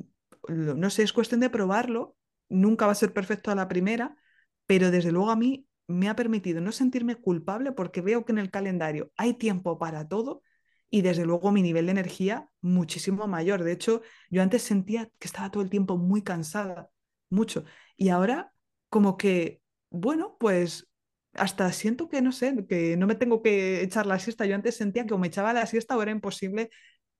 no 0.49 0.89
sé, 0.89 1.03
es 1.03 1.13
cuestión 1.13 1.39
de 1.39 1.49
probarlo, 1.49 2.17
nunca 2.49 2.85
va 2.85 2.91
a 2.93 2.95
ser 2.95 3.13
perfecto 3.13 3.49
a 3.49 3.55
la 3.55 3.69
primera, 3.69 4.17
pero 4.65 4.91
desde 4.91 5.13
luego 5.13 5.31
a 5.31 5.37
mí 5.37 5.67
me 5.87 6.09
ha 6.09 6.15
permitido 6.17 6.59
no 6.61 6.73
sentirme 6.73 7.15
culpable 7.15 7.71
porque 7.71 8.01
veo 8.01 8.25
que 8.25 8.33
en 8.33 8.39
el 8.39 8.51
calendario 8.51 9.11
hay 9.17 9.35
tiempo 9.35 9.79
para 9.79 10.07
todo 10.09 10.43
y 10.89 11.01
desde 11.01 11.25
luego 11.25 11.51
mi 11.53 11.61
nivel 11.61 11.85
de 11.85 11.93
energía 11.93 12.49
muchísimo 12.61 13.27
mayor. 13.27 13.63
De 13.63 13.71
hecho, 13.71 14.01
yo 14.29 14.41
antes 14.41 14.63
sentía 14.63 15.07
que 15.19 15.27
estaba 15.29 15.49
todo 15.51 15.63
el 15.63 15.69
tiempo 15.69 15.97
muy 15.97 16.23
cansada, 16.23 16.89
mucho. 17.29 17.63
Y 17.97 18.09
ahora 18.09 18.53
como 18.89 19.17
que, 19.17 19.61
bueno, 19.89 20.35
pues 20.39 20.90
hasta 21.33 21.71
siento 21.73 22.09
que 22.09 22.21
no 22.21 22.31
sé, 22.31 22.65
que 22.67 22.97
no 22.97 23.07
me 23.07 23.15
tengo 23.15 23.41
que 23.41 23.81
echar 23.83 24.05
la 24.05 24.19
siesta. 24.19 24.45
Yo 24.45 24.55
antes 24.55 24.75
sentía 24.77 25.05
que 25.05 25.13
o 25.13 25.17
me 25.17 25.27
echaba 25.27 25.53
la 25.53 25.65
siesta 25.65 25.97
o 25.97 26.01
era 26.01 26.11
imposible 26.11 26.69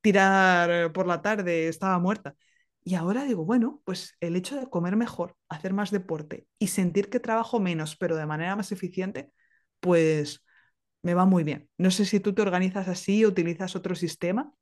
tirar 0.02 0.92
por 0.94 1.08
la 1.08 1.22
tarde, 1.22 1.68
estaba 1.68 2.00
muerta. 2.00 2.36
Y 2.84 2.96
ahora 2.96 3.24
digo, 3.26 3.46
bueno, 3.46 3.82
pues 3.86 4.16
el 4.22 4.36
hecho 4.36 4.56
de 4.60 4.70
comer 4.70 4.96
mejor, 4.96 5.36
hacer 5.50 5.74
más 5.74 5.92
deporte 5.92 6.48
y 6.60 6.68
sentir 6.68 7.10
que 7.10 7.20
trabajo 7.20 7.60
menos, 7.60 7.96
pero 7.96 8.16
de 8.16 8.26
manera 8.26 8.56
más 8.56 8.72
eficiente, 8.72 9.32
pues 9.80 10.44
me 11.04 11.14
va 11.16 11.26
muy 11.26 11.44
bien. 11.44 11.70
No 11.78 11.92
sé 11.92 12.06
si 12.06 12.20
tú 12.20 12.34
te 12.34 12.42
organizas 12.42 12.88
así 12.88 13.26
o 13.26 13.30
utilizas 13.30 13.76
otro 13.76 13.96
sistema. 13.96 14.54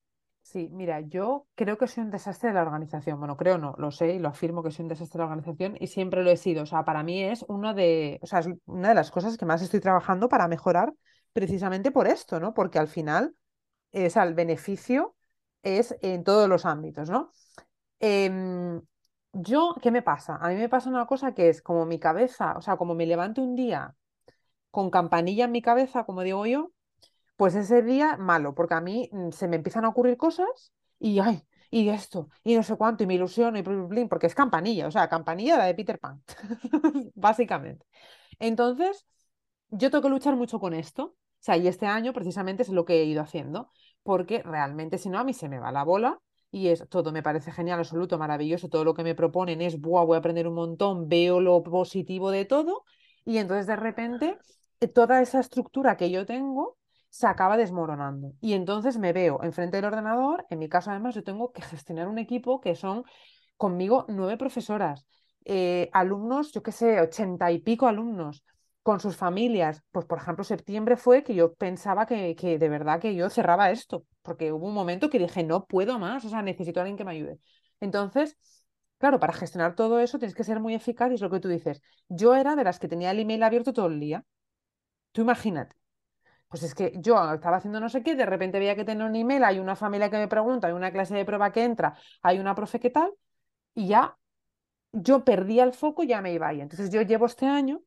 Sí, 0.52 0.68
mira, 0.72 1.02
yo 1.02 1.46
creo 1.54 1.78
que 1.78 1.86
soy 1.86 2.04
un 2.04 2.10
desastre 2.10 2.50
de 2.50 2.56
la 2.56 2.64
organización. 2.64 3.20
Bueno, 3.20 3.38
creo 3.38 3.60
no, 3.60 3.76
lo 3.78 3.92
sé 3.92 4.16
y 4.16 4.20
lo 4.20 4.30
afirmo 4.30 4.64
que 4.64 4.72
soy 4.72 4.82
un 4.84 4.90
desastre 4.90 5.20
de 5.20 5.20
la 5.20 5.26
organización 5.26 5.78
y 5.80 5.86
siempre 5.88 6.24
lo 6.24 6.32
he 6.32 6.38
sido. 6.38 6.64
O 6.64 6.66
sea, 6.66 6.84
para 6.84 7.04
mí 7.04 7.22
es 7.24 7.46
uno 7.48 7.76
de, 7.76 8.18
o 8.24 8.26
sea, 8.26 8.40
es 8.40 8.48
una 8.66 8.90
de 8.90 8.96
las 8.96 9.12
cosas 9.12 9.38
que 9.38 9.46
más 9.46 9.62
estoy 9.62 9.80
trabajando 9.80 10.28
para 10.28 10.48
mejorar 10.48 10.92
precisamente 11.34 11.92
por 11.92 12.08
esto, 12.08 12.40
¿no? 12.40 12.56
Porque 12.56 12.80
al 12.80 12.88
final, 12.88 13.36
es 13.92 14.18
el 14.18 14.34
beneficio 14.36 15.16
es 15.64 15.96
en 16.02 16.24
todos 16.24 16.50
los 16.50 16.66
ámbitos, 16.66 17.10
¿no? 17.10 17.34
Em, 18.00 18.82
yo, 19.34 19.76
¿qué 19.82 19.92
me 19.92 20.02
pasa? 20.04 20.38
A 20.42 20.50
mí 20.50 20.56
me 20.56 20.70
pasa 20.70 20.90
una 20.90 21.06
cosa 21.08 21.34
que 21.34 21.50
es 21.50 21.62
como 21.62 21.86
mi 21.86 22.00
cabeza, 22.00 22.56
o 22.58 22.62
sea, 22.62 22.78
como 22.78 22.96
me 22.96 23.06
levanto 23.08 23.42
un 23.44 23.56
día 23.56 23.96
con 24.72 24.90
campanilla 24.92 25.46
en 25.46 25.52
mi 25.54 25.62
cabeza, 25.62 26.06
como 26.06 26.24
digo 26.24 26.46
yo, 26.46 26.72
pues 27.40 27.56
ese 27.56 27.82
día 27.84 28.18
malo, 28.18 28.54
porque 28.54 28.74
a 28.74 28.82
mí 28.82 29.10
mm, 29.14 29.30
se 29.32 29.48
me 29.48 29.56
empiezan 29.56 29.86
a 29.86 29.90
ocurrir 29.90 30.18
cosas 30.18 30.74
y 31.00 31.20
ay, 31.20 31.42
y 31.72 31.88
esto, 31.88 32.28
y 32.44 32.54
no 32.54 32.64
sé 32.64 32.76
cuánto, 32.76 33.04
y 33.04 33.08
me 33.08 33.14
ilusiono, 33.14 33.58
y 33.58 33.64
porque 34.10 34.28
es 34.28 34.36
campanilla, 34.36 34.88
o 34.88 34.92
sea, 34.92 35.08
campanilla 35.08 35.58
la 35.58 35.66
de 35.66 35.74
Peter 35.74 36.00
Pan, 36.00 36.22
básicamente. 37.16 37.86
Entonces, 38.40 39.06
yo 39.70 39.90
tengo 39.90 40.02
que 40.02 40.10
luchar 40.10 40.36
mucho 40.36 40.60
con 40.60 40.74
esto, 40.74 41.04
o 41.06 41.16
sea, 41.40 41.56
y 41.56 41.70
este 41.70 41.86
año 41.86 42.12
precisamente 42.12 42.64
es 42.64 42.70
lo 42.70 42.84
que 42.84 43.00
he 43.02 43.06
ido 43.06 43.22
haciendo, 43.22 43.72
porque 44.04 44.44
realmente 44.44 44.98
si 44.98 45.10
no, 45.10 45.18
a 45.18 45.24
mí 45.24 45.34
se 45.34 45.48
me 45.48 45.60
va 45.60 45.72
la 45.72 45.86
bola 45.86 46.20
y 46.52 46.68
es 46.68 46.90
todo, 46.90 47.14
me 47.14 47.24
parece 47.24 47.54
genial, 47.54 47.80
absoluto, 47.80 48.18
maravilloso, 48.18 48.68
todo 48.68 48.84
lo 48.84 48.94
que 48.94 49.04
me 49.04 49.16
proponen 49.16 49.62
es, 49.62 49.80
Buah, 49.80 50.04
voy 50.04 50.16
a 50.16 50.20
aprender 50.20 50.46
un 50.46 50.56
montón, 50.56 51.08
veo 51.08 51.40
lo 51.40 51.64
positivo 51.64 52.32
de 52.32 52.44
todo 52.44 52.84
y 53.24 53.38
entonces 53.38 53.66
de 53.66 53.78
repente 53.78 54.38
eh, 54.82 54.88
toda 54.90 55.22
esa 55.22 55.40
estructura 55.40 55.96
que 55.96 56.12
yo 56.12 56.26
tengo 56.26 56.79
se 57.10 57.28
acaba 57.28 57.58
desmoronando 57.58 58.34
y 58.40 58.54
entonces 58.54 58.98
me 58.98 59.14
veo 59.14 59.44
enfrente 59.44 59.78
del 59.78 59.86
ordenador, 59.86 60.46
en 60.50 60.60
mi 60.60 60.70
caso 60.70 60.92
además 60.92 61.16
yo 61.16 61.24
tengo 61.24 61.52
que 61.52 61.62
gestionar 61.62 62.08
un 62.08 62.20
equipo 62.20 62.62
que 62.62 62.76
son 62.76 63.04
conmigo 63.58 64.06
nueve 64.08 64.38
profesoras, 64.38 65.06
eh, 65.46 65.90
alumnos, 65.94 66.52
yo 66.52 66.64
qué 66.64 66.72
sé, 66.72 67.02
ochenta 67.02 67.52
y 67.52 67.60
pico 67.60 67.88
alumnos 67.88 68.44
con 68.84 69.00
sus 69.00 69.18
familias. 69.18 69.84
Pues, 69.92 70.06
por 70.06 70.18
ejemplo, 70.20 70.44
septiembre 70.44 70.96
fue 70.98 71.24
que 71.24 71.36
yo 71.36 71.54
pensaba 71.54 72.06
que, 72.06 72.36
que, 72.36 72.58
de 72.58 72.70
verdad 72.70 73.00
que 73.00 73.16
yo 73.16 73.30
cerraba 73.30 73.72
esto, 73.72 74.06
porque 74.22 74.52
hubo 74.52 74.68
un 74.68 74.74
momento 74.74 75.10
que 75.10 75.20
dije, 75.20 75.44
no 75.44 75.66
puedo 75.66 76.00
más, 76.00 76.24
o 76.26 76.30
sea, 76.30 76.42
necesito 76.42 76.80
a 76.80 76.84
alguien 76.84 76.98
que 76.98 77.04
me 77.06 77.12
ayude. 77.12 77.40
Entonces, 77.82 78.38
claro, 78.98 79.20
para 79.20 79.34
gestionar 79.34 79.76
todo 79.76 80.00
eso 80.00 80.20
tienes 80.20 80.36
que 80.36 80.44
ser 80.44 80.60
muy 80.60 80.74
eficaz 80.76 81.12
y 81.12 81.16
es 81.16 81.22
lo 81.22 81.30
que 81.30 81.40
tú 81.40 81.50
dices. 81.50 81.82
Yo 82.08 82.36
era 82.36 82.56
de 82.56 82.64
las 82.64 82.80
que 82.80 82.88
tenía 82.88 83.12
el 83.12 83.20
email 83.20 83.44
abierto 83.44 83.74
todo 83.74 83.88
el 83.88 84.00
día. 84.00 84.24
Tú 85.14 85.22
imagínate. 85.22 85.76
Pues 86.50 86.64
es 86.64 86.74
que 86.76 86.94
yo 86.98 87.34
estaba 87.34 87.58
haciendo 87.58 87.80
no 87.80 87.90
sé 87.90 88.04
qué, 88.04 88.16
de 88.16 88.26
repente 88.26 88.60
veía 88.60 88.76
que 88.76 88.84
tenía 88.84 89.06
un 89.06 89.16
email, 89.16 89.44
hay 89.44 89.60
una 89.60 89.76
familia 89.76 90.10
que 90.10 90.18
me 90.18 90.28
pregunta, 90.28 90.68
hay 90.68 90.74
una 90.74 90.92
clase 90.92 91.16
de 91.16 91.24
prueba 91.24 91.52
que 91.52 91.64
entra, 91.64 91.96
hay 92.24 92.40
una 92.40 92.56
profe 92.56 92.80
que 92.80 92.90
tal, 92.90 93.12
y 93.76 93.88
ya 93.88 94.18
yo 94.92 95.24
perdía 95.24 95.64
el 95.64 95.74
foco 95.74 96.04
ya 96.04 96.22
me 96.22 96.34
iba 96.34 96.48
ahí. 96.48 96.62
Entonces 96.62 96.90
yo 96.92 97.02
llevo 97.04 97.28
este 97.28 97.46
año 97.46 97.82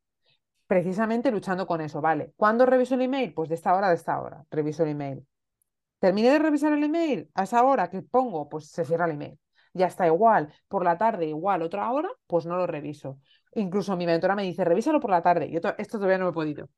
precisamente 0.67 1.31
luchando 1.31 1.67
con 1.67 1.81
eso, 1.81 2.01
¿vale? 2.01 2.33
¿Cuándo 2.37 2.67
reviso 2.67 2.95
el 2.95 3.03
email? 3.03 3.35
Pues 3.35 3.49
de 3.49 3.57
esta 3.57 3.75
hora 3.75 3.89
a 3.91 3.95
esta 3.95 4.21
hora, 4.21 4.45
reviso 4.51 4.85
el 4.85 4.91
email. 4.91 5.27
Terminé 6.01 6.31
de 6.31 6.39
revisar 6.39 6.73
el 6.73 6.85
email, 6.85 7.31
a 7.35 7.45
esa 7.45 7.63
hora 7.65 7.91
que 7.91 8.03
pongo, 8.03 8.49
pues 8.49 8.71
se 8.71 8.85
cierra 8.85 9.07
el 9.07 9.13
email. 9.13 9.39
Ya 9.75 9.87
está 9.87 10.07
igual, 10.07 10.53
por 10.69 10.85
la 10.85 10.99
tarde 10.99 11.27
igual, 11.27 11.63
otra 11.63 11.91
hora, 11.93 12.11
pues 12.27 12.47
no 12.47 12.57
lo 12.57 12.67
reviso. 12.67 13.19
Incluso 13.55 13.97
mi 13.97 14.07
mentora 14.07 14.35
me 14.37 14.43
dice, 14.43 14.65
revísalo 14.65 15.01
por 15.01 15.11
la 15.11 15.23
tarde. 15.23 15.51
Yo 15.51 15.61
esto 15.79 15.99
todavía 15.99 16.19
no 16.19 16.29
he 16.29 16.33
podido. 16.33 16.69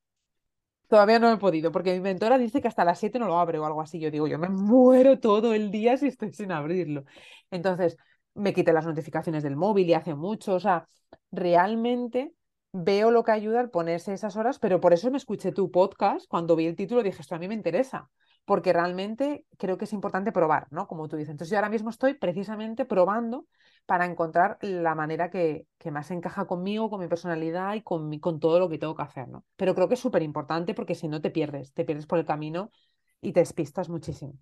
Todavía 0.88 1.18
no 1.18 1.32
he 1.32 1.36
podido, 1.38 1.72
porque 1.72 1.94
mi 1.94 2.00
mentora 2.00 2.38
dice 2.38 2.60
que 2.60 2.68
hasta 2.68 2.84
las 2.84 2.98
7 2.98 3.18
no 3.18 3.26
lo 3.26 3.38
abre 3.38 3.58
o 3.58 3.64
algo 3.64 3.80
así. 3.80 3.98
Yo 3.98 4.10
digo, 4.10 4.26
yo 4.26 4.38
me 4.38 4.48
muero 4.48 5.18
todo 5.18 5.54
el 5.54 5.70
día 5.70 5.96
si 5.96 6.08
estoy 6.08 6.32
sin 6.32 6.52
abrirlo. 6.52 7.04
Entonces, 7.50 7.96
me 8.34 8.52
quité 8.52 8.72
las 8.72 8.86
notificaciones 8.86 9.42
del 9.42 9.56
móvil 9.56 9.88
y 9.88 9.94
hace 9.94 10.14
mucho. 10.14 10.54
O 10.54 10.60
sea, 10.60 10.86
realmente 11.30 12.32
veo 12.72 13.10
lo 13.10 13.24
que 13.24 13.32
ayuda 13.32 13.60
al 13.60 13.70
ponerse 13.70 14.12
esas 14.12 14.36
horas, 14.36 14.58
pero 14.58 14.80
por 14.80 14.92
eso 14.92 15.10
me 15.10 15.16
escuché 15.16 15.52
tu 15.52 15.70
podcast. 15.70 16.26
Cuando 16.28 16.56
vi 16.56 16.66
el 16.66 16.76
título 16.76 17.02
dije, 17.02 17.22
esto 17.22 17.34
a 17.34 17.38
mí 17.38 17.48
me 17.48 17.54
interesa, 17.54 18.10
porque 18.44 18.72
realmente 18.72 19.46
creo 19.56 19.78
que 19.78 19.84
es 19.84 19.92
importante 19.92 20.32
probar, 20.32 20.66
¿no? 20.70 20.86
Como 20.86 21.08
tú 21.08 21.16
dices. 21.16 21.30
Entonces 21.30 21.50
yo 21.50 21.56
ahora 21.56 21.70
mismo 21.70 21.90
estoy 21.90 22.14
precisamente 22.14 22.84
probando 22.84 23.46
para 23.86 24.04
encontrar 24.06 24.58
la 24.60 24.94
manera 24.94 25.30
que, 25.30 25.66
más 25.90 26.10
encaja 26.10 26.46
conmigo, 26.46 26.90
con 26.90 27.00
mi 27.00 27.08
personalidad 27.08 27.74
y 27.74 27.82
con, 27.82 28.18
todo 28.40 28.58
lo 28.58 28.68
que 28.68 28.78
tengo 28.78 28.94
que 28.94 29.02
hacer, 29.02 29.28
¿no? 29.28 29.44
Pero 29.56 29.74
creo 29.74 29.88
que 29.88 29.94
es 29.94 30.00
súper 30.00 30.22
importante 30.22 30.74
porque 30.74 30.94
si 30.94 31.08
no 31.08 31.20
te 31.20 31.30
pierdes, 31.30 31.72
te 31.72 31.84
pierdes 31.84 32.06
por 32.06 32.18
el 32.18 32.26
camino 32.26 32.70
y 33.20 33.32
te 33.32 33.40
despistas 33.40 33.88
muchísimo. 33.88 34.34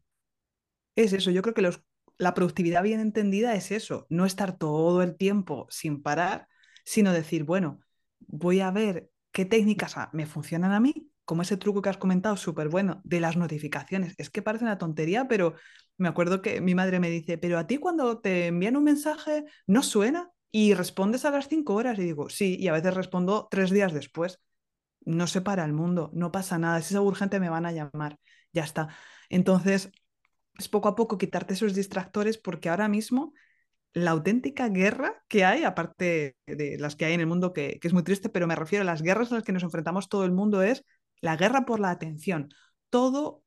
Es 0.95 1.13
eso, 1.13 1.31
yo 1.31 1.43
creo 1.43 1.55
que 1.55 1.71
la 2.19 2.35
productividad 2.35 2.83
bien 2.83 3.01
entendida 3.01 3.55
es 3.55 3.71
eso, 3.71 4.07
no 4.11 4.27
estar 4.27 4.57
todo 4.59 5.03
el 5.03 5.17
tiempo 5.17 5.67
sin 5.71 6.03
parar, 6.03 6.49
sino 6.85 7.13
decir, 7.13 7.45
bueno, 7.45 7.81
voy 8.21 8.61
a 8.61 8.71
ver 8.71 9.11
qué 9.31 9.45
técnicas 9.45 9.95
me 10.13 10.27
funcionan 10.27 10.73
a 10.73 10.81
mí, 10.81 11.12
como 11.25 11.43
ese 11.43 11.57
truco 11.57 11.83
que 11.83 11.89
has 11.89 11.97
comentado, 11.99 12.37
súper 12.37 12.69
bueno, 12.69 13.01
de 13.05 13.21
las 13.21 13.37
notificaciones. 13.37 14.15
Es 14.19 14.31
que 14.31 14.43
parece 14.43 14.65
una 14.65 14.79
tontería, 14.79 15.29
pero 15.29 15.55
me 15.99 16.09
acuerdo 16.09 16.43
que 16.43 16.61
mi 16.61 16.75
madre 16.75 17.01
me 17.01 17.11
dice, 17.11 17.39
pero 17.39 17.59
a 17.59 17.67
ti 17.67 17.79
cuando 17.79 18.21
te 18.21 18.49
envían 18.49 18.77
un 18.77 18.85
mensaje 18.85 19.45
no 19.67 19.83
suena 19.83 20.31
y 20.51 20.75
respondes 20.75 21.25
a 21.25 21.31
las 21.31 21.49
cinco 21.49 21.75
horas. 21.75 21.99
Y 21.99 22.03
digo, 22.03 22.29
sí, 22.29 22.57
y 22.59 22.69
a 22.69 22.73
veces 22.73 22.95
respondo 22.95 23.49
tres 23.51 23.71
días 23.71 23.93
después. 23.93 24.41
No 25.05 25.27
se 25.27 25.41
para 25.41 25.65
el 25.65 25.73
mundo, 25.73 26.11
no 26.15 26.31
pasa 26.33 26.59
nada, 26.59 26.81
si 26.81 26.95
es 26.95 27.01
urgente 27.01 27.41
me 27.41 27.49
van 27.49 27.67
a 27.67 27.73
llamar, 27.73 28.19
ya 28.53 28.63
está. 28.63 28.89
Entonces, 29.31 29.91
es 30.59 30.69
poco 30.69 30.89
a 30.89 30.95
poco 30.95 31.19
quitarte 31.19 31.55
esos 31.55 31.75
distractores 31.75 32.39
porque 32.39 32.69
ahora 32.69 32.89
mismo 32.89 33.33
la 33.95 34.13
auténtica 34.13 34.69
guerra 34.69 35.25
que 35.29 35.45
hay, 35.45 35.65
aparte 35.65 36.37
de 36.47 36.79
las 36.79 36.97
que 36.97 37.05
hay 37.05 37.15
en 37.15 37.21
el 37.21 37.27
mundo, 37.27 37.53
que, 37.53 37.79
que, 37.81 37.89
es 37.89 37.95
muy 37.95 38.03
triste, 38.05 38.29
pero 38.29 38.47
me 38.47 38.57
refiero 38.57 38.83
a 38.83 38.87
las 38.87 39.03
guerras 39.03 39.31
en 39.31 39.37
las 39.37 39.45
que 39.45 39.53
nos 39.53 39.63
enfrentamos 39.65 40.09
todo 40.09 40.25
el 40.25 40.33
mundo, 40.33 40.63
es 40.63 40.85
la 41.23 41.37
guerra 41.37 41.65
por 41.65 41.81
la 41.81 41.91
atención. 41.91 42.51
Todo 42.91 43.43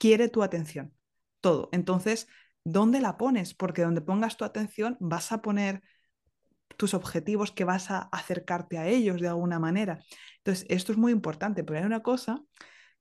quiere 0.00 0.28
tu 0.28 0.42
atención, 0.42 0.92
todo. 1.40 1.68
Entonces, 1.70 2.26
¿dónde 2.64 3.00
la 3.00 3.16
pones? 3.16 3.54
Porque 3.54 3.82
donde 3.82 4.00
pongas 4.00 4.36
tu 4.36 4.44
atención 4.44 4.96
vas 4.98 5.30
a 5.30 5.42
poner 5.42 5.82
tus 6.76 6.94
objetivos 6.94 7.52
que 7.52 7.64
vas 7.64 7.92
a 7.92 7.98
acercarte 8.10 8.78
a 8.78 8.88
ellos 8.88 9.20
de 9.20 9.28
alguna 9.28 9.60
manera. 9.60 10.00
Entonces, 10.38 10.66
esto 10.68 10.90
es 10.90 10.98
muy 10.98 11.12
importante, 11.12 11.62
pero 11.62 11.78
hay 11.78 11.84
una 11.84 12.02
cosa 12.02 12.42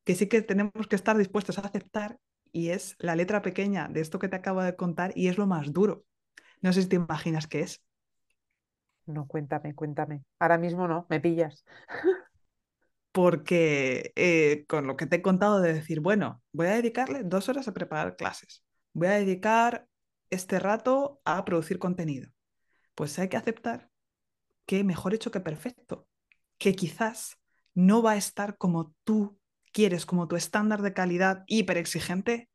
que 0.03 0.15
sí 0.15 0.27
que 0.27 0.41
tenemos 0.41 0.87
que 0.87 0.95
estar 0.95 1.17
dispuestos 1.17 1.57
a 1.57 1.61
aceptar 1.61 2.19
y 2.51 2.69
es 2.69 2.95
la 2.99 3.15
letra 3.15 3.41
pequeña 3.41 3.87
de 3.87 4.01
esto 4.01 4.19
que 4.19 4.27
te 4.27 4.35
acabo 4.35 4.61
de 4.61 4.75
contar 4.75 5.11
y 5.15 5.27
es 5.27 5.37
lo 5.37 5.47
más 5.47 5.73
duro. 5.73 6.05
No 6.61 6.71
sé 6.73 6.83
si 6.83 6.89
te 6.89 6.97
imaginas 6.97 7.47
qué 7.47 7.61
es. 7.61 7.83
No, 9.05 9.27
cuéntame, 9.27 9.73
cuéntame. 9.75 10.23
Ahora 10.39 10.57
mismo 10.57 10.87
no, 10.87 11.05
me 11.09 11.19
pillas. 11.19 11.65
Porque 13.13 14.11
eh, 14.17 14.65
con 14.67 14.87
lo 14.87 14.97
que 14.97 15.05
te 15.05 15.17
he 15.17 15.21
contado 15.21 15.61
de 15.61 15.73
decir, 15.73 16.01
bueno, 16.01 16.43
voy 16.51 16.67
a 16.67 16.75
dedicarle 16.75 17.23
dos 17.23 17.47
horas 17.47 17.67
a 17.69 17.73
preparar 17.73 18.17
clases, 18.17 18.65
voy 18.91 19.07
a 19.07 19.11
dedicar 19.11 19.87
este 20.29 20.59
rato 20.59 21.21
a 21.23 21.45
producir 21.45 21.79
contenido, 21.79 22.29
pues 22.95 23.17
hay 23.19 23.29
que 23.29 23.37
aceptar 23.37 23.89
que 24.65 24.83
mejor 24.83 25.13
hecho 25.13 25.31
que 25.31 25.39
perfecto, 25.39 26.07
que 26.57 26.75
quizás 26.75 27.37
no 27.75 28.01
va 28.01 28.11
a 28.13 28.17
estar 28.17 28.57
como 28.57 28.93
tú 29.05 29.39
quieres, 29.71 30.05
como 30.05 30.27
tu 30.27 30.35
estándar 30.35 30.81
de 30.81 30.93
calidad 30.93 31.43
hiper 31.47 31.77
exigente 31.77 32.49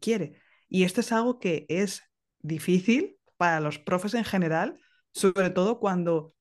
quiere. 0.00 0.40
Y 0.68 0.84
esto 0.84 1.00
es 1.00 1.12
algo 1.12 1.38
que 1.38 1.66
es 1.68 2.02
difícil 2.40 3.18
para 3.36 3.60
los 3.60 3.78
profes 3.78 4.14
en 4.14 4.24
general, 4.24 4.80
sobre 5.12 5.50
todo 5.50 5.78
cuando 5.78 6.34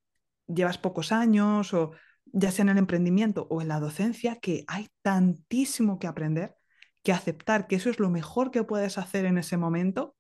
llevas 0.47 0.77
pocos 0.77 1.11
años 1.11 1.73
o 1.73 1.91
ya 2.33 2.51
sea 2.51 2.63
en 2.63 2.69
el 2.69 2.77
emprendimiento 2.77 3.47
o 3.49 3.61
en 3.61 3.69
la 3.69 3.79
docencia, 3.79 4.39
que 4.41 4.65
hay 4.67 4.89
tantísimo 5.01 5.99
que 5.99 6.07
aprender 6.07 6.55
que 7.03 7.11
aceptar 7.11 7.67
que 7.67 7.75
eso 7.75 7.89
es 7.89 7.99
lo 7.99 8.09
mejor 8.09 8.49
que 8.49 8.63
puedes 8.63 8.97
hacer 8.97 9.25
en 9.25 9.37
ese 9.37 9.57
momento 9.57 10.15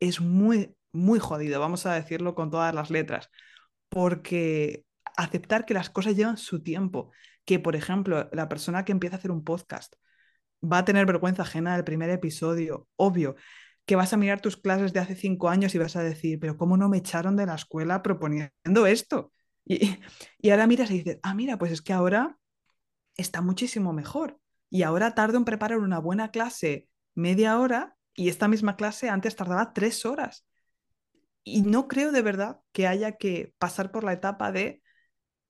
es 0.00 0.20
muy, 0.20 0.76
muy 0.92 1.18
jodido, 1.18 1.60
vamos 1.60 1.84
a 1.84 1.94
decirlo 1.94 2.34
con 2.34 2.50
todas 2.50 2.74
las 2.74 2.90
letras, 2.90 3.28
porque 3.88 4.84
aceptar 5.16 5.66
que 5.66 5.74
las 5.74 5.90
cosas 5.90 6.16
llevan 6.16 6.36
su 6.36 6.62
tiempo, 6.62 7.10
que 7.44 7.58
por 7.58 7.74
ejemplo 7.74 8.28
la 8.32 8.48
persona 8.48 8.84
que 8.84 8.92
empieza 8.92 9.16
a 9.16 9.18
hacer 9.18 9.32
un 9.32 9.44
podcast 9.44 9.94
va 10.62 10.78
a 10.78 10.84
tener 10.84 11.06
vergüenza 11.06 11.42
ajena 11.42 11.74
del 11.74 11.84
primer 11.84 12.10
episodio, 12.10 12.88
obvio, 12.96 13.34
que 13.84 13.96
vas 13.96 14.12
a 14.12 14.16
mirar 14.16 14.40
tus 14.40 14.56
clases 14.56 14.92
de 14.92 15.00
hace 15.00 15.16
cinco 15.16 15.48
años 15.48 15.74
y 15.74 15.78
vas 15.78 15.96
a 15.96 16.02
decir, 16.02 16.38
pero 16.38 16.56
¿cómo 16.56 16.76
no 16.76 16.88
me 16.88 16.98
echaron 16.98 17.36
de 17.36 17.46
la 17.46 17.54
escuela 17.54 18.02
proponiendo 18.02 18.86
esto? 18.86 19.32
Y, 20.40 20.50
ahora 20.50 20.66
miras 20.66 20.90
y 20.90 20.98
dices, 20.98 21.18
ah, 21.22 21.34
mira, 21.34 21.58
pues 21.58 21.72
es 21.72 21.82
que 21.82 21.92
ahora 21.92 22.38
está 23.16 23.42
muchísimo 23.42 23.92
mejor. 23.92 24.40
Y 24.70 24.82
ahora 24.82 25.14
tardo 25.14 25.36
en 25.36 25.44
preparar 25.44 25.78
una 25.78 25.98
buena 25.98 26.30
clase 26.30 26.88
media 27.14 27.58
hora 27.58 27.96
y 28.14 28.28
esta 28.28 28.48
misma 28.48 28.76
clase 28.76 29.08
antes 29.08 29.36
tardaba 29.36 29.72
tres 29.72 30.06
horas. 30.06 30.46
Y 31.44 31.62
no 31.62 31.88
creo 31.88 32.12
de 32.12 32.22
verdad 32.22 32.60
que 32.72 32.86
haya 32.86 33.16
que 33.16 33.52
pasar 33.58 33.90
por 33.90 34.04
la 34.04 34.12
etapa 34.12 34.52
de, 34.52 34.82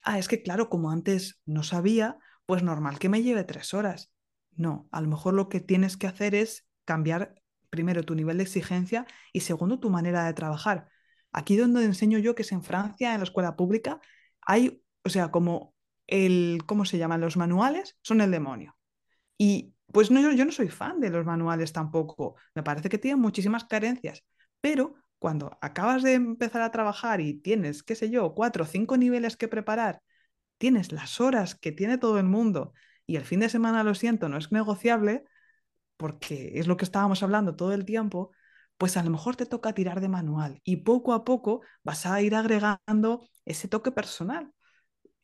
ah, 0.03 0.19
es 0.19 0.29
que 0.29 0.43
claro, 0.43 0.69
como 0.69 0.91
antes 0.91 1.41
no 1.45 1.63
sabía, 1.63 2.19
pues 2.47 2.63
normal 2.63 2.99
que 2.99 3.09
me 3.09 3.23
lleve 3.23 3.45
tres 3.45 3.75
horas. 3.75 4.13
No, 4.53 4.89
a 4.91 5.01
lo 5.01 5.09
mejor 5.09 5.35
lo 5.35 5.49
que 5.49 5.61
tienes 5.61 5.97
que 5.97 6.07
hacer 6.07 6.35
es 6.35 6.67
cambiar 6.85 7.35
primero, 7.71 8.03
tu 8.03 8.15
nivel 8.15 8.39
de 8.39 8.45
exigencia 8.45 9.07
y 9.33 9.41
segundo, 9.41 9.79
tu 9.79 9.91
manera 9.91 10.25
de 10.25 10.33
trabajar. 10.35 10.89
Aquí 11.33 11.57
donde 11.57 11.85
enseño 11.85 12.19
yo, 12.19 12.35
que 12.35 12.43
es 12.43 12.53
en 12.53 12.63
Francia, 12.63 13.13
en 13.13 13.21
la 13.21 13.25
escuela 13.25 13.57
pública, 13.57 14.01
hay, 14.41 14.83
o 15.05 15.09
sea, 15.11 15.31
como 15.31 15.75
el, 16.07 16.63
¿cómo 16.67 16.85
se 16.85 16.99
llaman? 16.99 17.21
Los 17.21 17.37
manuales 17.37 17.99
son 18.03 18.21
el 18.21 18.31
demonio. 18.31 18.77
Y 19.37 19.75
pues 19.93 20.11
no, 20.11 20.21
yo 20.33 20.45
no 20.45 20.53
soy 20.53 20.69
fan 20.69 21.01
de 21.01 21.11
los 21.11 21.27
manuales 21.27 21.73
tampoco. 21.73 22.37
Me 22.55 22.63
parece 22.63 22.89
que 22.89 22.99
tienen 22.99 23.21
muchísimas 23.21 23.65
carencias, 23.65 24.25
pero 24.61 24.95
cuando 25.19 25.59
acabas 25.61 26.03
de 26.03 26.15
empezar 26.15 26.63
a 26.63 26.71
trabajar 26.71 27.21
y 27.21 27.35
tienes, 27.35 27.83
qué 27.83 27.95
sé 27.95 28.11
yo, 28.11 28.35
cuatro 28.35 28.65
o 28.65 28.67
cinco 28.67 28.97
niveles 28.97 29.37
que 29.37 29.49
preparar, 29.49 30.03
tienes 30.59 30.93
las 30.93 31.21
horas 31.21 31.55
que 31.55 31.73
tiene 31.73 31.99
todo 31.99 32.19
el 32.19 32.27
mundo 32.27 32.73
y 33.07 33.17
el 33.17 33.25
fin 33.25 33.41
de 33.41 33.49
semana, 33.49 33.85
lo 33.85 33.95
siento, 33.95 34.29
no 34.29 34.37
es 34.37 34.53
negociable, 34.53 35.25
porque 35.97 36.53
es 36.55 36.67
lo 36.67 36.77
que 36.77 36.85
estábamos 36.85 37.23
hablando 37.23 37.57
todo 37.57 37.73
el 37.73 37.85
tiempo, 37.85 38.33
pues 38.79 38.97
a 38.97 39.03
lo 39.03 39.11
mejor 39.11 39.37
te 39.37 39.47
toca 39.47 39.75
tirar 39.75 40.01
de 40.01 40.09
manual 40.09 40.61
y 40.65 40.79
poco 40.79 41.13
a 41.13 41.25
poco 41.25 41.63
vas 41.83 42.07
a 42.07 42.23
ir 42.23 42.35
agregando 42.35 43.29
ese 43.45 43.69
toque 43.69 43.93
personal 43.93 44.53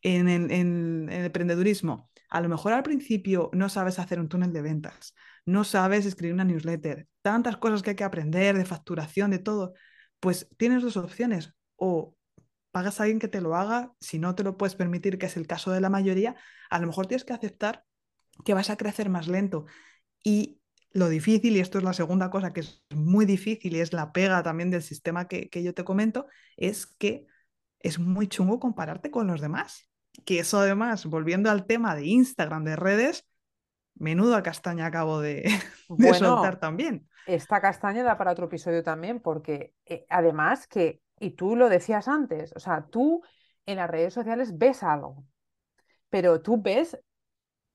en 0.02 0.28
el, 0.28 0.50
en 0.50 1.08
el 1.10 1.26
emprendedurismo. 1.26 2.10
A 2.28 2.40
lo 2.40 2.48
mejor 2.48 2.72
al 2.72 2.82
principio 2.82 3.50
no 3.52 3.68
sabes 3.68 3.98
hacer 3.98 4.20
un 4.20 4.28
túnel 4.28 4.52
de 4.52 4.60
ventas, 4.60 5.14
no 5.46 5.64
sabes 5.64 6.04
escribir 6.04 6.34
una 6.34 6.44
newsletter, 6.44 7.06
tantas 7.22 7.56
cosas 7.56 7.82
que 7.82 7.90
hay 7.90 7.96
que 7.96 8.04
aprender 8.04 8.56
de 8.58 8.64
facturación, 8.64 9.30
de 9.30 9.38
todo, 9.38 9.74
pues 10.20 10.48
tienes 10.56 10.82
dos 10.82 10.96
opciones, 10.96 11.54
o 11.76 12.16
pagas 12.72 12.98
a 12.98 13.04
alguien 13.04 13.20
que 13.20 13.28
te 13.28 13.40
lo 13.40 13.54
haga, 13.54 13.92
si 14.00 14.18
no 14.18 14.34
te 14.34 14.42
lo 14.42 14.56
puedes 14.56 14.74
permitir, 14.74 15.16
que 15.18 15.26
es 15.26 15.36
el 15.36 15.46
caso 15.46 15.70
de 15.70 15.80
la 15.80 15.90
mayoría, 15.90 16.34
a 16.70 16.80
lo 16.80 16.88
mejor 16.88 17.06
tienes 17.06 17.24
que 17.24 17.32
aceptar 17.32 17.84
que 18.44 18.54
vas 18.54 18.68
a 18.70 18.76
crecer 18.76 19.08
más 19.10 19.28
lento. 19.28 19.66
Y 20.24 20.60
lo 20.94 21.08
difícil, 21.08 21.56
y 21.56 21.60
esto 21.60 21.78
es 21.78 21.84
la 21.84 21.92
segunda 21.92 22.30
cosa 22.30 22.52
que 22.52 22.60
es 22.60 22.82
muy 22.90 23.26
difícil 23.26 23.74
y 23.74 23.80
es 23.80 23.92
la 23.92 24.12
pega 24.12 24.44
también 24.44 24.70
del 24.70 24.82
sistema 24.82 25.26
que, 25.26 25.50
yo 25.62 25.74
te 25.74 25.84
comento, 25.84 26.26
es 26.56 26.86
que 26.86 27.26
es 27.80 27.98
muy 27.98 28.28
chungo 28.28 28.60
compararte 28.60 29.10
con 29.10 29.26
los 29.26 29.40
demás. 29.40 29.90
Que 30.24 30.38
eso 30.38 30.60
además, 30.60 31.04
volviendo 31.06 31.50
al 31.50 31.66
tema 31.66 31.96
de 31.96 32.06
Instagram, 32.06 32.64
de 32.64 32.76
redes, 32.76 33.28
menuda 33.96 34.44
castaña 34.44 34.86
acabo 34.86 35.20
de, 35.20 35.44
soltar 36.16 36.60
también. 36.60 37.08
Esta 37.26 37.60
castaña 37.60 38.04
da 38.04 38.16
para 38.16 38.30
otro 38.30 38.46
episodio 38.46 38.84
también, 38.84 39.18
porque 39.18 39.74
eh, 39.86 40.06
además 40.08 40.68
que, 40.68 41.00
y 41.18 41.30
tú 41.30 41.56
lo 41.56 41.68
decías 41.68 42.06
antes, 42.06 42.52
o 42.54 42.60
sea, 42.60 42.86
tú 42.88 43.22
en 43.66 43.78
las 43.78 43.90
redes 43.90 44.14
sociales 44.14 44.56
ves 44.56 44.84
algo, 44.84 45.24
pero 46.08 46.40
tú 46.40 46.62
ves 46.62 46.96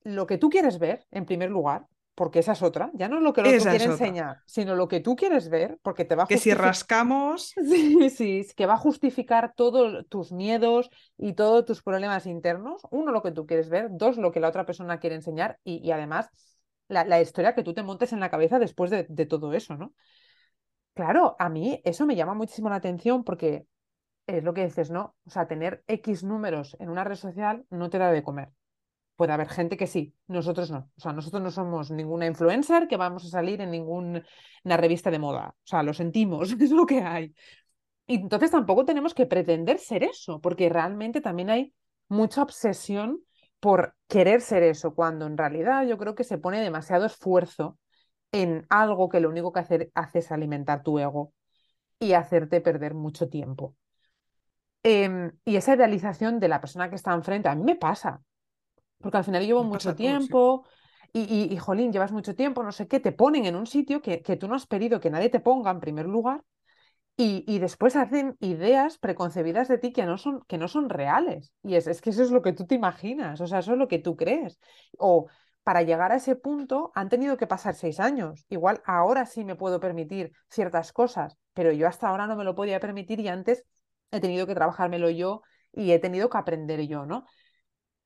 lo 0.04 0.26
que 0.26 0.38
tú 0.38 0.48
quieres 0.48 0.78
ver 0.78 1.06
en 1.10 1.26
primer 1.26 1.50
lugar, 1.50 1.86
porque 2.20 2.40
esa 2.40 2.52
es 2.52 2.60
otra, 2.60 2.90
ya 2.92 3.08
no 3.08 3.16
es 3.16 3.22
lo 3.22 3.32
que 3.32 3.40
el 3.40 3.46
otro 3.46 3.70
quiere 3.70 3.84
enseñar, 3.86 4.42
sino 4.44 4.74
lo 4.74 4.88
que 4.88 5.00
tú 5.00 5.16
quieres 5.16 5.48
ver, 5.48 5.78
porque 5.80 6.04
te 6.04 6.16
va 6.16 6.24
a 6.24 6.26
Que 6.26 6.36
si 6.36 6.52
rascamos... 6.52 7.54
Sí, 7.64 8.10
sí, 8.10 8.46
que 8.54 8.66
va 8.66 8.74
a 8.74 8.76
justificar 8.76 9.54
todos 9.56 10.06
tus 10.10 10.30
miedos 10.30 10.90
y 11.16 11.32
todos 11.32 11.64
tus 11.64 11.82
problemas 11.82 12.26
internos. 12.26 12.82
Uno, 12.90 13.10
lo 13.10 13.22
que 13.22 13.32
tú 13.32 13.46
quieres 13.46 13.70
ver. 13.70 13.88
Dos, 13.90 14.18
lo 14.18 14.32
que 14.32 14.40
la 14.40 14.50
otra 14.50 14.66
persona 14.66 15.00
quiere 15.00 15.16
enseñar. 15.16 15.58
Y, 15.64 15.90
además, 15.92 16.28
la, 16.88 17.22
historia 17.22 17.54
que 17.54 17.62
tú 17.62 17.72
te 17.72 17.82
montes 17.82 18.12
en 18.12 18.20
la 18.20 18.28
cabeza 18.28 18.58
después 18.58 18.90
de, 18.90 19.06
de 19.08 19.24
todo 19.24 19.54
eso, 19.54 19.78
¿no? 19.78 19.94
Claro, 20.92 21.36
a 21.38 21.48
mí 21.48 21.80
eso 21.86 22.04
me 22.04 22.16
llama 22.16 22.34
muchísimo 22.34 22.68
la 22.68 22.76
atención 22.76 23.24
porque 23.24 23.64
es 24.26 24.44
lo 24.44 24.52
que 24.52 24.66
dices, 24.66 24.90
¿no? 24.90 25.16
O 25.24 25.30
sea, 25.30 25.48
tener 25.48 25.84
X 25.86 26.22
números 26.22 26.76
en 26.80 26.90
una 26.90 27.02
red 27.02 27.16
social 27.16 27.64
no 27.70 27.88
te 27.88 27.96
da 27.96 28.12
de 28.12 28.22
comer 28.22 28.50
puede 29.20 29.34
haber 29.34 29.50
gente 29.50 29.76
que 29.76 29.86
sí, 29.86 30.14
nosotros 30.28 30.70
no. 30.70 30.90
O 30.96 31.00
sea, 31.00 31.12
nosotros 31.12 31.42
no 31.42 31.50
somos 31.50 31.90
ninguna 31.90 32.24
influencer 32.26 32.88
que 32.88 32.96
vamos 32.96 33.26
a 33.26 33.28
salir 33.28 33.60
en 33.60 33.70
ninguna 33.70 34.24
revista 34.64 35.10
de 35.10 35.18
moda. 35.18 35.54
O 35.58 35.66
sea, 35.66 35.82
lo 35.82 35.92
sentimos, 35.92 36.52
es 36.58 36.70
lo 36.70 36.86
que 36.86 37.02
hay. 37.02 37.34
Y 38.06 38.14
entonces 38.14 38.50
tampoco 38.50 38.86
tenemos 38.86 39.12
que 39.12 39.26
pretender 39.26 39.78
ser 39.78 40.04
eso, 40.04 40.40
porque 40.40 40.70
realmente 40.70 41.20
también 41.20 41.50
hay 41.50 41.74
mucha 42.08 42.42
obsesión 42.42 43.22
por 43.60 43.94
querer 44.08 44.40
ser 44.40 44.62
eso, 44.62 44.94
cuando 44.94 45.26
en 45.26 45.36
realidad 45.36 45.86
yo 45.86 45.98
creo 45.98 46.14
que 46.14 46.24
se 46.24 46.38
pone 46.38 46.62
demasiado 46.62 47.04
esfuerzo 47.04 47.78
en 48.32 48.64
algo 48.70 49.10
que 49.10 49.20
lo 49.20 49.28
único 49.28 49.52
que 49.52 49.60
hace, 49.60 49.92
es 50.14 50.32
alimentar 50.32 50.82
tu 50.82 50.98
ego 50.98 51.34
y 51.98 52.14
hacerte 52.14 52.62
perder 52.62 52.94
mucho 52.94 53.28
tiempo. 53.28 53.76
Em, 54.82 55.32
y 55.44 55.56
esa 55.56 55.74
idealización 55.74 56.40
de 56.40 56.48
la 56.48 56.60
persona 56.62 56.88
que 56.88 56.96
está 56.96 57.12
enfrente, 57.12 57.50
a 57.50 57.54
mí 57.54 57.64
me 57.64 57.76
pasa. 57.76 58.22
Porque 59.00 59.18
al 59.18 59.24
final 59.24 59.44
llevo 59.44 59.64
mucho 59.64 59.94
tiempo 59.94 60.66
y, 61.12 61.52
y, 61.52 61.56
jolín, 61.56 61.92
llevas 61.92 62.12
mucho 62.12 62.34
tiempo, 62.34 62.62
no 62.62 62.72
sé 62.72 62.86
qué, 62.86 63.00
te 63.00 63.12
ponen 63.12 63.46
en 63.46 63.56
un 63.56 63.66
sitio 63.66 64.00
que, 64.00 64.22
que 64.22 64.36
tú 64.36 64.46
no 64.46 64.54
has 64.54 64.66
pedido 64.66 65.00
que 65.00 65.10
nadie 65.10 65.28
te 65.28 65.40
ponga 65.40 65.70
en 65.70 65.80
primer 65.80 66.06
lugar 66.06 66.44
y, 67.16 67.44
y, 67.46 67.58
después 67.58 67.96
hacen 67.96 68.36
ideas 68.40 68.98
preconcebidas 68.98 69.68
de 69.68 69.78
ti 69.78 69.92
que 69.92 70.06
no 70.06 70.16
son, 70.16 70.42
que 70.46 70.56
no 70.56 70.68
son 70.68 70.88
reales. 70.88 71.52
Y 71.62 71.74
es, 71.74 71.86
es 71.86 72.00
que 72.00 72.10
eso 72.10 72.22
es 72.22 72.30
lo 72.30 72.40
que 72.40 72.52
tú 72.52 72.66
te 72.66 72.74
imaginas, 72.74 73.40
o 73.40 73.46
sea, 73.46 73.58
eso 73.58 73.72
es 73.72 73.78
lo 73.78 73.88
que 73.88 73.98
tú 73.98 74.16
crees. 74.16 74.58
O 74.96 75.26
para 75.62 75.82
llegar 75.82 76.12
a 76.12 76.16
ese 76.16 76.36
punto 76.36 76.92
han 76.94 77.08
tenido 77.08 77.36
que 77.36 77.46
pasar 77.46 77.74
seis 77.74 78.00
años. 78.00 78.46
Igual 78.48 78.80
ahora 78.84 79.26
sí 79.26 79.44
me 79.44 79.56
puedo 79.56 79.80
permitir 79.80 80.32
ciertas 80.48 80.92
cosas, 80.92 81.36
pero 81.52 81.72
yo 81.72 81.86
hasta 81.86 82.08
ahora 82.08 82.26
no 82.26 82.36
me 82.36 82.44
lo 82.44 82.54
podía 82.54 82.80
permitir 82.80 83.20
y 83.20 83.28
antes 83.28 83.64
he 84.10 84.20
tenido 84.20 84.46
que 84.46 84.54
trabajármelo 84.54 85.10
yo 85.10 85.42
y 85.72 85.92
he 85.92 85.98
tenido 85.98 86.30
que 86.30 86.38
aprender 86.38 86.80
yo, 86.86 87.04
¿no? 87.06 87.26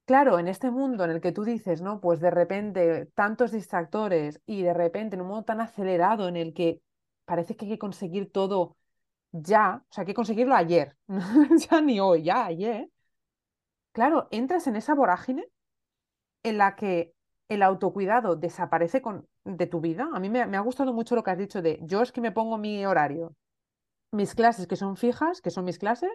Claro, 0.07 0.39
en 0.39 0.49
este 0.49 0.71
mundo 0.71 1.05
en 1.05 1.11
el 1.11 1.21
que 1.23 1.33
tú 1.33 1.45
dices, 1.45 1.81
¿no? 1.81 1.99
Pues 2.01 2.21
de 2.21 2.31
repente 2.31 3.07
tantos 3.15 3.53
distractores 3.53 4.41
y 4.45 4.63
de 4.63 4.75
repente 4.75 5.17
en 5.17 5.23
un 5.23 5.29
mundo 5.29 5.45
tan 5.45 5.61
acelerado 5.63 6.29
en 6.29 6.37
el 6.37 6.53
que 6.53 6.83
parece 7.25 7.57
que 7.57 7.65
hay 7.65 7.71
que 7.73 7.79
conseguir 7.79 8.31
todo 8.31 8.77
ya, 9.33 9.85
o 9.91 9.95
sea, 9.95 10.03
hay 10.03 10.07
que 10.07 10.15
conseguirlo 10.15 10.55
ayer, 10.57 10.97
ya 11.71 11.81
ni 11.83 12.01
hoy, 12.01 12.25
ya 12.25 12.47
ayer. 12.47 12.91
Claro, 13.93 14.29
entras 14.31 14.67
en 14.67 14.77
esa 14.77 14.95
vorágine 14.95 15.45
en 16.43 16.59
la 16.59 16.77
que 16.77 17.15
el 17.49 17.63
autocuidado 17.63 18.37
desaparece 18.37 19.03
con, 19.03 19.29
de 19.45 19.67
tu 19.67 19.81
vida. 19.81 20.09
A 20.15 20.21
mí 20.21 20.31
me, 20.31 20.47
me 20.47 20.57
ha 20.57 20.61
gustado 20.61 20.93
mucho 20.93 21.15
lo 21.15 21.23
que 21.23 21.31
has 21.31 21.39
dicho 21.39 21.63
de 21.63 21.79
yo 21.83 22.03
es 22.03 22.13
que 22.13 22.21
me 22.21 22.33
pongo 22.33 22.59
mi 22.59 22.85
horario, 22.87 23.37
mis 24.13 24.35
clases 24.35 24.67
que 24.69 24.77
son 24.77 24.97
fijas, 24.97 25.41
que 25.43 25.51
son 25.51 25.65
mis 25.67 25.79
clases, 25.79 26.11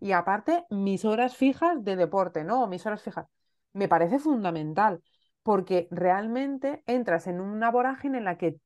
y 0.00 0.12
aparte 0.12 0.64
mis 0.70 1.04
horas 1.04 1.36
fijas 1.36 1.82
de 1.84 1.96
deporte, 1.96 2.44
¿no? 2.44 2.66
mis 2.66 2.84
horas 2.86 3.02
fijas. 3.02 3.26
Me 3.72 3.88
parece 3.88 4.18
fundamental 4.18 5.02
porque 5.42 5.88
realmente 5.90 6.82
entras 6.86 7.26
en 7.26 7.40
una 7.40 7.70
vorágine 7.70 8.18
en 8.18 8.24
la 8.24 8.38
que 8.38 8.58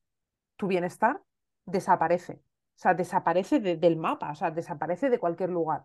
tu 0.56 0.66
bienestar 0.68 1.22
desaparece. 1.66 2.34
O 2.34 2.80
sea, 2.80 2.94
desaparece 2.94 3.60
del 3.60 3.96
mapa, 3.96 4.30
o 4.30 4.34
sea, 4.34 4.50
desaparece 4.50 5.10
de 5.10 5.18
cualquier 5.18 5.50
lugar. 5.50 5.84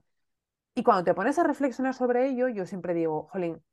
Y 0.76 0.84
cuando 0.84 1.04
te 1.04 1.14
pones 1.14 1.40
a 1.40 1.44
reflexionar 1.44 1.94
sobre 1.94 2.28
ello, 2.30 2.48
yo 2.50 2.66
siempre 2.66 2.94
digo, 2.94 3.28
jolín, 3.32 3.64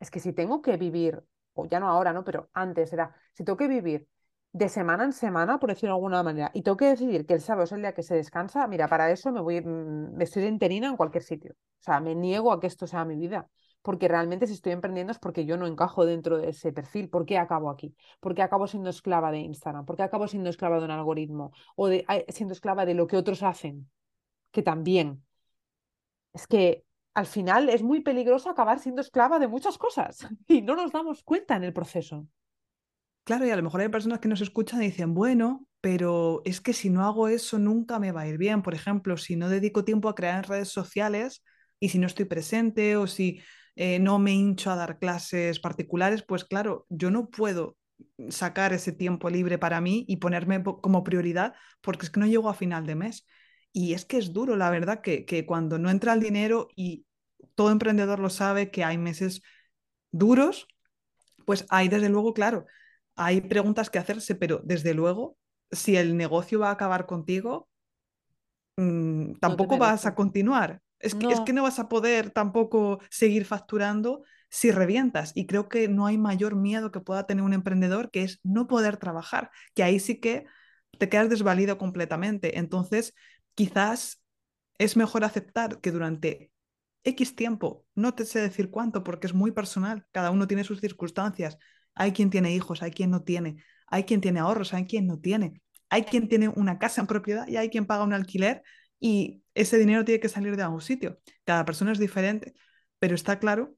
es 0.00 0.10
que 0.10 0.20
si 0.20 0.32
tengo 0.32 0.62
que 0.62 0.76
vivir, 0.76 1.22
o 1.54 1.66
ya 1.66 1.80
no 1.80 1.88
ahora, 1.88 2.12
¿no? 2.12 2.24
Pero 2.24 2.50
antes 2.54 2.92
era, 2.92 3.14
si 3.34 3.44
tengo 3.44 3.56
que 3.56 3.68
vivir 3.68 4.08
de 4.52 4.68
semana 4.68 5.04
en 5.04 5.12
semana, 5.12 5.58
por 5.58 5.70
decirlo 5.70 5.90
de 5.94 5.96
alguna 5.98 6.22
manera, 6.22 6.50
y 6.54 6.62
tengo 6.62 6.76
que 6.76 6.86
decidir 6.86 7.26
que 7.26 7.34
el 7.34 7.40
sábado 7.40 7.64
es 7.64 7.72
el 7.72 7.80
día 7.82 7.94
que 7.94 8.02
se 8.02 8.14
descansa, 8.14 8.66
mira, 8.66 8.88
para 8.88 9.10
eso 9.10 9.30
me 9.32 9.40
voy, 9.40 9.60
mm, 9.60 10.16
me 10.16 10.24
estoy 10.24 10.42
de 10.42 10.48
en 10.48 10.96
cualquier 10.96 11.22
sitio. 11.22 11.52
O 11.52 11.82
sea, 11.82 12.00
me 12.00 12.14
niego 12.14 12.52
a 12.52 12.60
que 12.60 12.66
esto 12.66 12.86
sea 12.86 13.04
mi 13.04 13.16
vida. 13.16 13.48
Porque 13.82 14.08
realmente 14.08 14.46
si 14.46 14.54
estoy 14.54 14.72
emprendiendo 14.72 15.12
es 15.12 15.18
porque 15.18 15.44
yo 15.44 15.56
no 15.56 15.66
encajo 15.66 16.04
dentro 16.04 16.38
de 16.38 16.50
ese 16.50 16.72
perfil. 16.72 17.08
¿Por 17.08 17.24
qué 17.24 17.38
acabo 17.38 17.70
aquí? 17.70 17.94
¿Por 18.20 18.34
qué 18.34 18.42
acabo 18.42 18.66
siendo 18.66 18.90
esclava 18.90 19.30
de 19.30 19.38
Instagram? 19.38 19.84
¿Por 19.86 19.96
qué 19.96 20.02
acabo 20.02 20.26
siendo 20.26 20.50
esclava 20.50 20.78
de 20.78 20.84
un 20.84 20.90
algoritmo? 20.90 21.52
¿O 21.76 21.88
de, 21.88 22.04
siendo 22.28 22.52
esclava 22.54 22.84
de 22.84 22.94
lo 22.94 23.06
que 23.06 23.16
otros 23.16 23.42
hacen? 23.42 23.88
Que 24.50 24.62
también. 24.62 25.24
Es 26.32 26.46
que 26.46 26.84
al 27.14 27.26
final 27.26 27.68
es 27.68 27.82
muy 27.82 28.00
peligroso 28.00 28.50
acabar 28.50 28.78
siendo 28.78 29.00
esclava 29.00 29.38
de 29.38 29.48
muchas 29.48 29.78
cosas 29.78 30.26
y 30.48 30.62
no 30.62 30.76
nos 30.76 30.92
damos 30.92 31.22
cuenta 31.22 31.56
en 31.56 31.64
el 31.64 31.72
proceso. 31.72 32.26
Claro, 33.28 33.46
y 33.46 33.50
a 33.50 33.56
lo 33.56 33.62
mejor 33.62 33.82
hay 33.82 33.88
personas 33.90 34.20
que 34.20 34.28
nos 34.28 34.40
escuchan 34.40 34.82
y 34.82 34.86
dicen, 34.86 35.12
bueno, 35.14 35.66
pero 35.82 36.40
es 36.46 36.60
que 36.62 36.72
si 36.72 36.88
no 36.88 37.04
hago 37.04 37.28
eso 37.28 37.58
nunca 37.58 37.98
me 37.98 38.10
va 38.10 38.22
a 38.22 38.26
ir 38.28 38.38
bien. 38.38 38.62
Por 38.62 38.74
ejemplo, 38.74 39.18
si 39.18 39.36
no 39.36 39.50
dedico 39.50 39.84
tiempo 39.84 40.08
a 40.08 40.14
crear 40.14 40.48
redes 40.48 40.68
sociales 40.70 41.44
y 41.78 41.90
si 41.90 41.98
no 41.98 42.06
estoy 42.06 42.24
presente 42.24 42.96
o 42.96 43.06
si 43.06 43.42
eh, 43.76 43.98
no 43.98 44.18
me 44.18 44.32
hincho 44.32 44.70
a 44.70 44.76
dar 44.76 44.98
clases 44.98 45.60
particulares, 45.60 46.22
pues 46.26 46.44
claro, 46.46 46.86
yo 46.88 47.10
no 47.10 47.28
puedo 47.28 47.76
sacar 48.30 48.72
ese 48.72 48.92
tiempo 48.92 49.28
libre 49.28 49.58
para 49.58 49.80
mí 49.82 50.04
y 50.08 50.16
ponerme 50.16 50.62
como 50.64 51.04
prioridad 51.04 51.54
porque 51.82 52.06
es 52.06 52.10
que 52.10 52.20
no 52.20 52.26
llego 52.26 52.48
a 52.48 52.54
final 52.54 52.86
de 52.86 52.94
mes. 52.94 53.26
Y 53.74 53.92
es 53.92 54.06
que 54.06 54.16
es 54.16 54.32
duro, 54.32 54.56
la 54.56 54.70
verdad, 54.70 55.02
que, 55.02 55.26
que 55.26 55.44
cuando 55.44 55.78
no 55.78 55.90
entra 55.90 56.14
el 56.14 56.20
dinero 56.20 56.68
y 56.76 57.04
todo 57.54 57.70
emprendedor 57.70 58.20
lo 58.20 58.30
sabe, 58.30 58.70
que 58.70 58.84
hay 58.84 58.96
meses 58.96 59.42
duros, 60.12 60.66
pues 61.46 61.66
hay 61.70 61.88
desde 61.88 62.08
luego, 62.08 62.34
claro, 62.34 62.66
hay 63.18 63.40
preguntas 63.40 63.90
que 63.90 63.98
hacerse, 63.98 64.34
pero 64.34 64.60
desde 64.64 64.94
luego, 64.94 65.36
si 65.70 65.96
el 65.96 66.16
negocio 66.16 66.60
va 66.60 66.68
a 66.68 66.72
acabar 66.72 67.06
contigo, 67.06 67.68
mm, 68.76 69.34
tampoco 69.34 69.76
vas 69.76 70.06
a 70.06 70.14
continuar. 70.14 70.80
Es 71.00 71.14
que, 71.14 71.26
no. 71.26 71.30
es 71.30 71.40
que 71.40 71.52
no 71.52 71.62
vas 71.62 71.78
a 71.78 71.88
poder 71.88 72.30
tampoco 72.30 73.00
seguir 73.10 73.44
facturando 73.44 74.22
si 74.50 74.70
revientas. 74.70 75.32
Y 75.34 75.46
creo 75.46 75.68
que 75.68 75.88
no 75.88 76.06
hay 76.06 76.18
mayor 76.18 76.56
miedo 76.56 76.90
que 76.90 77.00
pueda 77.00 77.26
tener 77.26 77.44
un 77.44 77.52
emprendedor 77.52 78.10
que 78.10 78.22
es 78.22 78.40
no 78.42 78.66
poder 78.66 78.96
trabajar, 78.96 79.50
que 79.74 79.82
ahí 79.82 80.00
sí 80.00 80.20
que 80.20 80.46
te 80.98 81.08
quedas 81.08 81.28
desvalido 81.28 81.78
completamente. 81.78 82.58
Entonces, 82.58 83.14
quizás 83.54 84.22
es 84.78 84.96
mejor 84.96 85.24
aceptar 85.24 85.80
que 85.80 85.92
durante 85.92 86.50
X 87.04 87.36
tiempo, 87.36 87.84
no 87.94 88.14
te 88.14 88.24
sé 88.24 88.40
decir 88.40 88.70
cuánto 88.70 89.04
porque 89.04 89.26
es 89.26 89.34
muy 89.34 89.52
personal, 89.52 90.06
cada 90.12 90.30
uno 90.30 90.46
tiene 90.46 90.64
sus 90.64 90.80
circunstancias, 90.80 91.58
hay 91.98 92.12
quien 92.12 92.30
tiene 92.30 92.54
hijos, 92.54 92.82
hay 92.82 92.92
quien 92.92 93.10
no 93.10 93.22
tiene, 93.22 93.62
hay 93.88 94.04
quien 94.04 94.20
tiene 94.20 94.40
ahorros, 94.40 94.72
hay 94.72 94.86
quien 94.86 95.06
no 95.06 95.18
tiene, 95.18 95.60
hay 95.90 96.04
quien 96.04 96.28
tiene 96.28 96.48
una 96.48 96.78
casa 96.78 97.00
en 97.00 97.08
propiedad 97.08 97.46
y 97.48 97.56
hay 97.56 97.70
quien 97.70 97.86
paga 97.86 98.04
un 98.04 98.12
alquiler 98.12 98.62
y 99.00 99.42
ese 99.54 99.78
dinero 99.78 100.04
tiene 100.04 100.20
que 100.20 100.28
salir 100.28 100.56
de 100.56 100.62
algún 100.62 100.80
sitio. 100.80 101.18
Cada 101.44 101.64
persona 101.64 101.92
es 101.92 101.98
diferente, 101.98 102.54
pero 103.00 103.16
está 103.16 103.40
claro 103.40 103.76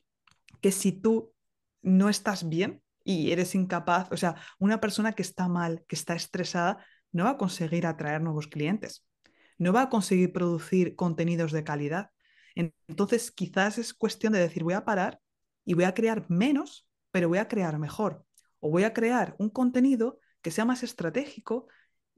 que 0.60 0.70
si 0.70 0.92
tú 0.92 1.32
no 1.80 2.10
estás 2.10 2.46
bien 2.46 2.82
y 3.04 3.32
eres 3.32 3.54
incapaz, 3.54 4.12
o 4.12 4.16
sea, 4.18 4.36
una 4.58 4.80
persona 4.80 5.14
que 5.14 5.22
está 5.22 5.48
mal, 5.48 5.82
que 5.88 5.96
está 5.96 6.14
estresada, 6.14 6.84
no 7.12 7.24
va 7.24 7.30
a 7.30 7.38
conseguir 7.38 7.86
atraer 7.86 8.20
nuevos 8.20 8.48
clientes, 8.48 9.06
no 9.56 9.72
va 9.72 9.82
a 9.82 9.88
conseguir 9.88 10.32
producir 10.32 10.94
contenidos 10.94 11.52
de 11.52 11.64
calidad. 11.64 12.10
Entonces, 12.54 13.30
quizás 13.30 13.78
es 13.78 13.94
cuestión 13.94 14.34
de 14.34 14.40
decir, 14.40 14.62
voy 14.62 14.74
a 14.74 14.84
parar 14.84 15.20
y 15.64 15.72
voy 15.72 15.84
a 15.84 15.94
crear 15.94 16.26
menos 16.28 16.86
pero 17.10 17.28
voy 17.28 17.38
a 17.38 17.48
crear 17.48 17.78
mejor. 17.78 18.24
O 18.60 18.70
voy 18.70 18.84
a 18.84 18.92
crear 18.92 19.34
un 19.38 19.50
contenido 19.50 20.18
que 20.42 20.50
sea 20.50 20.64
más 20.64 20.82
estratégico 20.82 21.68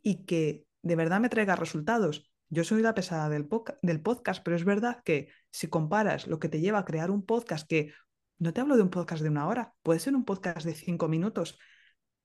y 0.03 0.24
que 0.24 0.66
de 0.82 0.97
verdad 0.97 1.20
me 1.20 1.28
traiga 1.28 1.57
resultados. 1.57 2.30
Yo 2.49 2.64
soy 2.64 2.82
la 2.82 2.95
pesada 2.95 3.28
del, 3.28 3.47
podcast, 3.47 4.43
pero 4.45 4.57
es 4.57 4.64
verdad 4.64 5.03
que 5.05 5.28
si 5.51 5.68
comparas 5.68 6.26
lo 6.26 6.38
que 6.38 6.49
te 6.49 6.61
lleva 6.61 6.80
a 6.80 6.84
crear 6.84 7.11
un 7.11 7.24
podcast, 7.24 7.66
que 7.66 7.93
no 8.38 8.53
te 8.53 8.61
hablo 8.61 8.76
de 8.76 8.82
un 8.82 8.90
podcast 8.90 9.22
de 9.22 9.30
una 9.30 9.47
hora, 9.47 9.74
puede 9.82 10.01
ser 10.01 10.14
un 10.14 10.24
podcast 10.24 10.66
de 10.66 10.74
cinco 10.74 11.09
minutos. 11.09 11.59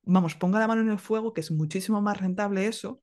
Vamos, 0.03 0.35
ponga 0.35 0.59
la 0.59 0.67
mano 0.67 0.81
en 0.81 0.89
el 0.89 0.99
fuego, 0.99 1.33
que 1.33 1.41
es 1.41 1.51
muchísimo 1.51 2.01
más 2.01 2.19
rentable 2.19 2.67
eso, 2.67 3.01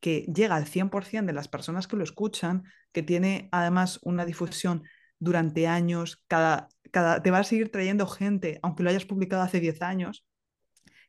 que 0.00 0.22
llega 0.34 0.56
al 0.56 0.66
100% 0.66 1.26
de 1.26 1.32
las 1.32 1.48
personas 1.48 1.86
que 1.86 1.96
lo 1.96 2.04
escuchan, 2.04 2.64
que 2.92 3.02
tiene 3.02 3.48
además 3.52 4.00
una 4.02 4.24
difusión 4.24 4.82
durante 5.18 5.66
años, 5.66 6.22
cada, 6.26 6.68
cada, 6.90 7.22
te 7.22 7.30
va 7.30 7.38
a 7.38 7.44
seguir 7.44 7.70
trayendo 7.70 8.06
gente, 8.06 8.58
aunque 8.62 8.82
lo 8.82 8.90
hayas 8.90 9.04
publicado 9.04 9.42
hace 9.42 9.60
10 9.60 9.82
años, 9.82 10.24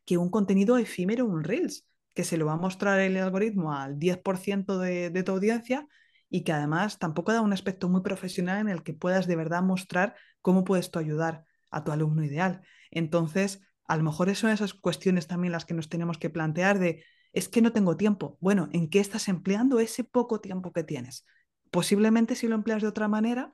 que 0.05 0.17
un 0.17 0.29
contenido 0.29 0.77
efímero, 0.77 1.25
un 1.25 1.43
Reels, 1.43 1.85
que 2.13 2.23
se 2.23 2.37
lo 2.37 2.47
va 2.47 2.53
a 2.53 2.57
mostrar 2.57 2.99
el 2.99 3.17
algoritmo 3.17 3.73
al 3.73 3.99
10% 3.99 4.79
de, 4.79 5.09
de 5.09 5.23
tu 5.23 5.31
audiencia 5.33 5.87
y 6.29 6.43
que 6.43 6.51
además 6.51 6.99
tampoco 6.99 7.33
da 7.33 7.41
un 7.41 7.53
aspecto 7.53 7.89
muy 7.89 8.01
profesional 8.01 8.59
en 8.59 8.69
el 8.69 8.83
que 8.83 8.93
puedas 8.93 9.27
de 9.27 9.35
verdad 9.35 9.63
mostrar 9.63 10.15
cómo 10.41 10.63
puedes 10.63 10.91
tú 10.91 10.99
ayudar 10.99 11.45
a 11.71 11.83
tu 11.83 11.91
alumno 11.91 12.23
ideal. 12.23 12.61
Entonces, 12.91 13.61
a 13.87 13.97
lo 13.97 14.03
mejor 14.03 14.33
son 14.35 14.51
esas 14.51 14.73
cuestiones 14.73 15.27
también 15.27 15.51
las 15.51 15.65
que 15.65 15.73
nos 15.73 15.89
tenemos 15.89 16.17
que 16.17 16.29
plantear 16.29 16.79
de, 16.79 17.03
es 17.33 17.49
que 17.49 17.61
no 17.61 17.73
tengo 17.73 17.97
tiempo. 17.97 18.37
Bueno, 18.39 18.69
¿en 18.71 18.89
qué 18.89 18.99
estás 18.99 19.27
empleando 19.27 19.79
ese 19.79 20.03
poco 20.03 20.39
tiempo 20.41 20.71
que 20.71 20.83
tienes? 20.83 21.25
Posiblemente 21.71 22.35
si 22.35 22.47
lo 22.47 22.55
empleas 22.55 22.81
de 22.81 22.87
otra 22.87 23.07
manera, 23.07 23.53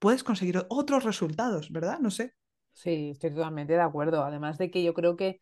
puedes 0.00 0.24
conseguir 0.24 0.66
otros 0.68 1.04
resultados, 1.04 1.70
¿verdad? 1.70 2.00
No 2.00 2.10
sé. 2.10 2.34
Sí, 2.72 3.10
estoy 3.10 3.30
totalmente 3.30 3.74
de 3.74 3.80
acuerdo. 3.80 4.24
Además 4.24 4.58
de 4.58 4.70
que 4.70 4.82
yo 4.82 4.94
creo 4.94 5.16
que 5.16 5.40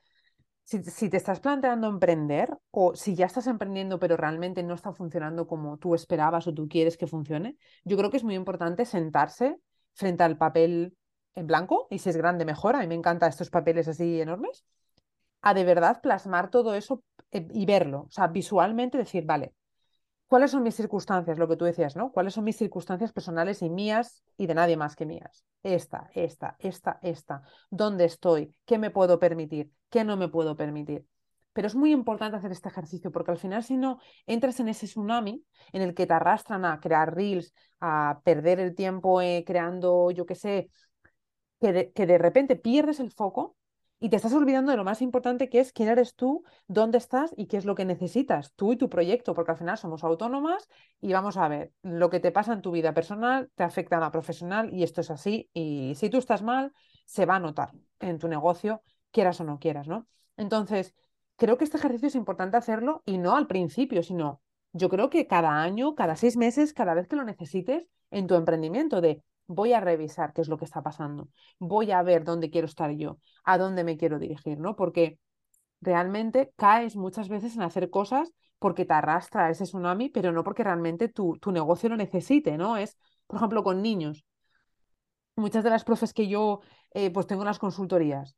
si, 0.64 1.08
te 1.08 1.16
estás 1.16 1.40
planteando 1.40 1.88
emprender 1.88 2.50
o 2.70 2.94
si 2.94 3.14
ya 3.14 3.24
estás 3.24 3.46
emprendiendo 3.46 3.98
pero 3.98 4.18
realmente 4.18 4.62
no 4.62 4.74
está 4.74 4.92
funcionando 4.92 5.46
como 5.46 5.78
tú 5.78 5.94
esperabas 5.94 6.46
o 6.46 6.52
tú 6.52 6.68
quieres 6.68 6.98
que 6.98 7.06
funcione, 7.06 7.56
yo 7.84 7.96
creo 7.96 8.10
que 8.10 8.18
es 8.18 8.24
muy 8.24 8.34
importante 8.34 8.84
sentarse 8.84 9.56
frente 9.94 10.24
al 10.24 10.36
papel 10.36 10.94
en 11.34 11.46
blanco 11.46 11.86
y 11.90 12.00
si 12.00 12.10
es 12.10 12.18
grande 12.18 12.44
mejor, 12.44 12.76
a 12.76 12.80
mí 12.80 12.86
me 12.86 12.96
encantan 12.96 13.30
estos 13.30 13.48
papeles 13.48 13.88
así 13.88 14.20
enormes, 14.20 14.66
a 15.40 15.54
de 15.54 15.64
verdad 15.64 16.02
plasmar 16.02 16.50
todo 16.50 16.74
eso 16.74 17.02
eh, 17.30 17.46
y 17.50 17.64
verlo, 17.64 18.02
o 18.02 18.10
sea, 18.10 18.26
visualmente 18.26 18.98
decir, 18.98 19.24
vale, 19.24 19.54
¿Cuáles 20.28 20.50
son 20.50 20.62
mis 20.62 20.74
circunstancias? 20.74 21.38
Lo 21.38 21.48
que 21.48 21.56
tú 21.56 21.64
decías, 21.64 21.96
¿no? 21.96 22.12
¿Cuáles 22.12 22.34
son 22.34 22.44
mis 22.44 22.56
circunstancias 22.56 23.12
personales 23.12 23.62
y 23.62 23.70
mías 23.70 24.22
y 24.36 24.46
de 24.46 24.54
nadie 24.54 24.76
más 24.76 24.94
que 24.94 25.06
mías? 25.06 25.44
Esta, 25.62 26.10
esta, 26.14 26.56
esta, 26.58 26.98
esta. 27.02 27.42
¿Dónde 27.70 28.04
estoy? 28.04 28.54
¿Qué 28.66 28.76
me 28.76 28.90
puedo 28.90 29.18
permitir? 29.18 29.70
¿Qué 29.88 30.04
no 30.04 30.18
me 30.18 30.28
puedo 30.28 30.54
permitir? 30.54 31.06
Pero 31.54 31.66
es 31.66 31.74
muy 31.74 31.92
importante 31.92 32.36
hacer 32.36 32.52
este 32.52 32.68
ejercicio 32.68 33.10
porque 33.10 33.30
al 33.30 33.38
final 33.38 33.64
si 33.64 33.78
no 33.78 34.00
entras 34.26 34.60
en 34.60 34.68
ese 34.68 34.86
tsunami 34.86 35.42
en 35.72 35.82
el 35.82 35.94
que 35.94 36.06
te 36.06 36.12
arrastran 36.12 36.66
a 36.66 36.78
crear 36.78 37.14
reels, 37.14 37.54
a 37.80 38.20
perder 38.22 38.60
el 38.60 38.74
tiempo 38.74 39.22
eh, 39.22 39.44
creando, 39.46 40.10
yo 40.10 40.26
qué 40.26 40.34
sé, 40.34 40.70
que 41.60 41.72
de, 41.72 41.92
que 41.92 42.06
de 42.06 42.18
repente 42.18 42.54
pierdes 42.54 43.00
el 43.00 43.10
foco 43.10 43.56
Y 44.00 44.10
te 44.10 44.16
estás 44.16 44.32
olvidando 44.32 44.70
de 44.70 44.76
lo 44.76 44.84
más 44.84 45.02
importante 45.02 45.48
que 45.48 45.58
es 45.58 45.72
quién 45.72 45.88
eres 45.88 46.14
tú, 46.14 46.44
dónde 46.68 46.98
estás 46.98 47.34
y 47.36 47.46
qué 47.46 47.56
es 47.56 47.64
lo 47.64 47.74
que 47.74 47.84
necesitas, 47.84 48.52
tú 48.54 48.72
y 48.72 48.76
tu 48.76 48.88
proyecto, 48.88 49.34
porque 49.34 49.50
al 49.50 49.56
final 49.56 49.76
somos 49.76 50.04
autónomas 50.04 50.68
y 51.00 51.12
vamos 51.12 51.36
a 51.36 51.48
ver, 51.48 51.72
lo 51.82 52.08
que 52.08 52.20
te 52.20 52.30
pasa 52.30 52.52
en 52.52 52.62
tu 52.62 52.70
vida 52.70 52.94
personal 52.94 53.50
te 53.56 53.64
afecta 53.64 53.96
a 53.96 54.00
la 54.00 54.12
profesional 54.12 54.72
y 54.72 54.84
esto 54.84 55.00
es 55.00 55.10
así. 55.10 55.50
Y 55.52 55.94
si 55.96 56.10
tú 56.10 56.18
estás 56.18 56.42
mal, 56.42 56.72
se 57.06 57.26
va 57.26 57.36
a 57.36 57.40
notar 57.40 57.72
en 57.98 58.18
tu 58.18 58.28
negocio, 58.28 58.82
quieras 59.10 59.40
o 59.40 59.44
no 59.44 59.58
quieras, 59.58 59.88
¿no? 59.88 60.06
Entonces, 60.36 60.94
creo 61.36 61.58
que 61.58 61.64
este 61.64 61.78
ejercicio 61.78 62.08
es 62.08 62.14
importante 62.14 62.56
hacerlo 62.56 63.02
y 63.04 63.18
no 63.18 63.36
al 63.36 63.48
principio, 63.48 64.04
sino 64.04 64.42
yo 64.72 64.88
creo 64.88 65.10
que 65.10 65.26
cada 65.26 65.60
año, 65.60 65.94
cada 65.96 66.14
seis 66.14 66.36
meses, 66.36 66.72
cada 66.72 66.94
vez 66.94 67.08
que 67.08 67.16
lo 67.16 67.24
necesites 67.24 67.88
en 68.10 68.26
tu 68.26 68.36
emprendimiento, 68.36 69.00
de 69.00 69.24
voy 69.48 69.72
a 69.72 69.80
revisar 69.80 70.32
qué 70.32 70.42
es 70.42 70.48
lo 70.48 70.58
que 70.58 70.66
está 70.66 70.82
pasando, 70.82 71.28
voy 71.58 71.90
a 71.92 72.02
ver 72.02 72.24
dónde 72.24 72.50
quiero 72.50 72.66
estar 72.66 72.92
yo, 72.92 73.18
a 73.44 73.58
dónde 73.58 73.84
me 73.84 73.96
quiero 73.98 74.20
dirigir, 74.20 74.58
¿no? 74.60 74.76
Porque 74.76 75.18
realmente 75.80 76.52
caes 76.56 76.96
muchas 76.96 77.28
veces 77.28 77.56
en 77.56 77.62
hacer 77.62 77.90
cosas 77.90 78.32
porque 78.58 78.84
te 78.86 78.94
arrastra 78.94 79.50
ese 79.50 79.64
tsunami, 79.64 80.10
pero 80.10 80.32
no 80.32 80.44
porque 80.44 80.64
realmente 80.64 81.08
tu, 81.08 81.38
tu 81.38 81.52
negocio 81.52 81.88
lo 81.88 81.96
necesite, 81.96 82.58
¿no? 82.58 82.76
Es, 82.76 82.98
por 83.26 83.38
ejemplo, 83.38 83.64
con 83.64 83.82
niños. 83.82 84.24
Muchas 85.36 85.64
de 85.64 85.70
las 85.70 85.84
profes 85.84 86.12
que 86.12 86.28
yo 86.28 86.60
eh, 86.92 87.10
pues 87.12 87.26
tengo 87.26 87.42
en 87.42 87.46
las 87.46 87.58
consultorías, 87.60 88.36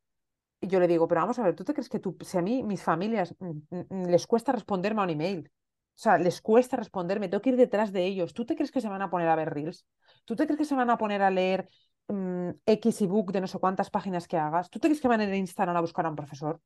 yo 0.63 0.81
le 0.81 0.89
digo, 0.89 1.09
pero 1.09 1.23
vamos 1.23 1.39
a 1.39 1.45
ver, 1.45 1.57
¿tú 1.57 1.65
te 1.65 1.75
crees 1.75 1.89
que 1.91 2.01
tú, 2.01 2.17
si 2.23 2.39
a 2.39 2.43
mí, 2.43 2.63
mis 2.65 2.83
familias, 2.83 3.35
mm, 3.41 3.79
mm, 3.91 4.07
les 4.09 4.27
cuesta 4.27 4.53
responderme 4.53 5.03
a 5.03 5.05
un 5.05 5.11
email? 5.11 5.51
O 5.97 6.03
sea, 6.03 6.19
les 6.19 6.41
cuesta 6.41 6.77
responderme, 6.77 7.29
tengo 7.29 7.43
que 7.43 7.51
ir 7.51 7.57
detrás 7.57 7.93
de 7.93 8.05
ellos. 8.07 8.33
¿Tú 8.33 8.47
te 8.47 8.55
crees 8.57 8.71
que 8.71 8.81
se 8.81 8.89
van 8.89 9.03
a 9.03 9.11
poner 9.11 9.29
a 9.29 9.37
ver 9.37 9.53
reels? 9.53 9.87
¿Tú 10.25 10.35
te 10.37 10.47
crees 10.47 10.59
que 10.59 10.65
se 10.65 10.75
van 10.75 10.91
a 10.91 10.97
poner 10.99 11.23
a 11.23 11.31
leer 11.31 11.69
mm, 12.09 12.51
X 12.67 13.03
ebook 13.03 13.33
de 13.33 13.41
no 13.41 13.47
sé 13.47 13.59
cuántas 13.59 13.91
páginas 13.91 14.27
que 14.27 14.39
hagas? 14.39 14.71
¿Tú 14.71 14.79
te 14.79 14.89
crees 14.89 15.01
que 15.01 15.09
van 15.09 15.21
a 15.21 15.25
ir 15.25 15.31
a 15.31 15.37
Instagram 15.37 15.77
a 15.77 15.81
buscar 15.81 16.07
a 16.07 16.11
un 16.11 16.17
profesor? 16.17 16.61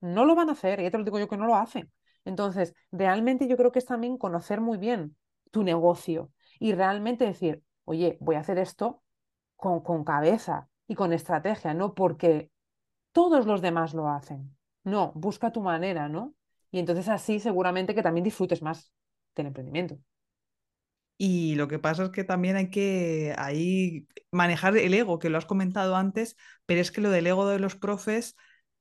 No 0.00 0.24
lo 0.24 0.34
van 0.34 0.48
a 0.50 0.52
hacer, 0.52 0.80
ya 0.80 0.90
te 0.90 0.98
lo 0.98 1.04
digo 1.04 1.18
yo 1.18 1.28
que 1.28 1.36
no 1.36 1.46
lo 1.46 1.56
hacen. 1.56 1.90
Entonces, 2.24 2.74
realmente 2.92 3.48
yo 3.48 3.56
creo 3.56 3.72
que 3.72 3.78
es 3.78 3.86
también 3.86 4.18
conocer 4.18 4.60
muy 4.60 4.78
bien 4.78 5.16
tu 5.50 5.62
negocio 5.62 6.30
y 6.58 6.72
realmente 6.74 7.24
decir, 7.24 7.62
oye, 7.84 8.18
voy 8.20 8.36
a 8.36 8.40
hacer 8.40 8.58
esto 8.58 9.02
con 9.56 10.04
cabeza 10.04 10.68
y 10.86 10.94
con 10.94 11.12
estrategia, 11.12 11.74
no 11.74 11.94
porque 11.94 12.50
todos 13.12 13.46
los 13.46 13.62
demás 13.62 13.94
lo 13.94 14.08
hacen. 14.08 14.56
No, 14.84 15.12
busca 15.14 15.50
tu 15.52 15.60
manera, 15.60 16.08
¿no? 16.08 16.34
Y 16.76 16.78
entonces 16.78 17.08
así 17.08 17.40
seguramente 17.40 17.94
que 17.94 18.02
también 18.02 18.22
disfrutes 18.22 18.60
más 18.60 18.92
del 19.34 19.46
emprendimiento. 19.46 19.98
Y 21.16 21.54
lo 21.54 21.68
que 21.68 21.78
pasa 21.78 22.04
es 22.04 22.10
que 22.10 22.22
también 22.22 22.56
hay 22.56 22.68
que 22.68 23.34
ahí 23.38 24.06
manejar 24.30 24.76
el 24.76 24.92
ego, 24.92 25.18
que 25.18 25.30
lo 25.30 25.38
has 25.38 25.46
comentado 25.46 25.96
antes, 25.96 26.36
pero 26.66 26.82
es 26.82 26.92
que 26.92 27.00
lo 27.00 27.08
del 27.08 27.28
ego 27.28 27.48
de 27.48 27.60
los 27.60 27.76
profes 27.76 28.36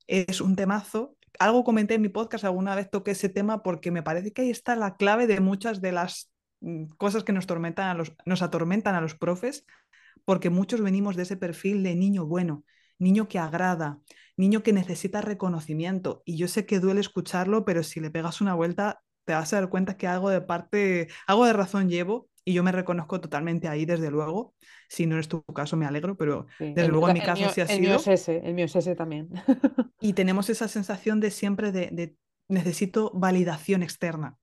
es 0.07 0.41
un 0.41 0.57
temazo. 0.57 1.15
Algo 1.39 1.63
comenté 1.63 1.93
en 1.93 2.01
mi 2.01 2.09
podcast, 2.09 2.43
alguna 2.43 2.75
vez 2.75 2.89
toqué 2.89 3.11
ese 3.11 3.29
tema 3.29 3.63
porque 3.63 3.91
me 3.91 4.03
parece 4.03 4.33
que 4.33 4.41
ahí 4.41 4.49
está 4.49 4.75
la 4.75 4.97
clave 4.97 5.25
de 5.25 5.39
muchas 5.39 5.79
de 5.79 5.93
las 5.93 6.29
mm, 6.59 6.87
cosas 6.97 7.23
que 7.23 7.31
nos, 7.31 7.47
tormentan 7.47 7.87
a 7.87 7.93
los, 7.93 8.11
nos 8.25 8.41
atormentan 8.41 8.95
a 8.95 8.99
los 8.99 9.15
profes, 9.15 9.65
porque 10.25 10.49
muchos 10.49 10.81
venimos 10.81 11.15
de 11.15 11.23
ese 11.23 11.37
perfil 11.37 11.81
de 11.81 11.95
niño 11.95 12.25
bueno, 12.25 12.65
niño 12.99 13.29
que 13.29 13.39
agrada, 13.39 14.01
niño 14.37 14.63
que 14.63 14.73
necesita 14.73 15.21
reconocimiento. 15.21 16.21
Y 16.25 16.37
yo 16.37 16.47
sé 16.47 16.65
que 16.65 16.79
duele 16.79 17.01
escucharlo, 17.01 17.65
pero 17.65 17.83
si 17.83 17.99
le 17.99 18.11
pegas 18.11 18.41
una 18.41 18.53
vuelta, 18.53 19.01
te 19.25 19.33
vas 19.33 19.51
a 19.53 19.57
dar 19.57 19.69
cuenta 19.69 19.97
que 19.97 20.07
algo 20.07 20.29
de 20.29 20.41
parte, 20.41 21.07
algo 21.27 21.45
de 21.45 21.53
razón 21.53 21.89
llevo 21.89 22.29
y 22.43 22.53
yo 22.53 22.63
me 22.63 22.71
reconozco 22.71 23.19
totalmente 23.19 23.67
ahí, 23.67 23.85
desde 23.85 24.11
luego. 24.11 24.53
Si 24.87 25.07
no 25.07 25.19
es 25.19 25.27
tu 25.27 25.43
caso, 25.43 25.75
me 25.77 25.87
alegro, 25.87 26.15
pero 26.15 26.45
desde 26.59 26.87
luego 26.87 27.09
en 27.09 27.15
mi 27.15 27.21
caso 27.21 27.49
sí 27.49 27.59
ha 27.61 27.67
sido. 27.67 27.77
El 27.77 27.81
mío 27.81 27.95
es 27.95 28.07
ese, 28.07 28.37
el 28.37 28.53
mío 28.53 28.65
es 28.65 28.75
ese 28.75 28.95
también. 28.95 29.29
y 29.99 30.13
tenemos 30.13 30.49
esa 30.51 30.67
sensación 30.67 31.19
de 31.19 31.31
siempre 31.31 31.71
de, 31.71 31.89
de 31.91 32.15
necesito 32.47 33.11
validación 33.15 33.81
externa. 33.81 34.37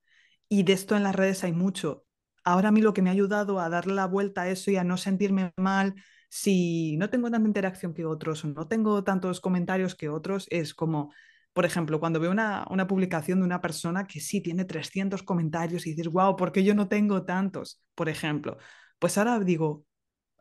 Y 0.49 0.65
de 0.65 0.73
esto 0.73 0.97
en 0.97 1.05
las 1.05 1.15
redes 1.15 1.45
hay 1.45 1.53
mucho. 1.53 2.05
Ahora 2.45 2.71
a 2.71 2.73
mí 2.73 2.81
lo 2.81 2.93
que 2.93 3.03
me 3.03 3.11
ha 3.11 3.13
ayudado 3.13 3.61
a 3.61 3.69
darle 3.69 3.95
la 3.95 4.07
vuelta 4.07 4.43
a 4.43 4.49
eso 4.49 4.73
y 4.73 4.77
a 4.77 4.85
no 4.85 4.97
sentirme 4.97 5.53
mal 5.57 5.95
si 6.35 6.97
no 6.97 7.11
tengo 7.11 7.31
tanta 7.31 7.47
interacción 7.47 7.93
que 7.93 8.07
otros 8.07 8.43
o 8.47 8.49
no 8.49 8.67
tengo 8.67 9.05
tantos 9.05 9.39
comentarios 9.39 9.95
que 9.95 10.09
otros, 10.09 10.47
es 10.49 10.73
como, 10.73 11.13
por 11.53 11.67
ejemplo, 11.67 12.01
cuando 12.01 12.21
veo 12.21 12.31
una, 12.31 12.65
publicación 12.89 13.41
de 13.41 13.45
una 13.45 13.61
persona 13.61 14.07
que 14.07 14.19
sí 14.19 14.41
tiene 14.41 14.65
300 14.65 15.23
comentarios 15.23 15.87
y 15.87 15.91
dices, 15.91 16.11
wow, 16.11 16.35
¿por 16.35 16.51
qué 16.51 16.65
yo 16.65 16.75
no 16.75 16.89
tengo 16.89 17.27
tantos? 17.27 17.83
Por 17.95 18.09
ejemplo, 18.09 18.57
pues 18.99 19.19
ahora 19.19 19.39
digo, 19.41 19.85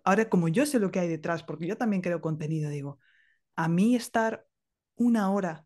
ahora 0.05 0.29
como 0.29 0.47
yo 0.47 0.65
sé 0.65 0.79
lo 0.79 0.91
que 0.91 1.01
hay 1.01 1.09
detrás, 1.09 1.43
porque 1.43 1.67
yo 1.67 1.75
también 1.75 2.01
creo 2.01 2.21
contenido, 2.21 2.69
digo, 2.69 2.99
a 3.57 3.67
mí 3.67 3.93
estar 3.93 4.47
una 4.95 5.29
hora 5.29 5.65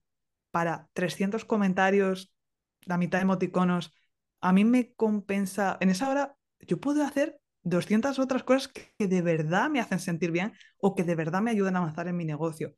para 0.50 0.90
300 0.94 1.46
comentarios, 1.46 2.34
la 2.82 2.98
mitad 2.98 3.20
de 3.20 3.24
emoticonos, 3.24 3.94
a 4.42 4.52
mí 4.54 4.66
me 4.66 4.92
compensa, 4.96 5.78
en 5.82 5.92
esa 5.92 6.10
hora 6.10 6.36
yo 6.62 6.80
puedo 6.80 7.04
hacer 7.04 7.40
200 7.66 8.20
otras 8.20 8.44
cosas 8.44 8.72
que 8.72 9.08
de 9.08 9.22
verdad 9.22 9.70
me 9.70 9.82
hacen 9.82 10.00
sentir 10.00 10.32
bien 10.32 10.54
o 10.78 10.96
que 10.96 11.04
de 11.04 11.16
verdad 11.16 11.42
me 11.42 11.52
ayudan 11.52 11.76
a 11.76 11.80
avanzar 11.80 12.08
en 12.08 12.16
mi 12.16 12.24
negocio. 12.24 12.76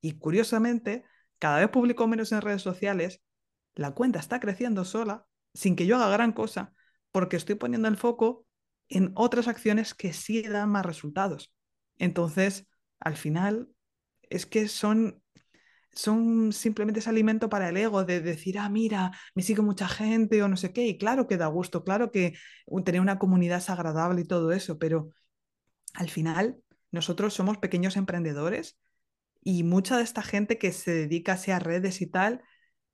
Y 0.00 0.12
curiosamente, 0.18 1.04
cada 1.38 1.58
vez 1.58 1.68
publico 1.68 2.06
menos 2.06 2.32
en 2.32 2.40
redes 2.40 2.62
sociales, 2.62 3.20
la 3.74 3.92
cuenta 3.92 4.20
está 4.20 4.40
creciendo 4.40 4.84
sola, 4.84 5.26
sin 5.54 5.76
que 5.76 5.86
yo 5.86 5.96
haga 5.96 6.08
gran 6.08 6.32
cosa, 6.32 6.72
porque 7.10 7.36
estoy 7.36 7.56
poniendo 7.56 7.88
el 7.88 7.96
foco 7.96 8.46
en 8.88 9.12
otras 9.16 9.48
acciones 9.48 9.92
que 9.92 10.12
sí 10.12 10.42
dan 10.42 10.70
más 10.70 10.86
resultados. 10.86 11.52
Entonces, 11.98 12.68
al 13.00 13.16
final, 13.16 13.68
es 14.22 14.46
que 14.46 14.68
son 14.68 15.20
son 15.92 16.52
simplemente 16.52 17.00
ese 17.00 17.10
alimento 17.10 17.48
para 17.48 17.68
el 17.68 17.76
ego 17.76 18.04
de 18.04 18.20
decir, 18.20 18.58
ah, 18.58 18.68
mira, 18.68 19.12
me 19.34 19.42
sigue 19.42 19.62
mucha 19.62 19.88
gente 19.88 20.42
o 20.42 20.48
no 20.48 20.56
sé 20.56 20.72
qué. 20.72 20.86
Y 20.86 20.98
claro 20.98 21.26
que 21.26 21.36
da 21.36 21.46
gusto, 21.48 21.84
claro 21.84 22.10
que 22.12 22.34
tener 22.84 23.00
una 23.00 23.18
comunidad 23.18 23.58
es 23.58 23.70
agradable 23.70 24.22
y 24.22 24.24
todo 24.24 24.52
eso, 24.52 24.78
pero 24.78 25.10
al 25.94 26.10
final 26.10 26.62
nosotros 26.90 27.34
somos 27.34 27.58
pequeños 27.58 27.96
emprendedores 27.96 28.78
y 29.42 29.62
mucha 29.62 29.96
de 29.96 30.02
esta 30.04 30.22
gente 30.22 30.58
que 30.58 30.72
se 30.72 30.92
dedica 30.92 31.34
a 31.34 31.58
redes 31.58 32.00
y 32.02 32.06
tal, 32.06 32.42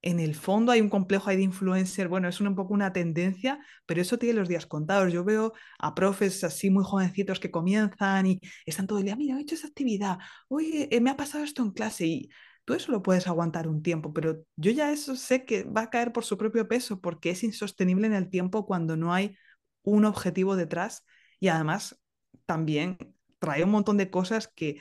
en 0.03 0.21
el 0.21 0.35
fondo 0.35 0.71
hay 0.71 0.83
un 0.83 0.91
complejo 0.91 1.31
ahí 1.31 1.37
de 1.37 1.43
influencer, 1.45 2.09
bueno, 2.09 2.29
es 2.29 2.41
un 2.41 2.55
poco 2.55 2.75
una 2.75 2.93
tendencia, 2.93 3.59
pero 3.87 4.03
eso 4.03 4.19
tiene 4.19 4.39
los 4.39 4.49
días 4.49 4.67
contados. 4.67 5.13
Yo 5.13 5.25
veo 5.25 5.55
a 5.79 5.95
profes 5.95 6.45
así 6.45 6.69
muy 6.71 6.85
jovencitos 6.85 7.41
que 7.41 7.51
comienzan 7.51 8.27
y 8.27 8.41
están 8.67 8.87
todo 8.87 8.99
el 8.99 9.07
día, 9.07 9.17
mira, 9.17 9.39
he 9.39 9.41
hecho 9.41 9.55
esa 9.55 9.67
actividad, 9.69 10.19
oye, 10.49 10.89
eh, 10.95 11.01
me 11.01 11.11
ha 11.11 11.17
pasado 11.17 11.43
esto 11.43 11.63
en 11.63 11.71
clase 11.71 12.07
y 12.07 12.29
tú 12.65 12.75
eso 12.75 12.93
lo 12.93 13.03
puedes 13.03 13.27
aguantar 13.27 13.69
un 13.69 13.83
tiempo, 13.83 14.13
pero 14.13 14.45
yo 14.57 14.71
ya 14.71 14.91
eso 14.93 15.17
sé 15.17 15.45
que 15.45 15.65
va 15.65 15.83
a 15.83 15.91
caer 15.91 16.13
por 16.13 16.25
su 16.25 16.39
propio 16.39 16.67
peso 16.69 17.01
porque 17.01 17.31
es 17.31 17.45
insostenible 17.45 18.07
en 18.07 18.15
el 18.15 18.31
tiempo 18.31 18.67
cuando 18.67 18.97
no 18.97 19.13
hay 19.13 19.37
un 19.83 20.05
objetivo 20.05 20.57
detrás 20.57 21.05
y 21.41 21.49
además 21.49 22.01
también 22.47 22.97
trae 23.39 23.65
un 23.65 23.71
montón 23.71 23.97
de 23.99 24.11
cosas 24.11 24.49
que 24.49 24.81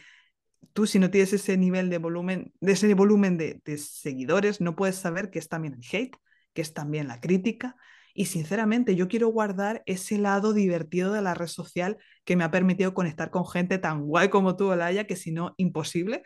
tú 0.71 0.87
si 0.87 0.99
no 0.99 1.11
tienes 1.11 1.33
ese 1.33 1.57
nivel 1.57 1.89
de 1.89 1.97
volumen, 1.97 2.53
de 2.61 2.71
ese 2.71 2.93
volumen 2.93 3.37
de, 3.37 3.61
seguidores, 3.77 4.61
no 4.61 4.75
puedes 4.75 4.95
saber 4.95 5.29
que 5.29 5.39
es 5.39 5.49
también 5.49 5.73
el 5.75 5.83
hate, 5.91 6.15
que 6.53 6.61
es 6.61 6.73
también 6.73 7.07
la 7.07 7.19
crítica. 7.19 7.75
Y 8.15 8.25
sinceramente 8.25 8.95
yo 8.95 9.07
quiero 9.07 9.27
guardar 9.29 9.83
ese 9.87 10.19
lado 10.19 10.53
divertido 10.53 11.11
de 11.11 11.21
la 11.21 11.33
red 11.33 11.47
social 11.47 11.97
que 12.23 12.35
me 12.35 12.43
ha 12.43 12.51
permitido 12.51 12.93
conectar 12.93 13.31
con 13.31 13.45
gente 13.47 13.79
tan 13.79 14.03
guay 14.03 14.29
como 14.29 14.55
tú, 14.55 14.69
Olaya, 14.69 15.05
que 15.07 15.15
si 15.15 15.31
no, 15.31 15.55
imposible 15.57 16.23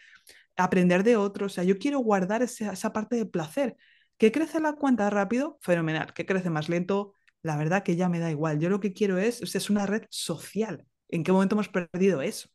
aprender 0.58 1.03
de 1.03 1.16
otros. 1.16 1.53
O 1.53 1.55
sea, 1.55 1.64
yo 1.64 1.78
quiero 1.78 1.99
guardar 1.99 2.41
esa, 2.43 2.74
esa 2.74 2.93
parte 2.93 3.16
de 3.16 3.26
placer. 3.26 3.78
¿Que 4.18 4.32
crece 4.32 4.60
la 4.60 4.74
cuenta 4.74 5.10
rápido? 5.10 5.58
Fenomenal. 5.62 6.14
¿Que 6.14 6.26
crece 6.26 6.49
más 6.49 6.70
lento? 6.70 7.14
La 7.43 7.55
verdad 7.55 7.84
que 7.84 7.95
ya 7.95 8.10
me 8.10 8.20
da 8.20 8.32
igual. 8.32 8.60
Yo 8.60 8.70
lo 8.70 8.80
que 8.80 8.93
quiero 8.93 9.18
es, 9.18 9.41
o 9.41 9.45
sea, 9.45 9.60
es 9.60 9.70
una 9.70 9.86
red 9.86 10.03
social. 10.10 10.86
¿En 11.08 11.24
qué 11.24 11.32
momento 11.32 11.55
hemos 11.55 11.70
perdido 11.70 12.22
eso? 12.22 12.49